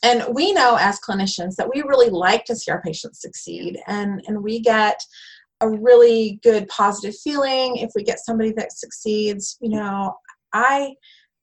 And 0.03 0.23
we 0.35 0.53
know 0.53 0.77
as 0.79 0.99
clinicians 0.99 1.55
that 1.55 1.69
we 1.73 1.81
really 1.81 2.09
like 2.09 2.45
to 2.45 2.55
see 2.55 2.71
our 2.71 2.81
patients 2.81 3.21
succeed, 3.21 3.79
and 3.87 4.21
and 4.27 4.43
we 4.43 4.59
get 4.59 4.99
a 5.61 5.69
really 5.69 6.39
good 6.43 6.67
positive 6.67 7.15
feeling 7.23 7.77
if 7.77 7.91
we 7.95 8.03
get 8.03 8.19
somebody 8.19 8.51
that 8.53 8.73
succeeds. 8.73 9.57
You 9.61 9.69
know, 9.69 10.15
I 10.53 10.95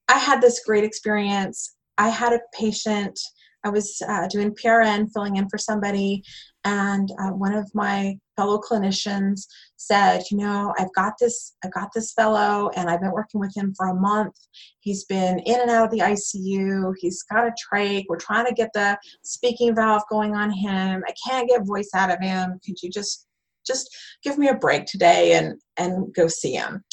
I 0.09 0.19
had 0.19 0.41
this 0.41 0.63
great 0.65 0.85
experience. 0.85 1.75
I 1.99 2.09
had 2.09 2.33
a 2.33 2.41
patient. 2.59 3.19
I 3.65 3.71
was 3.71 4.03
uh, 4.09 4.27
doing 4.29 4.55
PRN, 4.55 5.13
filling 5.13 5.37
in 5.37 5.49
for 5.49 5.59
somebody, 5.59 6.25
and 6.65 7.11
uh, 7.19 7.31
one 7.31 7.55
of 7.55 7.71
my 7.75 8.17
fellow 8.37 8.61
clinicians 8.61 9.47
said 9.77 10.23
you 10.31 10.37
know 10.37 10.73
i've 10.79 10.93
got 10.95 11.15
this 11.21 11.55
i've 11.65 11.73
got 11.73 11.91
this 11.95 12.13
fellow 12.13 12.71
and 12.77 12.89
i've 12.89 13.01
been 13.01 13.13
working 13.13 13.41
with 13.41 13.55
him 13.57 13.75
for 13.77 13.89
a 13.89 13.95
month. 13.95 14.35
He's 14.81 15.05
been 15.05 15.39
in 15.41 15.61
and 15.61 15.71
out 15.71 15.87
of 15.87 15.91
the 15.91 15.99
icu 15.99 16.93
he's 16.99 17.23
got 17.25 17.47
a 17.47 17.53
trach. 17.53 18.05
We're 18.09 18.17
trying 18.17 18.47
to 18.47 18.55
get 18.55 18.71
the 18.75 18.99
speaking 19.23 19.75
valve 19.75 20.03
going 20.11 20.35
on 20.35 20.51
him. 20.51 21.03
I 21.07 21.13
can't 21.29 21.49
get 21.49 21.67
voice 21.67 21.91
out 21.95 22.11
of 22.11 22.21
him. 22.21 22.59
Could 22.65 22.83
you 22.83 22.91
just 22.91 23.27
just 23.67 23.89
give 24.25 24.39
me 24.39 24.49
a 24.49 24.55
break 24.55 24.87
today 24.87 25.35
and 25.35 25.61
and 25.77 26.13
go 26.15 26.27
see 26.29 26.55
him? 26.55 26.85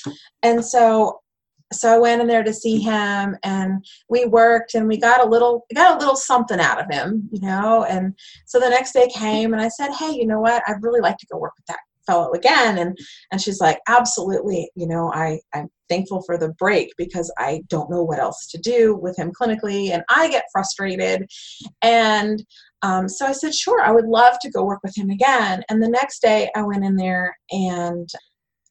And 0.43 0.63
so 0.63 1.19
so 1.71 1.93
I 1.93 1.97
went 1.99 2.21
in 2.21 2.27
there 2.27 2.43
to 2.43 2.53
see 2.53 2.79
him 2.79 3.35
and 3.43 3.85
we 4.09 4.25
worked 4.25 4.73
and 4.73 4.87
we 4.87 4.97
got 4.97 5.25
a 5.25 5.29
little 5.29 5.65
got 5.73 5.95
a 5.95 5.99
little 5.99 6.15
something 6.15 6.59
out 6.59 6.81
of 6.81 6.87
him, 6.89 7.29
you 7.31 7.41
know. 7.41 7.83
And 7.83 8.17
so 8.45 8.59
the 8.59 8.69
next 8.69 8.93
day 8.93 9.07
came 9.13 9.53
and 9.53 9.61
I 9.61 9.67
said, 9.67 9.91
Hey, 9.91 10.11
you 10.11 10.25
know 10.25 10.39
what? 10.39 10.63
I'd 10.67 10.81
really 10.81 11.01
like 11.01 11.17
to 11.17 11.27
go 11.31 11.37
work 11.37 11.53
with 11.57 11.65
that 11.67 11.79
fellow 12.07 12.31
again. 12.31 12.79
And 12.79 12.97
and 13.31 13.39
she's 13.39 13.61
like, 13.61 13.79
Absolutely, 13.87 14.71
you 14.75 14.87
know, 14.87 15.11
I, 15.13 15.39
I'm 15.53 15.69
thankful 15.89 16.23
for 16.23 16.37
the 16.37 16.49
break 16.53 16.89
because 16.97 17.31
I 17.37 17.61
don't 17.67 17.89
know 17.89 18.03
what 18.03 18.19
else 18.19 18.47
to 18.47 18.57
do 18.57 18.95
with 18.95 19.17
him 19.17 19.31
clinically 19.31 19.91
and 19.91 20.03
I 20.09 20.29
get 20.29 20.45
frustrated. 20.51 21.29
And 21.83 22.43
um, 22.81 23.07
so 23.09 23.27
I 23.27 23.31
said, 23.31 23.53
Sure, 23.53 23.81
I 23.81 23.91
would 23.91 24.05
love 24.05 24.39
to 24.41 24.49
go 24.49 24.65
work 24.65 24.79
with 24.83 24.97
him 24.97 25.11
again. 25.11 25.63
And 25.69 25.83
the 25.83 25.89
next 25.89 26.23
day 26.23 26.49
I 26.55 26.63
went 26.63 26.83
in 26.83 26.95
there 26.95 27.37
and 27.51 28.09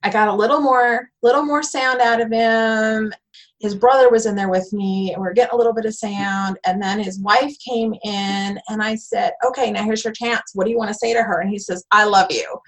I 0.03 0.11
got 0.11 0.29
a 0.29 0.35
little 0.35 0.61
more, 0.61 1.11
little 1.23 1.45
more 1.45 1.63
sound 1.63 2.01
out 2.01 2.21
of 2.21 2.31
him. 2.31 3.13
His 3.61 3.75
brother 3.75 4.09
was 4.09 4.27
in 4.27 4.37
there 4.37 4.49
with 4.49 4.73
me, 4.73 5.13
and 5.13 5.21
we 5.21 5.29
are 5.29 5.33
getting 5.33 5.55
a 5.55 5.57
little 5.57 5.75
bit 5.75 5.85
of 5.85 5.95
sound. 5.95 6.59
And 6.65 6.81
then 6.81 7.01
his 7.01 7.21
wife 7.21 7.53
came 7.67 7.93
in, 8.05 8.61
and 8.69 8.83
I 8.83 8.95
said, 8.95 9.33
"Okay, 9.45 9.71
now 9.73 9.83
here's 9.83 10.05
your 10.05 10.13
chance. 10.13 10.53
What 10.55 10.65
do 10.65 10.71
you 10.71 10.79
want 10.79 10.89
to 10.89 10.95
say 10.95 11.13
to 11.13 11.23
her?" 11.23 11.41
And 11.41 11.51
he 11.51 11.59
says, 11.59 11.85
"I 11.91 12.05
love 12.05 12.31
you." 12.31 12.61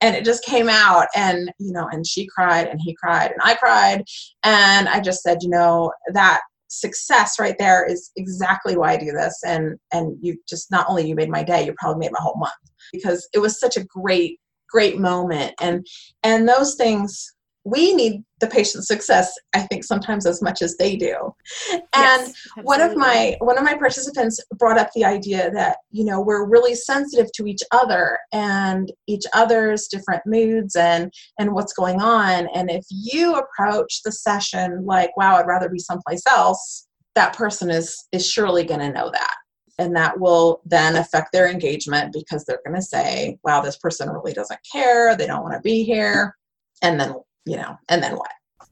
And 0.00 0.14
it 0.14 0.24
just 0.24 0.44
came 0.44 0.68
out, 0.68 1.08
and 1.16 1.52
you 1.58 1.72
know, 1.72 1.88
and 1.90 2.06
she 2.06 2.26
cried, 2.26 2.68
and 2.68 2.80
he 2.80 2.94
cried, 2.94 3.32
and 3.32 3.40
I 3.42 3.54
cried, 3.54 4.04
and 4.44 4.88
I 4.88 5.00
just 5.00 5.22
said, 5.22 5.42
you 5.42 5.48
know, 5.48 5.92
that 6.12 6.42
success 6.68 7.38
right 7.40 7.56
there 7.58 7.84
is 7.84 8.10
exactly 8.16 8.76
why 8.76 8.92
I 8.92 8.96
do 8.98 9.10
this. 9.12 9.42
And 9.44 9.76
and 9.92 10.16
you 10.20 10.36
just 10.48 10.70
not 10.70 10.86
only 10.88 11.08
you 11.08 11.16
made 11.16 11.30
my 11.30 11.42
day, 11.42 11.64
you 11.64 11.74
probably 11.78 12.06
made 12.06 12.12
my 12.12 12.20
whole 12.22 12.36
month 12.36 12.52
because 12.92 13.28
it 13.34 13.40
was 13.40 13.58
such 13.58 13.76
a 13.76 13.84
great 13.84 14.38
great 14.68 14.98
moment. 14.98 15.54
And 15.60 15.86
and 16.22 16.48
those 16.48 16.74
things 16.74 17.32
we 17.64 17.92
need 17.94 18.22
the 18.40 18.46
patient 18.46 18.86
success 18.86 19.32
i 19.54 19.60
think 19.60 19.84
sometimes 19.84 20.24
as 20.24 20.40
much 20.40 20.62
as 20.62 20.76
they 20.76 20.96
do. 20.96 21.34
And 21.70 22.22
yes, 22.28 22.34
one 22.62 22.80
of 22.80 22.96
my 22.96 23.36
one 23.40 23.58
of 23.58 23.64
my 23.64 23.74
participants 23.74 24.40
brought 24.58 24.78
up 24.78 24.90
the 24.94 25.04
idea 25.04 25.50
that 25.50 25.78
you 25.90 26.04
know 26.04 26.20
we're 26.20 26.46
really 26.46 26.74
sensitive 26.74 27.30
to 27.34 27.46
each 27.46 27.62
other 27.72 28.18
and 28.32 28.92
each 29.06 29.24
other's 29.34 29.88
different 29.88 30.22
moods 30.24 30.76
and 30.76 31.12
and 31.38 31.52
what's 31.52 31.72
going 31.72 32.00
on. 32.00 32.48
And 32.54 32.70
if 32.70 32.84
you 32.90 33.34
approach 33.34 34.02
the 34.04 34.12
session 34.12 34.84
like 34.86 35.14
wow 35.16 35.36
i'd 35.36 35.46
rather 35.46 35.68
be 35.68 35.78
someplace 35.78 36.22
else 36.26 36.86
that 37.14 37.36
person 37.36 37.70
is 37.70 38.06
is 38.12 38.26
surely 38.26 38.64
going 38.64 38.80
to 38.80 38.92
know 38.92 39.10
that 39.10 39.34
and 39.78 39.94
that 39.94 40.18
will 40.18 40.60
then 40.64 40.96
affect 40.96 41.32
their 41.32 41.48
engagement 41.48 42.12
because 42.12 42.44
they're 42.44 42.60
going 42.64 42.76
to 42.76 42.82
say 42.82 43.38
wow 43.44 43.60
this 43.60 43.78
person 43.78 44.10
really 44.10 44.32
doesn't 44.32 44.60
care. 44.70 45.16
They 45.16 45.26
don't 45.26 45.42
want 45.42 45.54
to 45.54 45.60
be 45.60 45.84
here. 45.84 46.36
And 46.82 47.00
then 47.00 47.14
you 47.44 47.56
know 47.56 47.76
and 47.88 48.02
then 48.02 48.16
what? 48.16 48.30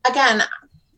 Again 0.08 0.42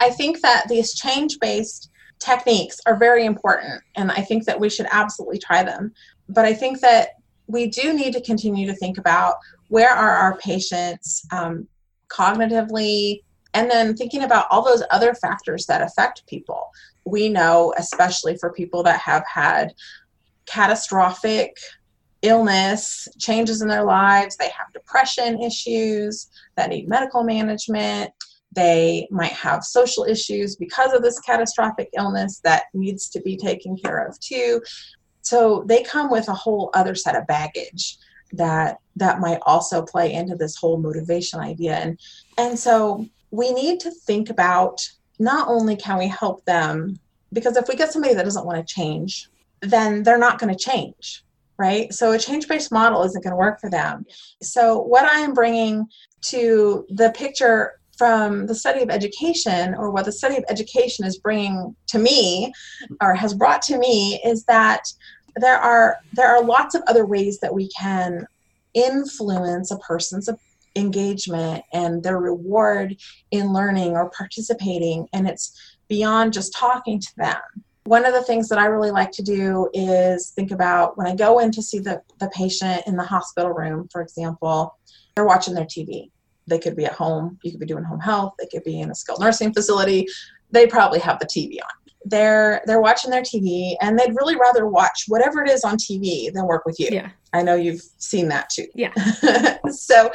i 0.00 0.10
think 0.10 0.40
that 0.42 0.64
these 0.68 0.94
change 0.94 1.38
based 1.40 1.90
techniques 2.20 2.78
are 2.86 2.96
very 2.96 3.24
important 3.24 3.82
and 3.96 4.12
i 4.12 4.22
think 4.22 4.44
that 4.44 4.58
we 4.58 4.68
should 4.68 4.86
absolutely 4.90 5.38
try 5.38 5.62
them. 5.62 5.92
But 6.28 6.44
i 6.44 6.52
think 6.52 6.80
that 6.80 7.10
we 7.48 7.66
do 7.66 7.92
need 7.92 8.12
to 8.12 8.20
continue 8.20 8.66
to 8.66 8.74
think 8.74 8.98
about 8.98 9.36
where 9.68 9.90
are 9.90 10.10
our 10.10 10.36
patients 10.36 11.24
um, 11.32 11.66
cognitively 12.08 13.22
and 13.54 13.70
then 13.70 13.96
thinking 13.96 14.22
about 14.22 14.46
all 14.50 14.62
those 14.62 14.82
other 14.90 15.14
factors 15.14 15.66
that 15.66 15.82
affect 15.82 16.26
people. 16.26 16.68
We 17.06 17.28
know, 17.28 17.74
especially 17.78 18.36
for 18.36 18.52
people 18.52 18.82
that 18.82 19.00
have 19.00 19.24
had 19.26 19.74
catastrophic 20.48 21.56
illness, 22.22 23.06
changes 23.18 23.62
in 23.62 23.68
their 23.68 23.84
lives, 23.84 24.36
they 24.36 24.48
have 24.48 24.72
depression 24.72 25.40
issues 25.40 26.28
that 26.56 26.70
need 26.70 26.88
medical 26.88 27.22
management. 27.22 28.10
They 28.52 29.06
might 29.10 29.32
have 29.32 29.62
social 29.62 30.04
issues 30.04 30.56
because 30.56 30.92
of 30.92 31.02
this 31.02 31.20
catastrophic 31.20 31.90
illness 31.96 32.40
that 32.44 32.64
needs 32.74 33.08
to 33.10 33.20
be 33.20 33.36
taken 33.36 33.76
care 33.76 34.04
of 34.04 34.18
too. 34.20 34.62
So 35.22 35.64
they 35.66 35.82
come 35.82 36.10
with 36.10 36.28
a 36.28 36.34
whole 36.34 36.70
other 36.74 36.94
set 36.94 37.14
of 37.14 37.26
baggage 37.26 37.98
that 38.32 38.78
that 38.96 39.20
might 39.20 39.38
also 39.42 39.82
play 39.82 40.12
into 40.12 40.34
this 40.34 40.56
whole 40.56 40.78
motivation 40.78 41.40
idea 41.40 41.76
and 41.76 41.98
and 42.36 42.58
so 42.58 43.06
we 43.30 43.52
need 43.52 43.80
to 43.80 43.90
think 43.90 44.28
about 44.28 44.86
not 45.18 45.48
only 45.48 45.76
can 45.76 45.98
we 45.98 46.08
help 46.08 46.44
them 46.44 46.98
because 47.32 47.56
if 47.56 47.68
we 47.68 47.74
get 47.74 47.90
somebody 47.90 48.14
that 48.14 48.24
doesn't 48.24 48.44
want 48.44 48.58
to 48.58 48.74
change 48.74 49.30
then 49.62 50.02
they're 50.02 50.18
not 50.18 50.38
going 50.38 50.54
to 50.54 50.58
change 50.58 51.24
right? 51.60 51.92
So 51.92 52.12
a 52.12 52.18
change 52.18 52.46
based 52.46 52.70
model 52.70 53.02
isn't 53.02 53.22
going 53.22 53.32
to 53.32 53.36
work 53.36 53.60
for 53.60 53.68
them. 53.68 54.06
So 54.40 54.80
what 54.80 55.04
i 55.04 55.18
am 55.18 55.34
bringing 55.34 55.86
to 56.20 56.86
the 56.88 57.10
picture 57.10 57.78
from 57.96 58.46
the 58.46 58.54
study 58.54 58.80
of 58.80 58.90
education 58.90 59.74
or 59.74 59.90
what 59.90 60.04
the 60.04 60.12
study 60.12 60.36
of 60.36 60.44
education 60.48 61.04
is 61.04 61.18
bringing 61.18 61.74
to 61.88 61.98
me 61.98 62.52
or 63.02 63.12
has 63.12 63.34
brought 63.34 63.60
to 63.62 63.76
me 63.76 64.20
is 64.24 64.44
that 64.44 64.84
there 65.36 65.58
are 65.58 65.96
there 66.12 66.28
are 66.28 66.44
lots 66.44 66.76
of 66.76 66.82
other 66.86 67.04
ways 67.04 67.40
that 67.40 67.52
we 67.52 67.68
can 67.70 68.24
influence 68.74 69.72
a 69.72 69.78
person's 69.78 70.28
engagement 70.76 71.64
and 71.72 72.02
their 72.04 72.18
reward 72.18 72.96
in 73.32 73.52
learning 73.52 73.92
or 73.92 74.10
participating 74.10 75.08
and 75.12 75.28
it's 75.28 75.76
beyond 75.88 76.32
just 76.32 76.52
talking 76.52 77.00
to 77.00 77.16
them. 77.16 77.40
One 77.88 78.04
of 78.04 78.12
the 78.12 78.22
things 78.22 78.50
that 78.50 78.58
I 78.58 78.66
really 78.66 78.90
like 78.90 79.10
to 79.12 79.22
do 79.22 79.70
is 79.72 80.28
think 80.36 80.50
about 80.50 80.98
when 80.98 81.06
I 81.06 81.14
go 81.16 81.38
in 81.38 81.50
to 81.52 81.62
see 81.62 81.78
the, 81.78 82.02
the 82.18 82.28
patient 82.34 82.82
in 82.86 82.96
the 82.96 83.02
hospital 83.02 83.50
room, 83.50 83.88
for 83.90 84.02
example, 84.02 84.76
they're 85.14 85.24
watching 85.24 85.54
their 85.54 85.64
TV. 85.64 86.10
They 86.46 86.58
could 86.58 86.76
be 86.76 86.84
at 86.84 86.92
home, 86.92 87.38
you 87.42 87.50
could 87.50 87.60
be 87.60 87.64
doing 87.64 87.84
home 87.84 87.98
health, 88.00 88.34
they 88.38 88.46
could 88.46 88.62
be 88.62 88.80
in 88.80 88.90
a 88.90 88.94
skilled 88.94 89.20
nursing 89.20 89.54
facility. 89.54 90.06
They 90.50 90.66
probably 90.66 90.98
have 90.98 91.18
the 91.18 91.24
TV 91.24 91.56
on. 91.62 91.74
they're 92.04 92.60
they're 92.66 92.82
watching 92.82 93.10
their 93.10 93.22
TV 93.22 93.74
and 93.80 93.98
they'd 93.98 94.14
really 94.14 94.36
rather 94.36 94.66
watch 94.66 95.04
whatever 95.08 95.42
it 95.42 95.48
is 95.48 95.64
on 95.64 95.78
TV 95.78 96.30
than 96.30 96.46
work 96.46 96.66
with 96.66 96.78
you. 96.78 96.88
Yeah. 96.90 97.08
I 97.32 97.42
know 97.42 97.54
you've 97.54 97.82
seen 97.96 98.28
that 98.28 98.50
too. 98.50 98.66
Yeah. 98.74 98.92
so 99.70 100.10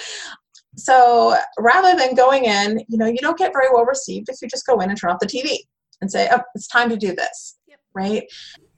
so 0.76 1.36
rather 1.58 1.98
than 1.98 2.14
going 2.14 2.46
in, 2.46 2.86
you 2.88 3.00
know, 3.00 3.08
you 3.08 3.18
don't 3.18 3.38
get 3.38 3.52
very 3.52 3.70
well 3.74 3.86
received 3.86 4.30
if 4.30 4.44
you 4.44 4.48
just 4.48 4.68
go 4.68 4.80
in 4.80 4.92
and 4.92 5.00
turn 5.00 5.10
off 5.10 5.20
the 5.20 5.26
TV 5.26 5.58
and 6.02 6.12
say, 6.12 6.30
"Oh, 6.32 6.42
it's 6.54 6.68
time 6.68 6.90
to 6.90 6.98
do 6.98 7.16
this." 7.16 7.58
Right? 7.96 8.24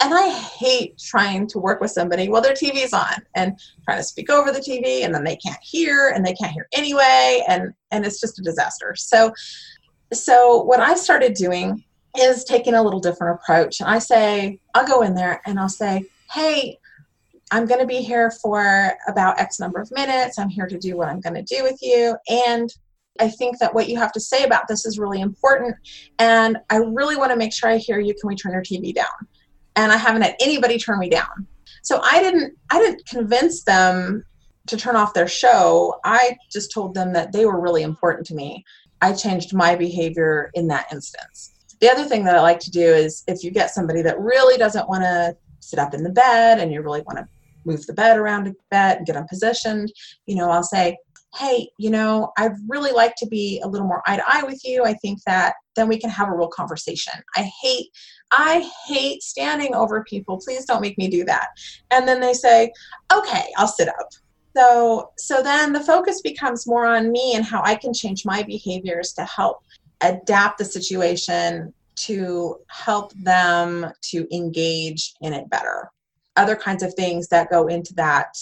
And 0.01 0.13
I 0.13 0.29
hate 0.29 0.97
trying 0.97 1.47
to 1.47 1.59
work 1.59 1.79
with 1.79 1.91
somebody 1.91 2.27
while 2.27 2.41
their 2.41 2.53
TV's 2.53 2.93
on 2.93 3.25
and 3.35 3.57
trying 3.85 3.97
to 3.97 4.03
speak 4.03 4.29
over 4.29 4.51
the 4.51 4.59
TV 4.59 5.05
and 5.05 5.15
then 5.15 5.23
they 5.23 5.37
can't 5.37 5.61
hear 5.61 6.09
and 6.09 6.25
they 6.25 6.33
can't 6.33 6.51
hear 6.51 6.67
anyway 6.73 7.43
and 7.47 7.73
and 7.91 8.05
it's 8.05 8.19
just 8.19 8.39
a 8.39 8.41
disaster. 8.41 8.93
So 8.95 9.33
so 10.13 10.61
what 10.63 10.79
I 10.79 10.95
started 10.95 11.33
doing 11.33 11.83
is 12.17 12.43
taking 12.43 12.73
a 12.73 12.81
little 12.81 12.99
different 12.99 13.39
approach. 13.41 13.81
I 13.81 13.99
say, 13.99 14.59
I'll 14.73 14.87
go 14.87 15.01
in 15.01 15.15
there 15.15 15.41
and 15.45 15.59
I'll 15.59 15.69
say, 15.69 16.05
hey, 16.31 16.77
I'm 17.51 17.65
going 17.65 17.79
to 17.79 17.85
be 17.85 18.01
here 18.01 18.31
for 18.31 18.93
about 19.07 19.39
X 19.39 19.59
number 19.59 19.79
of 19.79 19.91
minutes. 19.91 20.39
I'm 20.39 20.49
here 20.49 20.67
to 20.67 20.77
do 20.77 20.97
what 20.97 21.09
I'm 21.09 21.19
going 21.19 21.35
to 21.35 21.43
do 21.43 21.63
with 21.63 21.79
you. 21.81 22.15
And 22.27 22.73
I 23.19 23.29
think 23.29 23.59
that 23.59 23.73
what 23.73 23.89
you 23.89 23.97
have 23.97 24.11
to 24.13 24.19
say 24.19 24.43
about 24.43 24.67
this 24.67 24.85
is 24.85 24.99
really 24.99 25.21
important. 25.21 25.75
And 26.19 26.57
I 26.69 26.77
really 26.77 27.15
want 27.15 27.31
to 27.31 27.37
make 27.37 27.53
sure 27.53 27.69
I 27.69 27.77
hear 27.77 27.99
you. 27.99 28.13
Can 28.13 28.27
we 28.27 28.35
turn 28.35 28.51
your 28.51 28.61
TV 28.61 28.93
down? 28.93 29.05
And 29.75 29.91
I 29.91 29.97
haven't 29.97 30.21
had 30.21 30.35
anybody 30.39 30.77
turn 30.77 30.99
me 30.99 31.09
down. 31.09 31.47
So 31.81 32.01
I 32.01 32.21
didn't 32.21 32.57
I 32.71 32.79
didn't 32.79 33.05
convince 33.05 33.63
them 33.63 34.25
to 34.67 34.77
turn 34.77 34.95
off 34.95 35.13
their 35.13 35.27
show. 35.27 35.99
I 36.03 36.35
just 36.51 36.71
told 36.71 36.95
them 36.95 37.13
that 37.13 37.31
they 37.31 37.45
were 37.45 37.59
really 37.59 37.83
important 37.83 38.25
to 38.27 38.35
me. 38.35 38.63
I 39.01 39.13
changed 39.13 39.53
my 39.53 39.75
behavior 39.75 40.49
in 40.55 40.67
that 40.69 40.91
instance. 40.91 41.53
The 41.79 41.89
other 41.89 42.05
thing 42.05 42.23
that 42.23 42.35
I 42.35 42.41
like 42.41 42.59
to 42.61 42.71
do 42.71 42.81
is 42.81 43.23
if 43.27 43.43
you 43.43 43.51
get 43.51 43.69
somebody 43.69 44.01
that 44.01 44.19
really 44.19 44.57
doesn't 44.57 44.89
want 44.89 45.03
to 45.03 45.35
sit 45.59 45.77
up 45.77 45.93
in 45.93 46.03
the 46.03 46.09
bed 46.09 46.59
and 46.59 46.71
you 46.71 46.81
really 46.81 47.01
want 47.01 47.19
to 47.19 47.27
move 47.65 47.85
the 47.85 47.93
bed 47.93 48.17
around 48.17 48.47
a 48.47 48.51
bit 48.71 48.97
and 48.97 49.05
get 49.05 49.13
them 49.13 49.27
positioned, 49.27 49.91
you 50.25 50.35
know, 50.35 50.49
I'll 50.49 50.63
say, 50.63 50.97
hey, 51.35 51.69
you 51.77 51.89
know, 51.89 52.31
I'd 52.37 52.53
really 52.67 52.91
like 52.91 53.15
to 53.17 53.27
be 53.27 53.61
a 53.63 53.67
little 53.67 53.87
more 53.87 54.01
eye 54.07 54.17
to 54.17 54.23
eye 54.27 54.43
with 54.43 54.61
you. 54.63 54.83
I 54.85 54.93
think 54.93 55.19
that 55.25 55.55
then 55.75 55.87
we 55.87 55.99
can 55.99 56.09
have 56.09 56.29
a 56.29 56.35
real 56.35 56.47
conversation. 56.47 57.13
I 57.35 57.49
hate, 57.61 57.87
I 58.31 58.69
hate 58.87 59.21
standing 59.21 59.75
over 59.75 60.03
people. 60.03 60.39
Please 60.43 60.65
don't 60.65 60.81
make 60.81 60.97
me 60.97 61.09
do 61.09 61.25
that. 61.25 61.49
And 61.91 62.07
then 62.07 62.19
they 62.19 62.33
say, 62.33 62.71
okay, 63.13 63.51
I'll 63.57 63.67
sit 63.67 63.89
up. 63.89 64.09
So, 64.55 65.11
so 65.17 65.43
then 65.43 65.73
the 65.73 65.81
focus 65.81 66.21
becomes 66.21 66.65
more 66.65 66.85
on 66.85 67.11
me 67.11 67.33
and 67.35 67.43
how 67.43 67.61
I 67.63 67.75
can 67.75 67.93
change 67.93 68.25
my 68.25 68.41
behaviors 68.43 69.11
to 69.13 69.25
help 69.25 69.63
adapt 70.01 70.57
the 70.57 70.65
situation 70.65 71.73
to 71.95 72.57
help 72.67 73.13
them 73.13 73.91
to 74.01 74.27
engage 74.35 75.13
in 75.21 75.33
it 75.33 75.49
better. 75.49 75.91
Other 76.37 76.55
kinds 76.55 76.83
of 76.83 76.93
things 76.93 77.27
that 77.29 77.49
go 77.49 77.67
into 77.67 77.93
that 77.95 78.37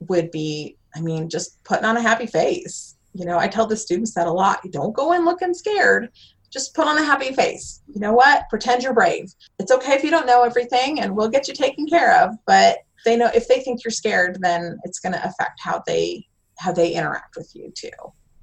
would 0.00 0.30
be, 0.30 0.76
I 0.94 1.00
mean, 1.00 1.28
just 1.28 1.62
putting 1.64 1.84
on 1.84 1.96
a 1.96 2.02
happy 2.02 2.26
face. 2.26 2.96
You 3.12 3.24
know, 3.24 3.38
I 3.38 3.48
tell 3.48 3.66
the 3.66 3.76
students 3.76 4.14
that 4.14 4.26
a 4.26 4.32
lot. 4.32 4.60
Don't 4.70 4.94
go 4.94 5.12
in 5.12 5.24
looking 5.24 5.54
scared. 5.54 6.10
Just 6.50 6.74
put 6.74 6.86
on 6.86 6.98
a 6.98 7.04
happy 7.04 7.32
face. 7.32 7.80
You 7.92 8.00
know 8.00 8.12
what? 8.12 8.48
Pretend 8.48 8.82
you're 8.82 8.94
brave. 8.94 9.32
It's 9.58 9.70
okay 9.70 9.92
if 9.92 10.04
you 10.04 10.10
don't 10.10 10.26
know 10.26 10.42
everything 10.42 11.00
and 11.00 11.14
we'll 11.14 11.28
get 11.28 11.48
you 11.48 11.54
taken 11.54 11.86
care 11.86 12.22
of, 12.22 12.34
but 12.46 12.78
they 13.04 13.16
know 13.16 13.30
if 13.34 13.48
they 13.48 13.60
think 13.60 13.84
you're 13.84 13.90
scared, 13.90 14.38
then 14.40 14.78
it's 14.84 14.98
going 14.98 15.12
to 15.12 15.24
affect 15.24 15.60
how 15.60 15.82
they 15.86 16.26
how 16.58 16.72
they 16.72 16.92
interact 16.92 17.36
with 17.36 17.50
you 17.54 17.72
too 17.74 17.90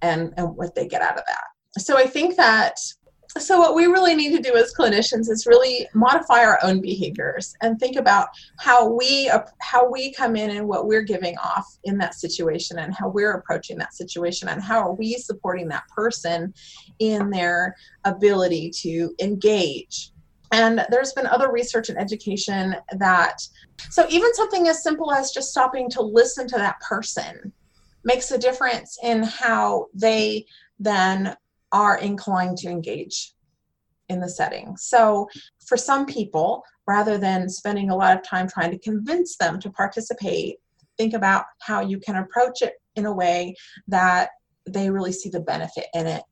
and 0.01 0.33
and 0.37 0.55
what 0.55 0.73
they 0.73 0.87
get 0.87 1.01
out 1.01 1.17
of 1.17 1.23
that 1.27 1.43
so 1.77 1.97
I 1.97 2.07
think 2.07 2.35
that 2.37 2.79
so 3.39 3.59
what 3.59 3.75
we 3.75 3.85
really 3.85 4.15
need 4.15 4.35
to 4.35 4.41
do 4.41 4.55
as 4.55 4.73
clinicians 4.73 5.29
is 5.29 5.45
really 5.47 5.87
modify 5.93 6.43
our 6.43 6.59
own 6.63 6.81
behaviors 6.81 7.55
and 7.61 7.79
think 7.79 7.95
about 7.95 8.29
how 8.59 8.89
we 8.89 9.31
how 9.59 9.89
we 9.89 10.13
come 10.13 10.35
in 10.35 10.51
and 10.51 10.67
what 10.67 10.87
we're 10.87 11.01
giving 11.01 11.37
off 11.37 11.65
in 11.83 11.97
that 11.97 12.15
situation 12.15 12.79
and 12.79 12.93
how 12.93 13.09
we're 13.09 13.33
approaching 13.33 13.77
that 13.77 13.93
situation 13.93 14.49
and 14.49 14.61
how 14.61 14.79
are 14.79 14.93
we 14.93 15.13
supporting 15.13 15.67
that 15.67 15.87
person 15.89 16.53
in 16.99 17.29
their 17.29 17.75
ability 18.05 18.69
to 18.69 19.13
engage. 19.19 20.11
And 20.51 20.85
there's 20.89 21.13
been 21.13 21.27
other 21.27 21.51
research 21.51 21.89
and 21.89 21.97
education 21.97 22.75
that 22.97 23.41
so 23.89 24.05
even 24.09 24.33
something 24.33 24.67
as 24.67 24.83
simple 24.83 25.11
as 25.11 25.31
just 25.31 25.51
stopping 25.51 25.89
to 25.91 26.01
listen 26.01 26.47
to 26.47 26.55
that 26.55 26.79
person 26.79 27.51
makes 28.03 28.31
a 28.31 28.37
difference 28.37 28.97
in 29.03 29.23
how 29.23 29.87
they 29.93 30.45
then 30.79 31.35
are 31.71 31.97
inclined 31.97 32.57
to 32.59 32.69
engage 32.69 33.33
in 34.09 34.19
the 34.19 34.29
setting. 34.29 34.75
So, 34.77 35.27
for 35.65 35.77
some 35.77 36.05
people, 36.05 36.63
rather 36.87 37.17
than 37.17 37.49
spending 37.49 37.89
a 37.89 37.95
lot 37.95 38.15
of 38.15 38.23
time 38.23 38.47
trying 38.47 38.71
to 38.71 38.79
convince 38.79 39.37
them 39.37 39.59
to 39.59 39.69
participate, 39.69 40.57
think 40.97 41.13
about 41.13 41.45
how 41.61 41.81
you 41.81 41.99
can 41.99 42.15
approach 42.15 42.61
it 42.61 42.73
in 42.95 43.05
a 43.05 43.13
way 43.13 43.53
that 43.87 44.29
they 44.65 44.89
really 44.89 45.11
see 45.11 45.29
the 45.29 45.39
benefit 45.39 45.85
in 45.93 46.07
it, 46.07 46.23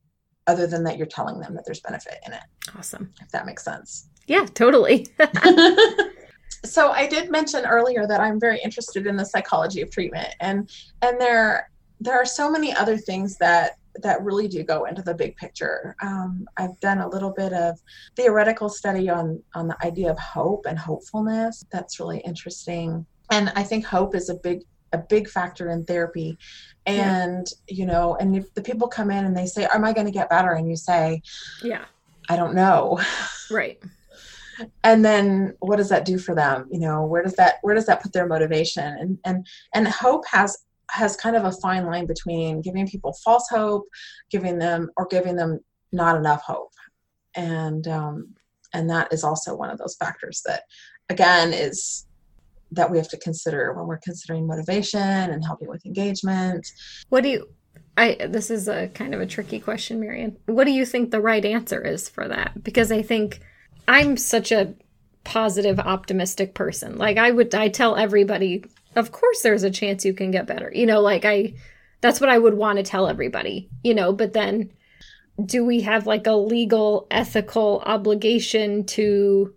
other 0.47 0.67
than 0.67 0.83
that 0.83 0.97
you're 0.97 1.05
telling 1.05 1.39
them 1.39 1.53
that 1.55 1.65
there's 1.65 1.81
benefit 1.81 2.15
in 2.25 2.33
it. 2.33 2.43
Awesome. 2.77 3.13
If 3.21 3.29
that 3.31 3.45
makes 3.45 3.63
sense. 3.63 4.09
Yeah, 4.27 4.45
totally. 4.45 5.07
so 6.63 6.91
I 6.91 7.07
did 7.07 7.29
mention 7.29 7.65
earlier 7.65 8.07
that 8.07 8.19
I'm 8.19 8.39
very 8.39 8.59
interested 8.63 9.05
in 9.07 9.15
the 9.15 9.25
psychology 9.25 9.81
of 9.81 9.91
treatment 9.91 10.29
and 10.39 10.69
and 11.01 11.19
there 11.19 11.69
there 11.99 12.15
are 12.15 12.25
so 12.25 12.49
many 12.49 12.73
other 12.73 12.97
things 12.97 13.37
that 13.37 13.77
that 14.01 14.23
really 14.23 14.47
do 14.47 14.63
go 14.63 14.85
into 14.85 15.01
the 15.01 15.13
big 15.13 15.35
picture. 15.37 15.95
Um, 16.01 16.47
I've 16.57 16.79
done 16.79 16.99
a 16.99 17.07
little 17.07 17.31
bit 17.31 17.53
of 17.53 17.79
theoretical 18.15 18.69
study 18.69 19.09
on 19.09 19.41
on 19.53 19.67
the 19.67 19.77
idea 19.85 20.11
of 20.11 20.19
hope 20.19 20.65
and 20.65 20.77
hopefulness. 20.77 21.65
That's 21.71 21.99
really 21.99 22.19
interesting, 22.19 23.05
and 23.31 23.51
I 23.55 23.63
think 23.63 23.85
hope 23.85 24.15
is 24.15 24.29
a 24.29 24.35
big 24.35 24.63
a 24.93 24.97
big 24.97 25.27
factor 25.27 25.69
in 25.69 25.85
therapy. 25.85 26.37
And 26.85 27.47
yeah. 27.67 27.75
you 27.75 27.85
know, 27.85 28.15
and 28.15 28.35
if 28.35 28.53
the 28.53 28.61
people 28.61 28.87
come 28.87 29.11
in 29.11 29.25
and 29.25 29.35
they 29.35 29.45
say, 29.45 29.67
"Am 29.73 29.83
I 29.83 29.93
going 29.93 30.07
to 30.07 30.11
get 30.11 30.29
better?" 30.29 30.51
and 30.51 30.69
you 30.69 30.75
say, 30.75 31.21
"Yeah, 31.63 31.85
I 32.29 32.35
don't 32.35 32.55
know," 32.55 32.99
right. 33.51 33.81
and 34.83 35.03
then 35.03 35.53
what 35.59 35.75
does 35.75 35.89
that 35.89 36.05
do 36.05 36.17
for 36.17 36.33
them 36.33 36.65
you 36.71 36.79
know 36.79 37.03
where 37.05 37.21
does 37.21 37.33
that 37.33 37.55
where 37.61 37.75
does 37.75 37.85
that 37.85 38.01
put 38.01 38.13
their 38.13 38.25
motivation 38.25 38.85
and 38.85 39.17
and 39.25 39.45
and 39.73 39.85
hope 39.85 40.23
has 40.25 40.65
has 40.89 41.15
kind 41.15 41.35
of 41.35 41.45
a 41.45 41.51
fine 41.51 41.85
line 41.85 42.05
between 42.05 42.61
giving 42.61 42.87
people 42.87 43.13
false 43.23 43.47
hope, 43.49 43.87
giving 44.29 44.57
them 44.57 44.89
or 44.97 45.05
giving 45.07 45.35
them 45.35 45.59
not 45.91 46.17
enough 46.17 46.41
hope, 46.43 46.73
and 47.35 47.87
um, 47.87 48.33
and 48.73 48.89
that 48.89 49.11
is 49.13 49.23
also 49.23 49.55
one 49.55 49.69
of 49.69 49.77
those 49.77 49.95
factors 49.95 50.41
that, 50.45 50.63
again, 51.09 51.53
is 51.53 52.05
that 52.71 52.91
we 52.91 52.97
have 52.97 53.09
to 53.09 53.17
consider 53.17 53.73
when 53.73 53.87
we're 53.87 53.99
considering 53.99 54.47
motivation 54.47 54.99
and 54.99 55.45
helping 55.45 55.69
with 55.69 55.85
engagement. 55.85 56.67
What 57.09 57.21
do 57.21 57.29
you? 57.29 57.47
I 57.97 58.27
this 58.27 58.49
is 58.49 58.67
a 58.67 58.89
kind 58.89 59.13
of 59.13 59.21
a 59.21 59.25
tricky 59.25 59.59
question, 59.59 59.99
Marianne. 59.99 60.37
What 60.45 60.65
do 60.65 60.71
you 60.71 60.85
think 60.85 61.11
the 61.11 61.21
right 61.21 61.45
answer 61.45 61.81
is 61.81 62.09
for 62.09 62.27
that? 62.27 62.63
Because 62.63 62.91
I 62.91 63.01
think 63.01 63.39
I'm 63.87 64.17
such 64.17 64.51
a 64.51 64.73
positive, 65.23 65.79
optimistic 65.79 66.53
person. 66.53 66.97
Like 66.97 67.17
I 67.17 67.31
would, 67.31 67.53
I 67.53 67.67
tell 67.67 67.95
everybody 67.95 68.63
of 68.95 69.11
course 69.11 69.41
there's 69.41 69.63
a 69.63 69.71
chance 69.71 70.05
you 70.05 70.13
can 70.13 70.31
get 70.31 70.47
better. 70.47 70.71
You 70.73 70.85
know, 70.85 71.01
like 71.01 71.25
I 71.25 71.53
that's 72.01 72.21
what 72.21 72.29
I 72.29 72.37
would 72.37 72.55
want 72.55 72.77
to 72.77 72.83
tell 72.83 73.07
everybody, 73.07 73.69
you 73.83 73.93
know, 73.93 74.13
but 74.13 74.33
then 74.33 74.71
do 75.43 75.65
we 75.65 75.81
have 75.81 76.07
like 76.07 76.27
a 76.27 76.33
legal 76.33 77.07
ethical 77.11 77.81
obligation 77.85 78.85
to 78.85 79.53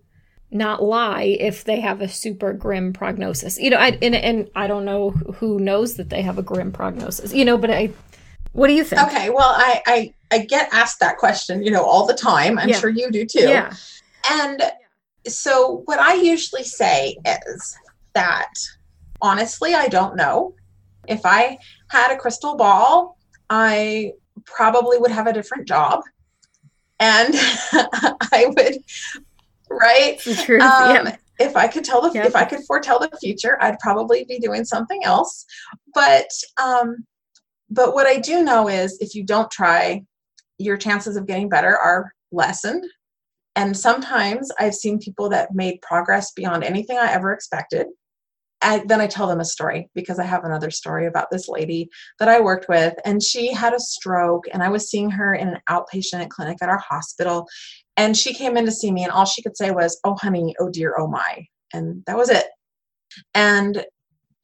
not 0.51 0.82
lie 0.82 1.36
if 1.39 1.64
they 1.64 1.78
have 1.80 2.01
a 2.01 2.09
super 2.09 2.53
grim 2.53 2.93
prognosis? 2.93 3.59
You 3.59 3.70
know, 3.70 3.76
I 3.76 3.99
and, 4.03 4.14
and 4.14 4.51
I 4.57 4.66
don't 4.66 4.84
know 4.84 5.11
who 5.11 5.61
knows 5.61 5.95
that 5.95 6.11
they 6.11 6.22
have 6.22 6.39
a 6.39 6.43
grim 6.43 6.72
prognosis. 6.72 7.32
You 7.32 7.45
know, 7.45 7.59
but 7.59 7.70
I 7.70 7.91
what 8.53 8.68
do 8.68 8.74
you 8.74 8.84
think? 8.84 9.03
Okay, 9.03 9.30
well, 9.30 9.55
I 9.57 9.82
I 9.86 10.14
I 10.30 10.39
get 10.39 10.68
asked 10.72 11.01
that 11.01 11.18
question, 11.18 11.62
you 11.62 11.70
know, 11.70 11.84
all 11.84 12.07
the 12.07 12.14
time. 12.14 12.59
I'm 12.59 12.68
yeah. 12.68 12.78
sure 12.78 12.91
you 12.91 13.11
do 13.11 13.24
too. 13.24 13.49
Yeah. 13.49 13.74
And 14.30 14.62
so 15.26 15.82
what 15.84 15.99
I 16.01 16.14
usually 16.14 16.64
say 16.64 17.16
is 17.24 17.76
that 18.14 18.53
honestly, 19.21 19.75
I 19.75 19.89
don't 19.89 20.16
know. 20.16 20.55
If 21.07 21.25
I 21.25 21.59
had 21.91 22.12
a 22.12 22.16
crystal 22.16 22.57
ball, 22.57 23.19
I 23.51 24.12
probably 24.45 24.99
would 24.99 25.11
have 25.11 25.27
a 25.27 25.33
different 25.33 25.66
job. 25.66 26.03
And 27.01 27.35
I 28.33 28.47
would, 28.57 28.79
right? 29.71 30.19
True. 30.21 30.61
Um, 30.61 31.07
yeah. 31.07 31.16
If 31.39 31.57
I 31.57 31.69
could 31.69 31.85
tell 31.85 32.03
the, 32.03 32.11
yeah. 32.12 32.27
if 32.27 32.35
I 32.35 32.45
could 32.45 32.64
foretell 32.66 32.99
the 32.99 33.16
future, 33.19 33.57
I'd 33.62 33.79
probably 33.79 34.25
be 34.25 34.41
doing 34.41 34.64
something 34.64 35.05
else. 35.05 35.47
But, 35.95 36.29
um, 36.61 37.07
but 37.71 37.95
what 37.95 38.07
I 38.07 38.19
do 38.19 38.43
know 38.43 38.69
is 38.69 38.99
if 39.01 39.14
you 39.14 39.23
don't 39.23 39.51
try, 39.51 40.05
your 40.59 40.77
chances 40.77 41.16
of 41.16 41.27
getting 41.27 41.49
better 41.49 41.77
are 41.77 42.12
lessened. 42.33 42.85
And 43.55 43.77
sometimes 43.77 44.51
I've 44.59 44.75
seen 44.75 44.99
people 44.99 45.29
that 45.29 45.55
made 45.55 45.81
progress 45.83 46.33
beyond 46.33 46.64
anything 46.64 46.99
I 46.99 47.12
ever 47.12 47.33
expected 47.33 47.87
I, 48.61 48.82
then 48.86 49.00
I 49.00 49.06
tell 49.06 49.28
them 49.28 49.40
a 49.40 49.44
story 49.44 49.88
because 49.94 50.18
I 50.18 50.24
have 50.24 50.44
another 50.44 50.70
story 50.70 51.06
about 51.06 51.30
this 51.30 51.48
lady 51.48 51.88
that 52.18 52.28
I 52.28 52.40
worked 52.40 52.68
with, 52.68 52.94
and 53.04 53.22
she 53.22 53.52
had 53.52 53.72
a 53.72 53.80
stroke, 53.80 54.46
and 54.52 54.62
I 54.62 54.68
was 54.68 54.90
seeing 54.90 55.11
her 55.11 55.34
in 55.34 55.48
an 55.48 55.61
outpatient 55.68 56.28
clinic 56.30 56.59
at 56.61 56.68
our 56.68 56.78
hospital, 56.78 57.46
and 57.96 58.16
she 58.16 58.34
came 58.34 58.56
in 58.56 58.64
to 58.66 58.72
see 58.72 58.90
me, 58.90 59.04
and 59.04 59.12
all 59.12 59.24
she 59.24 59.42
could 59.42 59.56
say 59.56 59.70
was, 59.70 60.00
"Oh, 60.04 60.16
honey, 60.16 60.54
oh 60.61 60.70
dear, 60.70 60.94
oh 60.98 61.06
my," 61.06 61.46
and 61.72 62.02
that 62.06 62.16
was 62.16 62.30
it. 62.30 62.46
And 63.34 63.84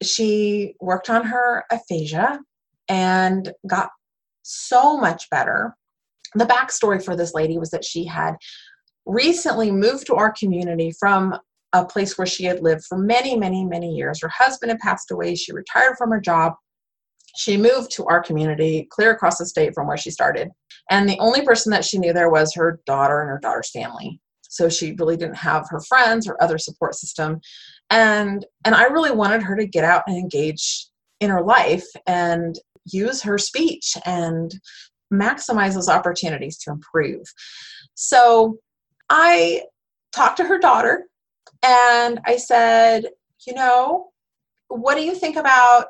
she 0.01 0.75
worked 0.79 1.09
on 1.09 1.25
her 1.25 1.63
aphasia 1.71 2.39
and 2.87 3.51
got 3.67 3.89
so 4.43 4.97
much 4.97 5.29
better. 5.29 5.75
The 6.35 6.45
backstory 6.45 7.03
for 7.03 7.15
this 7.15 7.33
lady 7.33 7.57
was 7.57 7.71
that 7.71 7.85
she 7.85 8.05
had 8.05 8.35
recently 9.05 9.71
moved 9.71 10.07
to 10.07 10.15
our 10.15 10.31
community 10.31 10.91
from 10.99 11.37
a 11.81 11.85
place 11.85 12.17
where 12.17 12.27
she 12.27 12.45
had 12.45 12.63
lived 12.63 12.85
for 12.85 12.97
many, 12.97 13.37
many, 13.37 13.65
many 13.65 13.93
years. 13.93 14.21
Her 14.21 14.29
husband 14.29 14.71
had 14.71 14.79
passed 14.79 15.11
away. 15.11 15.35
She 15.35 15.51
retired 15.51 15.95
from 15.97 16.11
her 16.11 16.21
job. 16.21 16.53
She 17.35 17.57
moved 17.57 17.91
to 17.91 18.05
our 18.05 18.23
community, 18.23 18.87
clear 18.91 19.11
across 19.11 19.37
the 19.37 19.45
state 19.45 19.73
from 19.73 19.87
where 19.87 19.97
she 19.97 20.09
started. 20.09 20.49
And 20.89 21.09
the 21.09 21.19
only 21.19 21.43
person 21.43 21.71
that 21.71 21.83
she 21.83 21.97
knew 21.97 22.13
there 22.13 22.29
was 22.29 22.53
her 22.55 22.79
daughter 22.85 23.19
and 23.21 23.29
her 23.29 23.39
daughter's 23.39 23.71
family. 23.71 24.19
So 24.43 24.69
she 24.69 24.93
really 24.93 25.17
didn't 25.17 25.35
have 25.35 25.67
her 25.69 25.81
friends 25.81 26.27
or 26.29 26.41
other 26.41 26.57
support 26.57 26.95
system. 26.95 27.41
And 27.89 28.45
and 28.63 28.73
I 28.73 28.85
really 28.85 29.11
wanted 29.11 29.43
her 29.43 29.55
to 29.57 29.67
get 29.67 29.83
out 29.83 30.03
and 30.07 30.17
engage 30.17 30.87
in 31.19 31.29
her 31.29 31.43
life 31.43 31.85
and 32.07 32.57
use 32.85 33.21
her 33.23 33.37
speech 33.37 33.97
and 34.05 34.53
maximize 35.13 35.73
those 35.73 35.89
opportunities 35.89 36.57
to 36.59 36.71
improve. 36.71 37.23
So 37.95 38.59
I 39.09 39.63
talked 40.13 40.37
to 40.37 40.45
her 40.45 40.57
daughter 40.57 41.05
and 41.63 42.19
I 42.25 42.37
said, 42.37 43.05
you 43.45 43.53
know, 43.53 44.09
what 44.67 44.95
do 44.95 45.03
you 45.03 45.15
think 45.15 45.35
about 45.35 45.87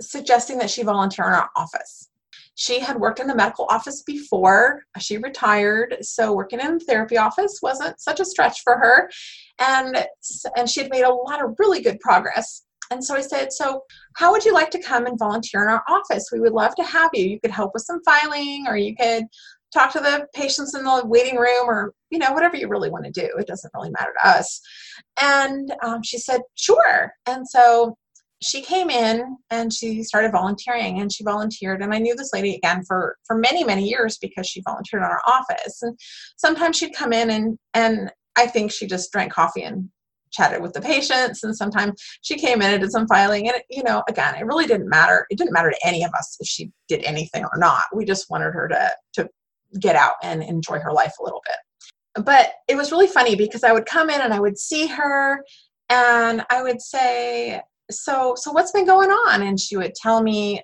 suggesting 0.00 0.58
that 0.58 0.70
she 0.70 0.82
volunteer 0.82 1.26
in 1.26 1.34
our 1.34 1.50
office? 1.56 2.08
She 2.54 2.80
had 2.80 2.98
worked 3.00 3.18
in 3.18 3.26
the 3.26 3.34
medical 3.34 3.66
office 3.70 4.02
before. 4.02 4.82
She 4.98 5.16
retired, 5.16 5.96
so 6.02 6.32
working 6.34 6.60
in 6.60 6.78
the 6.78 6.84
therapy 6.84 7.16
office 7.16 7.60
wasn't 7.62 8.00
such 8.00 8.20
a 8.20 8.24
stretch 8.24 8.60
for 8.62 8.76
her. 8.76 9.10
And 9.58 10.06
and 10.56 10.68
she 10.68 10.80
had 10.80 10.90
made 10.90 11.04
a 11.04 11.12
lot 11.12 11.42
of 11.42 11.56
really 11.58 11.80
good 11.80 11.98
progress. 12.00 12.64
And 12.90 13.02
so 13.02 13.14
I 13.14 13.22
said, 13.22 13.52
So, 13.52 13.82
how 14.16 14.30
would 14.32 14.44
you 14.44 14.52
like 14.52 14.70
to 14.72 14.82
come 14.82 15.06
and 15.06 15.18
volunteer 15.18 15.62
in 15.62 15.70
our 15.70 15.82
office? 15.88 16.28
We 16.30 16.40
would 16.40 16.52
love 16.52 16.74
to 16.76 16.84
have 16.84 17.10
you. 17.14 17.24
You 17.24 17.40
could 17.40 17.50
help 17.50 17.72
with 17.72 17.84
some 17.84 18.02
filing, 18.04 18.66
or 18.68 18.76
you 18.76 18.94
could 18.94 19.24
talk 19.72 19.90
to 19.92 20.00
the 20.00 20.26
patients 20.34 20.74
in 20.74 20.84
the 20.84 21.02
waiting 21.06 21.36
room, 21.36 21.68
or, 21.68 21.94
you 22.10 22.18
know, 22.18 22.32
whatever 22.32 22.58
you 22.58 22.68
really 22.68 22.90
want 22.90 23.06
to 23.06 23.10
do. 23.10 23.28
It 23.38 23.46
doesn't 23.46 23.72
really 23.74 23.90
matter 23.90 24.12
to 24.22 24.28
us. 24.28 24.60
And 25.20 25.72
um, 25.82 26.02
she 26.02 26.18
said, 26.18 26.40
Sure. 26.54 27.12
And 27.26 27.48
so 27.48 27.96
she 28.42 28.60
came 28.60 28.90
in 28.90 29.36
and 29.50 29.72
she 29.72 30.02
started 30.02 30.32
volunteering 30.32 31.00
and 31.00 31.12
she 31.12 31.24
volunteered. 31.24 31.80
And 31.80 31.94
i 31.94 31.98
knew 31.98 32.14
this 32.14 32.32
lady 32.32 32.54
again 32.54 32.82
for 32.84 33.16
for 33.24 33.36
many 33.36 33.64
many 33.64 33.88
years 33.88 34.18
because 34.18 34.46
she 34.46 34.62
volunteered 34.62 35.02
in 35.02 35.08
our 35.08 35.22
office. 35.26 35.80
And 35.82 35.98
sometimes 36.36 36.76
she'd 36.76 36.94
come 36.94 37.12
in 37.12 37.30
and 37.30 37.58
and 37.74 38.12
i 38.36 38.46
think 38.46 38.72
she 38.72 38.86
just 38.86 39.12
drank 39.12 39.32
coffee 39.32 39.62
and 39.62 39.88
chatted 40.32 40.62
with 40.62 40.72
the 40.72 40.80
patients. 40.80 41.44
And 41.44 41.54
sometimes 41.54 41.92
she 42.22 42.36
came 42.36 42.62
in 42.62 42.72
and 42.72 42.80
did 42.80 42.90
some 42.90 43.06
filing. 43.06 43.48
And 43.48 43.62
you 43.70 43.82
know 43.82 44.02
again 44.08 44.34
it 44.34 44.46
really 44.46 44.66
didn't 44.66 44.88
matter. 44.88 45.26
It 45.30 45.38
didn't 45.38 45.52
matter 45.52 45.70
to 45.70 45.86
any 45.86 46.04
of 46.04 46.12
us 46.14 46.36
if 46.40 46.48
she 46.48 46.70
did 46.88 47.04
anything 47.04 47.44
or 47.44 47.58
not. 47.58 47.84
We 47.94 48.04
just 48.04 48.28
wanted 48.28 48.52
her 48.52 48.68
to 48.68 48.92
to 49.14 49.28
get 49.78 49.96
out 49.96 50.14
and 50.22 50.42
enjoy 50.42 50.78
her 50.80 50.92
life 50.92 51.14
a 51.18 51.22
little 51.22 51.42
bit 51.46 51.56
but 52.14 52.52
it 52.68 52.76
was 52.76 52.92
really 52.92 53.06
funny 53.06 53.34
because 53.34 53.64
i 53.64 53.72
would 53.72 53.86
come 53.86 54.10
in 54.10 54.20
and 54.20 54.34
i 54.34 54.40
would 54.40 54.58
see 54.58 54.86
her 54.86 55.44
and 55.88 56.44
i 56.50 56.62
would 56.62 56.80
say 56.80 57.60
so 57.90 58.34
so 58.36 58.52
what's 58.52 58.72
been 58.72 58.86
going 58.86 59.10
on 59.10 59.42
and 59.42 59.58
she 59.58 59.76
would 59.76 59.94
tell 59.94 60.22
me 60.22 60.62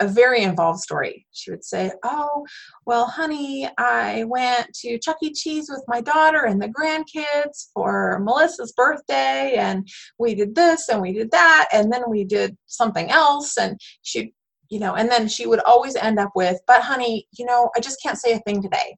a 0.00 0.08
very 0.08 0.42
involved 0.42 0.80
story. 0.80 1.26
She 1.32 1.50
would 1.50 1.62
say, 1.62 1.92
Oh, 2.02 2.46
well, 2.86 3.06
honey, 3.06 3.68
I 3.78 4.24
went 4.24 4.72
to 4.80 4.98
Chuck 4.98 5.18
E. 5.22 5.32
Cheese 5.32 5.68
with 5.70 5.84
my 5.86 6.00
daughter 6.00 6.46
and 6.46 6.60
the 6.60 6.68
grandkids 6.68 7.68
for 7.74 8.18
Melissa's 8.24 8.72
birthday, 8.72 9.54
and 9.56 9.86
we 10.18 10.34
did 10.34 10.54
this 10.54 10.88
and 10.88 11.00
we 11.00 11.12
did 11.12 11.30
that, 11.32 11.68
and 11.72 11.92
then 11.92 12.02
we 12.08 12.24
did 12.24 12.56
something 12.66 13.10
else. 13.10 13.56
And 13.58 13.78
she, 14.02 14.32
you 14.70 14.80
know, 14.80 14.94
and 14.94 15.10
then 15.10 15.28
she 15.28 15.46
would 15.46 15.60
always 15.60 15.96
end 15.96 16.18
up 16.18 16.30
with, 16.34 16.58
But 16.66 16.82
honey, 16.82 17.26
you 17.38 17.44
know, 17.44 17.70
I 17.76 17.80
just 17.80 18.02
can't 18.02 18.18
say 18.18 18.32
a 18.32 18.40
thing 18.40 18.62
today. 18.62 18.96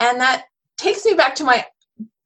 And 0.00 0.20
that 0.20 0.44
takes 0.84 1.04
me 1.04 1.14
back 1.14 1.34
to 1.36 1.44
my 1.44 1.64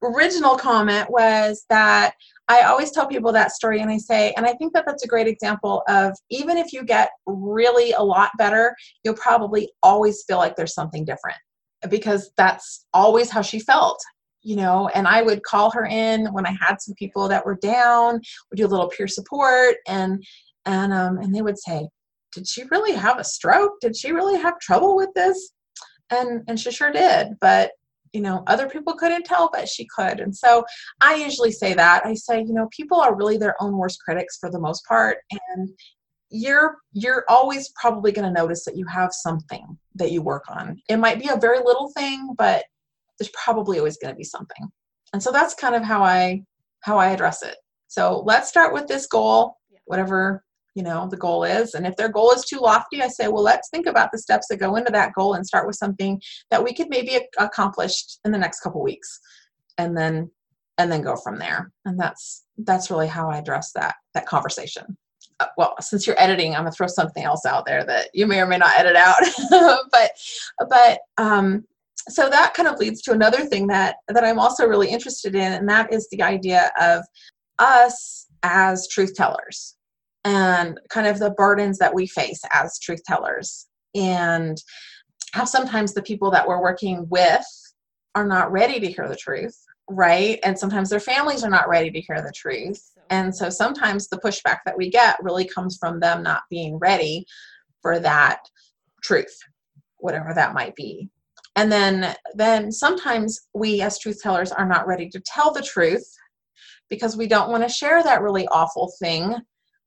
original 0.03 0.57
comment 0.57 1.11
was 1.11 1.65
that 1.71 2.15
I 2.49 2.63
always 2.63 2.91
tell 2.91 3.07
people 3.07 3.33
that 3.33 3.53
story 3.53 3.81
and 3.81 3.91
I 3.91 3.99
say, 3.99 4.33
and 4.37 4.47
I 4.47 4.53
think 4.55 4.73
that 4.73 4.85
that's 4.87 5.05
a 5.05 5.09
great 5.09 5.27
example 5.27 5.83
of 5.89 6.17
even 6.31 6.57
if 6.57 6.73
you 6.73 6.85
get 6.85 7.11
really 7.27 7.93
a 7.93 8.03
lot 8.03 8.31
better, 8.39 8.75
you'll 9.05 9.15
probably 9.15 9.71
always 9.83 10.25
feel 10.27 10.39
like 10.39 10.57
there's 10.57 10.75
something 10.75 11.05
different 11.05 11.37
because 11.91 12.31
that's 12.37 12.87
always 12.93 13.31
how 13.31 13.41
she 13.41 13.61
felt 13.61 14.01
you 14.43 14.57
know 14.57 14.89
and 14.95 15.07
i 15.07 15.21
would 15.23 15.43
call 15.43 15.71
her 15.71 15.85
in 15.87 16.27
when 16.33 16.47
i 16.47 16.51
had 16.51 16.81
some 16.81 16.95
people 16.95 17.29
that 17.29 17.45
were 17.45 17.57
down 17.61 18.15
would 18.51 18.57
do 18.57 18.67
a 18.67 18.69
little 18.69 18.89
peer 18.89 19.07
support 19.07 19.77
and 19.87 20.25
and 20.65 20.93
um 20.93 21.19
and 21.19 21.33
they 21.35 21.43
would 21.43 21.59
say 21.59 21.89
did 22.33 22.47
she 22.47 22.65
really 22.71 22.93
have 22.93 23.19
a 23.19 23.25
stroke? 23.25 23.81
Did 23.81 23.97
she 23.97 24.13
really 24.13 24.41
have 24.41 24.59
trouble 24.61 24.97
with 24.97 25.11
this? 25.15 25.53
And 26.11 26.43
and 26.49 26.59
she 26.59 26.71
sure 26.71 26.91
did 26.91 27.35
but 27.41 27.73
you 28.13 28.21
know 28.21 28.43
other 28.47 28.69
people 28.69 28.95
couldn't 28.95 29.25
tell 29.25 29.51
but 29.53 29.69
she 29.69 29.87
could. 29.97 30.21
And 30.21 30.35
so 30.35 30.65
i 31.01 31.15
usually 31.15 31.53
say 31.53 31.75
that. 31.75 32.05
I 32.05 32.15
say 32.15 32.41
you 32.41 32.53
know 32.53 32.69
people 32.71 33.01
are 33.01 33.15
really 33.17 33.37
their 33.37 33.55
own 33.61 33.77
worst 33.77 34.01
critics 34.05 34.39
for 34.39 34.51
the 34.51 34.61
most 34.61 34.85
part 34.87 35.19
and 35.31 35.71
you're 36.31 36.77
you're 36.93 37.25
always 37.29 37.71
probably 37.81 38.13
going 38.13 38.27
to 38.33 38.41
notice 38.41 38.65
that 38.65 38.77
you 38.77 38.87
have 38.87 39.13
something 39.13 39.65
that 39.95 40.13
you 40.13 40.21
work 40.23 40.45
on. 40.51 40.77
It 40.89 40.99
might 40.99 41.21
be 41.21 41.29
a 41.29 41.37
very 41.37 41.59
little 41.59 41.91
thing 41.97 42.35
but 42.37 42.65
there's 43.19 43.33
probably 43.45 43.79
always 43.79 43.97
going 43.97 44.15
to 44.15 44.19
be 44.19 44.25
something. 44.25 44.71
And 45.13 45.23
so 45.23 45.33
that's 45.33 45.55
kind 45.55 45.75
of 45.75 45.83
how 45.83 46.03
i 46.03 46.43
how 46.83 46.99
i 46.99 47.11
address 47.11 47.43
it. 47.43 47.57
So 47.89 48.23
let's 48.27 48.49
start 48.49 48.73
with 48.73 48.87
this 48.87 49.07
goal 49.07 49.57
whatever 49.87 50.45
you 50.75 50.83
know 50.83 51.09
the 51.11 51.17
goal 51.17 51.45
is. 51.45 51.75
And 51.75 51.87
if 51.87 51.97
their 51.97 52.09
goal 52.09 52.33
is 52.33 52.45
too 52.45 52.59
lofty 52.59 53.03
i 53.03 53.09
say 53.09 53.29
well 53.29 53.43
let's 53.43 53.69
think 53.71 53.87
about 53.87 54.11
the 54.13 54.19
steps 54.19 54.47
that 54.49 54.59
go 54.59 54.77
into 54.77 54.93
that 54.93 55.13
goal 55.15 55.35
and 55.35 55.47
start 55.47 55.67
with 55.67 55.77
something 55.77 56.21
that 56.51 56.63
we 56.63 56.73
could 56.73 56.89
maybe 56.89 57.19
accomplish 57.39 57.95
in 58.25 58.33
the 58.33 58.39
next 58.39 58.61
couple 58.61 58.83
weeks 58.83 59.21
and 59.79 59.97
then 59.97 60.31
and 60.79 60.91
then 60.93 61.03
go 61.03 61.17
from 61.17 61.39
there. 61.39 61.73
And 61.85 61.99
that's 61.99 62.45
that's 62.59 62.91
really 62.91 63.09
how 63.09 63.31
i 63.31 63.39
address 63.39 63.73
that 63.73 63.97
that 64.15 64.27
conversation. 64.27 64.97
Uh, 65.41 65.47
well 65.57 65.75
since 65.81 66.07
you're 66.07 66.21
editing 66.21 66.55
i'm 66.55 66.63
going 66.63 66.73
to 66.73 66.77
throw 66.77 66.89
something 66.89 67.23
else 67.23 67.47
out 67.47 67.65
there 67.65 67.85
that 67.85 68.09
you 68.13 68.27
may 68.27 68.41
or 68.41 68.47
may 68.47 68.59
not 68.59 68.79
edit 68.79 68.97
out. 68.97 69.23
But 69.93 70.11
but 70.69 71.01
um 71.17 71.65
so 72.09 72.29
that 72.31 72.55
kind 72.55 72.69
of 72.69 72.79
leads 72.79 73.03
to 73.03 73.13
another 73.13 73.45
thing 73.45 73.67
that 73.69 73.97
that 74.09 74.25
i'm 74.25 74.39
also 74.39 74.67
really 74.67 74.89
interested 74.89 75.35
in 75.35 75.53
and 75.53 75.69
that 75.69 75.93
is 75.93 76.09
the 76.11 76.23
idea 76.23 76.71
of 76.81 77.05
us 77.59 78.27
as 78.43 78.89
truth 78.89 79.15
tellers 79.15 79.77
and 80.29 80.79
kind 80.91 81.07
of 81.07 81.19
the 81.19 81.31
burdens 81.31 81.79
that 81.79 81.95
we 81.95 82.07
face 82.07 82.41
as 82.53 82.79
truth 82.79 83.03
tellers. 83.05 83.67
And 83.95 84.57
how 85.33 85.45
sometimes 85.45 85.95
the 85.95 86.03
people 86.03 86.31
that 86.31 86.47
we're 86.47 86.63
working 86.63 87.07
with 87.09 87.47
are 88.15 88.27
not 88.27 88.53
ready 88.53 88.81
to 88.81 88.91
hear 88.91 89.09
the 89.09 89.17
truth 89.17 89.57
right? 89.91 90.39
And 90.43 90.59
sometimes 90.59 90.91
their 90.91 91.01
families 91.01 91.43
are 91.43 91.49
not 91.49 91.67
ready 91.67 91.91
to 91.91 92.01
hear 92.03 92.21
the 92.21 92.31
truth. 92.37 92.79
And 93.09 93.35
so 93.35 93.49
sometimes 93.49 94.07
the 94.07 94.19
pushback 94.19 94.59
that 94.67 94.77
we 94.77 94.91
get 94.91 95.17
really 95.23 95.47
comes 95.47 95.79
from 95.79 95.99
them 95.99 96.23
not 96.23 96.43
being 96.51 96.79
ready 96.79 97.25
for 97.81 97.99
that 97.99 98.41
truth 99.03 99.35
whatever 99.99 100.33
that 100.35 100.55
might 100.55 100.75
be. 100.75 101.09
And 101.57 101.71
then 101.71 102.15
then 102.35 102.71
sometimes 102.71 103.41
we 103.55 103.83
as 103.83 103.99
truth 103.99 104.21
tellers 104.23 104.53
are 104.53 104.67
not 104.67 104.87
ready 104.87 105.09
to 105.11 105.21
tell 105.21 105.53
the 105.53 105.63
truth 105.63 106.07
because 106.89 107.17
we 107.17 107.27
don't 107.27 107.51
want 107.51 107.65
to 107.65 107.69
share 107.69 108.03
that 108.03 108.23
really 108.23 108.47
awful 108.49 108.93
thing 109.01 109.35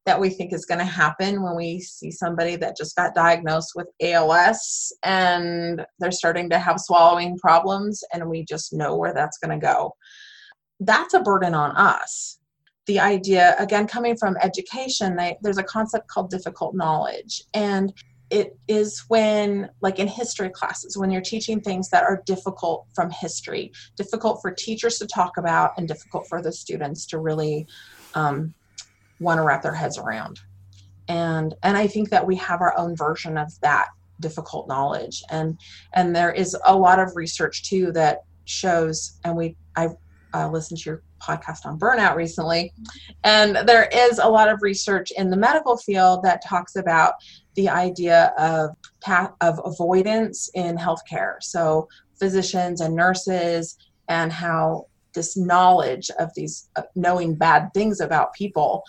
that 0.06 0.20
we 0.20 0.30
think 0.30 0.54
is 0.54 0.66
going 0.66 0.80
to 0.80 0.86
happen 0.86 1.44
when 1.44 1.56
we 1.56 1.80
see 1.80 2.10
somebody 2.10 2.56
that 2.56 2.76
just 2.76 2.96
got 2.96 3.14
diagnosed 3.14 3.74
with 3.76 3.88
ALS 4.02 4.92
and 5.04 5.86
they're 6.00 6.12
starting 6.12 6.50
to 6.50 6.58
have 6.58 6.80
swallowing 6.80 7.38
problems 7.38 8.04
and 8.14 8.28
we 8.28 8.44
just 8.44 8.74
know 8.74 8.96
where 8.96 9.14
that's 9.14 9.38
going 9.38 9.58
to 9.58 9.64
go. 9.64 9.94
That's 10.80 11.14
a 11.14 11.20
burden 11.20 11.54
on 11.54 11.76
us. 11.76 12.40
The 12.88 13.00
idea, 13.00 13.56
again, 13.60 13.86
coming 13.86 14.18
from 14.18 14.38
education, 14.42 15.16
they, 15.16 15.38
there's 15.44 15.60
a 15.60 15.64
concept 15.64 16.08
called 16.08 16.32
difficult 16.32 16.74
knowledge. 16.74 17.44
And 17.54 17.94
it 18.32 18.58
is 18.68 19.04
when, 19.08 19.70
like 19.82 20.00
in 20.00 20.08
history 20.08 20.50
classes, 20.50 20.98
when 20.98 21.12
you're 21.12 21.22
teaching 21.22 21.62
things 21.62 21.90
that 21.90 22.04
are 22.04 22.24
difficult 22.26 22.88
from 22.96 23.12
history, 23.12 23.72
difficult 23.98 24.40
for 24.42 24.52
teachers 24.52 24.98
to 24.98 25.06
talk 25.06 25.38
about, 25.38 25.72
and 25.78 25.88
difficult 25.88 26.28
for 26.28 26.42
the 26.42 26.52
students 26.52 27.06
to 27.08 27.20
really 27.20 27.68
um, 28.16 28.56
want 29.22 29.38
to 29.38 29.44
wrap 29.44 29.62
their 29.62 29.74
heads 29.74 29.98
around 29.98 30.40
and 31.08 31.54
and 31.64 31.78
i 31.78 31.88
think 31.88 32.10
that 32.10 32.26
we 32.26 32.36
have 32.36 32.62
our 32.62 32.78
own 32.78 32.96
version 32.96 33.38
of 33.38 33.50
that 33.62 33.88
difficult 34.20 34.68
knowledge 34.68 35.24
and 35.30 35.58
and 35.94 36.16
there 36.16 36.32
is 36.32 36.56
a 36.66 36.78
lot 36.78 37.00
of 37.00 37.16
research 37.16 37.64
too 37.64 37.92
that 37.92 38.24
shows 38.46 39.20
and 39.24 39.36
we 39.36 39.56
i 39.76 39.88
uh, 40.34 40.50
listened 40.50 40.80
to 40.80 40.90
your 40.90 41.04
podcast 41.22 41.66
on 41.66 41.78
burnout 41.78 42.16
recently, 42.16 42.74
and 43.24 43.56
there 43.68 43.90
is 43.94 44.20
a 44.20 44.30
lot 44.30 44.50
of 44.50 44.62
research 44.62 45.12
in 45.12 45.30
the 45.30 45.38
medical 45.38 45.78
field 45.78 46.24
that 46.24 46.44
talks 46.44 46.76
about 46.76 47.16
the 47.56 47.70
idea 47.70 48.34
of 48.38 48.72
path 49.02 49.32
of 49.42 49.60
avoidance 49.64 50.50
in 50.54 50.78
healthcare. 50.78 51.36
So 51.42 51.88
physicians 52.20 52.82
and 52.82 52.96
nurses, 52.96 53.78
and 54.08 54.32
how 54.32 54.88
this 55.14 55.38
knowledge 55.38 56.10
of 56.20 56.34
these 56.36 56.70
uh, 56.76 56.84
knowing 56.96 57.36
bad 57.36 57.70
things 57.74 58.00
about 58.00 58.34
people 58.34 58.84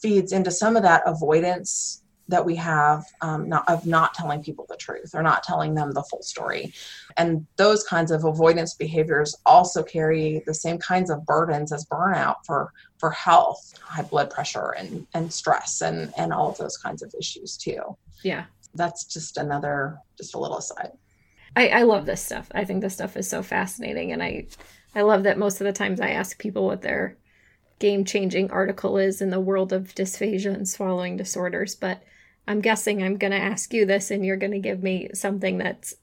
feeds 0.00 0.32
into 0.32 0.50
some 0.50 0.76
of 0.76 0.82
that 0.82 1.02
avoidance 1.06 2.02
that 2.28 2.44
we 2.44 2.54
have 2.54 3.06
um, 3.22 3.48
not, 3.48 3.66
of 3.68 3.86
not 3.86 4.12
telling 4.12 4.42
people 4.42 4.66
the 4.68 4.76
truth 4.76 5.14
or 5.14 5.22
not 5.22 5.42
telling 5.42 5.74
them 5.74 5.92
the 5.92 6.02
full 6.04 6.22
story. 6.22 6.72
And 7.16 7.46
those 7.56 7.84
kinds 7.84 8.10
of 8.10 8.24
avoidance 8.24 8.74
behaviors 8.74 9.34
also 9.46 9.82
carry 9.82 10.42
the 10.46 10.54
same 10.54 10.78
kinds 10.78 11.08
of 11.10 11.24
burdens 11.24 11.72
as 11.72 11.86
burnout 11.86 12.36
for, 12.44 12.70
for 12.98 13.10
health, 13.10 13.72
high 13.80 14.02
blood 14.02 14.28
pressure 14.30 14.74
and, 14.76 15.06
and 15.14 15.32
stress 15.32 15.80
and, 15.80 16.12
and 16.18 16.32
all 16.32 16.50
of 16.50 16.58
those 16.58 16.76
kinds 16.76 17.02
of 17.02 17.14
issues 17.18 17.56
too. 17.56 17.96
Yeah. 18.22 18.44
That's 18.74 19.06
just 19.06 19.38
another, 19.38 19.98
just 20.18 20.34
a 20.34 20.38
little 20.38 20.58
aside. 20.58 20.92
I, 21.56 21.68
I 21.68 21.82
love 21.84 22.04
this 22.04 22.22
stuff. 22.22 22.48
I 22.54 22.64
think 22.64 22.82
this 22.82 22.92
stuff 22.94 23.16
is 23.16 23.28
so 23.28 23.42
fascinating. 23.42 24.12
And 24.12 24.22
I, 24.22 24.46
I 24.94 25.00
love 25.00 25.22
that 25.22 25.38
most 25.38 25.62
of 25.62 25.64
the 25.64 25.72
times 25.72 25.98
I 25.98 26.10
ask 26.10 26.38
people 26.38 26.66
what 26.66 26.82
their 26.82 27.16
game 27.78 28.04
changing 28.04 28.50
article 28.50 28.98
is 28.98 29.20
in 29.20 29.30
the 29.30 29.40
world 29.40 29.72
of 29.72 29.94
dysphagia 29.94 30.54
and 30.54 30.68
swallowing 30.68 31.16
disorders. 31.16 31.74
But 31.74 32.02
I'm 32.46 32.60
guessing 32.60 33.02
I'm 33.02 33.16
going 33.16 33.32
to 33.32 33.38
ask 33.38 33.72
you 33.74 33.84
this, 33.86 34.10
and 34.10 34.24
you're 34.24 34.36
going 34.36 34.52
to 34.52 34.58
give 34.58 34.82
me 34.82 35.10
something 35.14 35.58
that's 35.58 35.94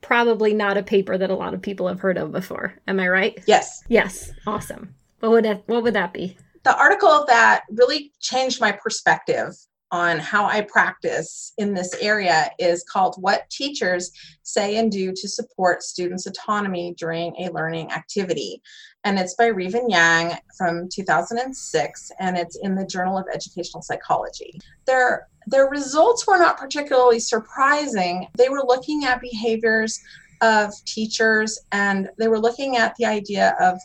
probably 0.00 0.52
not 0.52 0.76
a 0.76 0.82
paper 0.82 1.16
that 1.16 1.30
a 1.30 1.34
lot 1.34 1.54
of 1.54 1.62
people 1.62 1.86
have 1.88 2.00
heard 2.00 2.18
of 2.18 2.32
before. 2.32 2.74
Am 2.88 2.98
I 2.98 3.08
right? 3.08 3.42
Yes. 3.46 3.84
Yes. 3.88 4.32
Awesome. 4.46 4.94
What 5.20 5.30
would 5.30 5.44
that, 5.44 5.62
what 5.66 5.84
would 5.84 5.94
that 5.94 6.12
be? 6.12 6.36
The 6.64 6.76
article 6.76 7.24
that 7.28 7.62
really 7.70 8.12
changed 8.20 8.60
my 8.60 8.72
perspective 8.72 9.54
on 9.92 10.18
how 10.18 10.46
I 10.46 10.62
practice 10.62 11.52
in 11.58 11.74
this 11.74 11.94
area 12.00 12.50
is 12.58 12.82
called 12.90 13.14
What 13.20 13.48
Teachers 13.50 14.10
Say 14.42 14.78
and 14.78 14.90
Do 14.90 15.12
to 15.14 15.28
Support 15.28 15.82
Students' 15.82 16.26
Autonomy 16.26 16.94
During 16.96 17.34
a 17.38 17.50
Learning 17.50 17.92
Activity. 17.92 18.62
And 19.04 19.18
it's 19.18 19.34
by 19.34 19.46
Reeve 19.46 19.74
and 19.74 19.90
Yang 19.90 20.38
from 20.56 20.88
2006, 20.88 22.12
and 22.20 22.36
it's 22.36 22.56
in 22.56 22.74
the 22.74 22.86
Journal 22.86 23.18
of 23.18 23.26
Educational 23.32 23.82
Psychology. 23.82 24.60
Their, 24.86 25.26
their 25.46 25.68
results 25.68 26.26
were 26.26 26.38
not 26.38 26.56
particularly 26.56 27.18
surprising. 27.18 28.28
They 28.36 28.48
were 28.48 28.62
looking 28.64 29.04
at 29.04 29.20
behaviors 29.20 30.00
of 30.40 30.72
teachers, 30.84 31.58
and 31.72 32.10
they 32.18 32.28
were 32.28 32.38
looking 32.38 32.76
at 32.76 32.94
the 32.96 33.06
idea 33.06 33.56
of 33.60 33.78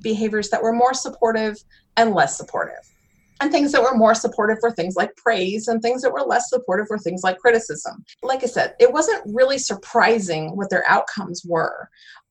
behaviors 0.00 0.48
that 0.50 0.62
were 0.62 0.72
more 0.72 0.94
supportive 0.94 1.56
and 1.96 2.14
less 2.14 2.36
supportive 2.36 2.84
and 3.40 3.52
things 3.52 3.72
that 3.72 3.82
were 3.82 3.94
more 3.94 4.14
supportive 4.14 4.58
were 4.62 4.70
things 4.70 4.96
like 4.96 5.14
praise 5.16 5.68
and 5.68 5.82
things 5.82 6.02
that 6.02 6.12
were 6.12 6.22
less 6.22 6.48
supportive 6.48 6.86
were 6.88 6.98
things 6.98 7.22
like 7.22 7.38
criticism 7.38 8.04
like 8.22 8.42
i 8.42 8.46
said 8.46 8.74
it 8.78 8.92
wasn't 8.92 9.22
really 9.26 9.58
surprising 9.58 10.56
what 10.56 10.70
their 10.70 10.88
outcomes 10.88 11.42
were 11.44 11.88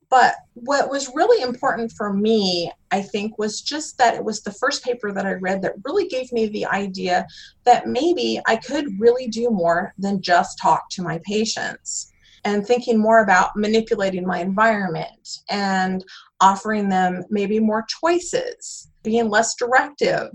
but 0.10 0.36
what 0.53 0.89
was 0.89 1.12
really 1.14 1.41
important 1.41 1.91
for 1.91 2.14
me 2.14 2.72
i 2.91 3.01
think 3.01 3.38
was 3.38 3.62
just 3.62 3.97
that 3.97 4.16
it 4.16 4.24
was 4.24 4.41
the 4.41 4.51
first 4.51 4.84
paper 4.84 5.12
that 5.12 5.26
i 5.26 5.34
read 5.34 5.62
that 5.62 5.74
really 5.84 6.08
gave 6.08 6.32
me 6.32 6.47
the 6.47 6.66
idea 6.66 7.26
that 7.64 7.88
maybe 7.88 8.39
i 8.47 8.56
could 8.56 8.88
really 8.99 9.28
do 9.28 9.49
more 9.49 9.93
than 9.97 10.22
just 10.22 10.60
talk 10.60 10.89
to 10.89 11.01
my 11.01 11.20
patients 11.26 12.12
and 12.43 12.66
thinking 12.66 12.99
more 12.99 13.24
about 13.24 13.56
manipulating 13.56 14.26
my 14.26 14.39
environment 14.39 15.39
and 15.49 16.06
offering 16.39 16.89
them 16.89 17.24
maybe 17.30 17.60
more 17.60 17.86
choices 18.01 18.89
being 19.06 19.30
less 19.30 19.56
directive, 19.56 20.32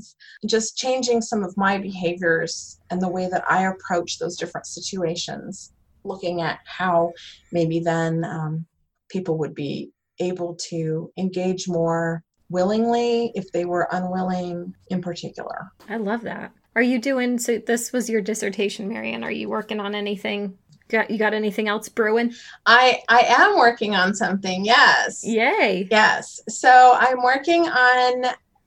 just 0.46 0.78
changing 0.78 1.20
some 1.20 1.42
of 1.44 1.54
my 1.58 1.76
behaviors 1.76 2.80
and 2.88 3.02
the 3.02 3.08
way 3.08 3.28
that 3.28 3.44
I 3.50 3.64
approach 3.66 4.18
those 4.18 4.38
different 4.38 4.66
situations, 4.66 5.72
looking 6.04 6.40
at 6.40 6.60
how 6.64 7.12
maybe 7.52 7.80
then 7.80 8.24
um, 8.24 8.64
people 9.10 9.38
would 9.38 9.54
be 9.54 9.90
able 10.18 10.54
to 10.54 11.10
engage 11.18 11.68
more 11.68 12.22
willingly 12.48 13.32
if 13.34 13.50
they 13.52 13.64
were 13.64 13.88
unwilling 13.92 14.74
in 14.88 15.00
particular. 15.00 15.70
I 15.88 15.96
love 15.96 16.22
that. 16.22 16.52
Are 16.74 16.82
you 16.82 16.98
doing 16.98 17.38
so? 17.38 17.58
This 17.58 17.92
was 17.92 18.08
your 18.08 18.20
dissertation, 18.20 18.88
Marianne. 18.88 19.24
Are 19.24 19.30
you 19.30 19.48
working 19.48 19.80
on 19.80 19.94
anything 19.94 20.56
Got 20.90 21.10
you 21.10 21.18
got 21.18 21.34
anything 21.34 21.68
else 21.68 21.88
brewing? 21.88 22.34
I 22.66 23.00
I 23.08 23.20
am 23.20 23.56
working 23.56 23.94
on 23.94 24.14
something. 24.14 24.64
Yes. 24.64 25.24
Yay. 25.24 25.86
Yes. 25.90 26.40
So 26.48 26.96
I'm 26.98 27.22
working 27.22 27.68
on 27.68 28.24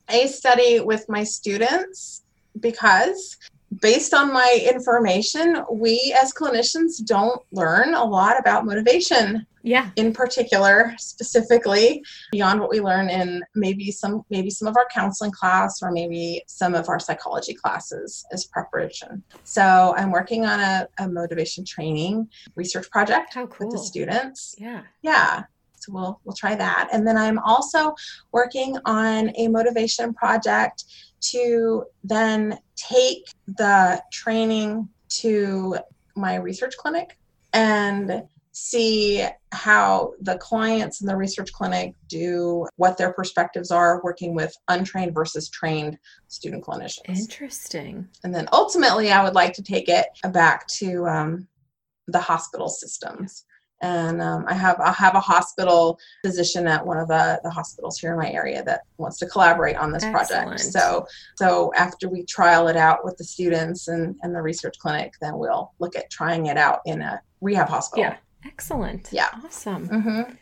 a 0.10 0.28
study 0.28 0.80
with 0.80 1.08
my 1.10 1.24
students 1.24 2.24
because 2.60 3.38
based 3.82 4.14
on 4.14 4.34
my 4.34 4.64
information, 4.70 5.64
we 5.72 6.16
as 6.22 6.34
clinicians 6.34 7.04
don't 7.04 7.42
learn 7.52 7.94
a 7.94 8.04
lot 8.04 8.40
about 8.40 8.66
motivation. 8.66 9.46
Yeah. 9.66 9.92
In 9.96 10.12
particular, 10.12 10.94
specifically 10.98 12.04
beyond 12.34 12.60
what 12.60 12.70
we 12.70 12.82
learn 12.82 13.10
in 13.10 13.42
maybe 13.56 13.92
some 13.92 14.26
maybe 14.30 14.50
some 14.50 14.68
of 14.68 14.76
our 14.76 14.86
counseling 14.94 15.32
class 15.32 15.82
or 15.82 15.90
maybe 15.90 16.44
some 16.48 16.76
of 16.76 16.90
our 16.90 17.00
psychology 17.00 17.54
classes 17.54 18.26
as 18.34 18.46
preparation. 18.48 19.24
So 19.46 19.94
I'm 19.96 20.12
working 20.12 20.46
on 20.46 20.60
a, 20.60 20.88
a 21.00 21.08
motivation 21.08 21.64
training 21.64 22.28
research 22.56 22.92
project 22.92 23.36
cool. 23.36 23.68
with 23.68 23.72
the 23.72 23.78
students. 23.78 24.54
Yeah. 24.60 24.82
Yeah 25.02 25.44
so 25.84 25.94
we'll 25.94 26.20
we'll 26.24 26.36
try 26.36 26.56
that. 26.56 26.90
And 26.92 27.06
then 27.08 27.18
i'm 27.18 27.40
also 27.40 27.94
working 28.32 28.78
on 28.86 29.32
a 29.38 29.48
motivation 29.48 30.14
project 30.14 30.86
to 31.32 31.86
then 32.04 32.58
take 32.76 33.26
the 33.48 34.02
training 34.12 34.90
to 35.10 35.78
my 36.16 36.36
research 36.36 36.76
clinic 36.78 37.18
and 37.54 38.24
see 38.52 39.26
how 39.52 40.14
the 40.22 40.38
clients 40.38 41.02
in 41.02 41.08
the 41.08 41.16
research 41.16 41.52
clinic 41.54 41.96
do 42.08 42.68
what 42.76 42.98
their 42.98 43.12
perspectives 43.12 43.72
are 43.72 44.00
working 44.04 44.36
with 44.36 44.56
untrained 44.68 45.14
versus 45.14 45.50
trained 45.50 45.98
student 46.28 46.64
clinicians. 46.64 47.18
Interesting. 47.20 48.08
And 48.24 48.34
then 48.34 48.48
ultimately 48.54 49.12
i 49.12 49.24
would 49.24 49.34
like 49.34 49.54
to 49.54 49.64
take 49.64 49.90
it 49.90 50.06
back 50.32 50.68
to 50.68 51.08
um, 51.08 51.48
the 52.08 52.20
hospital 52.20 52.70
systems 52.70 53.46
and 53.84 54.22
um, 54.22 54.46
I 54.48 54.54
have 54.54 54.80
I 54.80 54.92
have 54.94 55.14
a 55.14 55.20
hospital 55.20 56.00
physician 56.26 56.68
at 56.68 56.84
one 56.84 56.98
of 56.98 57.10
the, 57.10 57.40
the 57.44 57.50
hospitals 57.50 58.00
here 58.00 58.14
in 58.14 58.18
my 58.18 58.32
area 58.32 58.64
that 58.64 58.82
wants 58.98 59.20
to 59.20 59.28
collaborate 59.28 59.76
on 59.76 59.92
this 59.92 60.04
Excellent. 60.04 60.48
project. 60.48 60.60
So 60.62 61.06
so 61.36 61.72
after 61.76 62.10
we 62.10 62.24
trial 62.24 62.70
it 62.70 62.78
out 62.78 63.04
with 63.04 63.18
the 63.18 63.26
students 63.26 63.90
and, 63.90 64.16
and 64.24 64.34
the 64.34 64.42
research 64.42 64.80
clinic, 64.80 65.14
then 65.22 65.38
we'll 65.38 65.74
look 65.80 65.96
at 65.98 66.10
trying 66.10 66.46
it 66.48 66.58
out 66.58 66.80
in 66.86 67.02
a 67.02 67.22
rehab 67.42 67.68
hospital. 67.68 68.06
Yeah. 68.06 68.16
Excellent. 68.46 69.10
Yeah. 69.12 69.28
Awesome. 69.46 69.88
Mm-hmm. 69.88 70.34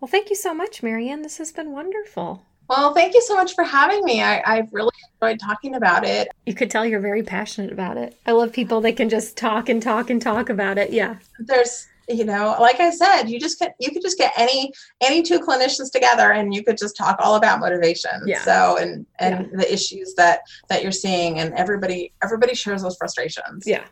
Well, 0.00 0.08
thank 0.08 0.30
you 0.30 0.36
so 0.36 0.54
much, 0.54 0.82
Marianne. 0.82 1.22
This 1.22 1.38
has 1.38 1.50
been 1.50 1.72
wonderful. 1.72 2.44
Well, 2.68 2.94
thank 2.94 3.14
you 3.14 3.22
so 3.22 3.34
much 3.34 3.54
for 3.54 3.64
having 3.64 4.04
me. 4.04 4.22
I, 4.22 4.42
I've 4.46 4.72
really 4.72 4.92
enjoyed 5.20 5.38
talking 5.40 5.74
about 5.74 6.04
it. 6.04 6.28
You 6.46 6.54
could 6.54 6.70
tell 6.70 6.86
you're 6.86 7.00
very 7.00 7.22
passionate 7.22 7.72
about 7.72 7.96
it. 7.96 8.18
I 8.24 8.32
love 8.32 8.52
people 8.52 8.80
that 8.82 8.96
can 8.96 9.08
just 9.08 9.36
talk 9.36 9.68
and 9.68 9.82
talk 9.82 10.10
and 10.10 10.20
talk 10.20 10.48
about 10.48 10.78
it. 10.78 10.90
Yeah. 10.90 11.16
There's 11.38 11.88
you 12.08 12.24
know 12.24 12.56
like 12.60 12.80
i 12.80 12.90
said 12.90 13.24
you 13.24 13.40
just 13.40 13.58
get 13.58 13.74
you 13.80 13.90
could 13.90 14.02
just 14.02 14.18
get 14.18 14.32
any 14.36 14.72
any 15.00 15.22
two 15.22 15.40
clinicians 15.40 15.90
together 15.90 16.32
and 16.32 16.54
you 16.54 16.62
could 16.62 16.76
just 16.76 16.96
talk 16.96 17.16
all 17.20 17.36
about 17.36 17.60
motivation. 17.60 18.10
Yeah. 18.26 18.40
so 18.42 18.76
and 18.78 19.06
and 19.18 19.48
yeah. 19.50 19.58
the 19.58 19.72
issues 19.72 20.14
that 20.14 20.40
that 20.68 20.82
you're 20.82 20.92
seeing 20.92 21.38
and 21.38 21.54
everybody 21.54 22.12
everybody 22.22 22.54
shares 22.54 22.82
those 22.82 22.96
frustrations. 22.96 23.64
Yeah. 23.66 23.84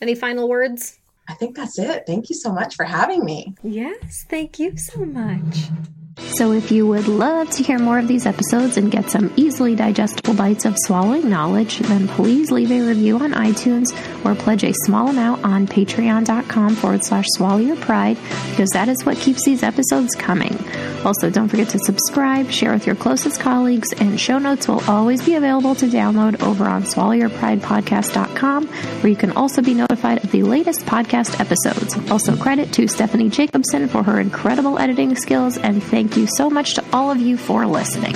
Any 0.00 0.14
final 0.14 0.48
words? 0.48 0.98
I 1.28 1.34
think 1.34 1.54
that's 1.54 1.78
it. 1.78 2.04
Thank 2.06 2.28
you 2.30 2.34
so 2.34 2.52
much 2.52 2.74
for 2.74 2.84
having 2.84 3.24
me. 3.24 3.54
Yes. 3.62 4.26
Thank 4.28 4.58
you 4.58 4.76
so 4.76 5.04
much 5.04 5.70
so, 6.18 6.52
if 6.52 6.72
you 6.72 6.86
would 6.86 7.06
love 7.06 7.50
to 7.50 7.62
hear 7.62 7.78
more 7.78 7.98
of 7.98 8.08
these 8.08 8.26
episodes 8.26 8.76
and 8.76 8.90
get 8.90 9.10
some 9.10 9.32
easily 9.36 9.74
digestible 9.74 10.34
bites 10.34 10.64
of 10.64 10.74
swallowing 10.84 11.28
knowledge, 11.28 11.78
then 11.78 12.08
please 12.08 12.50
leave 12.50 12.70
a 12.70 12.80
review 12.80 13.18
on 13.18 13.32
iTunes 13.32 13.86
or 14.24 14.34
pledge 14.34 14.64
a 14.64 14.72
small 14.84 15.08
amount 15.08 15.44
on 15.44 15.66
patreon.com 15.66 16.74
forward 16.76 17.04
slash 17.04 17.26
swallow 17.36 17.58
your 17.58 17.76
pride 17.76 18.16
because 18.50 18.70
that 18.70 18.88
is 18.88 19.04
what 19.04 19.18
keeps 19.18 19.44
these 19.44 19.62
episodes 19.62 20.14
coming. 20.14 20.58
Also, 21.04 21.30
don't 21.30 21.48
forget 21.48 21.68
to 21.70 21.78
subscribe, 21.78 22.50
share 22.50 22.72
with 22.72 22.86
your 22.86 22.96
closest 22.96 23.40
colleagues, 23.40 23.92
and 23.94 24.20
show 24.20 24.38
notes 24.38 24.68
will 24.68 24.82
always 24.88 25.24
be 25.24 25.34
available 25.36 25.74
to 25.74 25.86
download 25.86 26.42
over 26.42 26.64
on 26.64 26.82
swallowyourpridepodcast.com, 26.82 28.66
where 28.66 29.10
you 29.10 29.16
can 29.16 29.32
also 29.32 29.62
be 29.62 29.72
notified 29.74 30.22
of 30.22 30.30
the 30.30 30.42
latest 30.42 30.80
podcast 30.86 31.40
episodes. 31.40 31.96
Also, 32.10 32.36
credit 32.36 32.72
to 32.72 32.86
Stephanie 32.88 33.30
Jacobson 33.30 33.88
for 33.88 34.02
her 34.02 34.20
incredible 34.20 34.78
editing 34.78 35.16
skills, 35.16 35.56
and 35.56 35.82
thank 36.00 36.16
you 36.16 36.26
so 36.34 36.48
much 36.48 36.76
to 36.76 36.84
all 36.94 37.10
of 37.10 37.20
you 37.20 37.36
for 37.36 37.66
listening. 37.66 38.14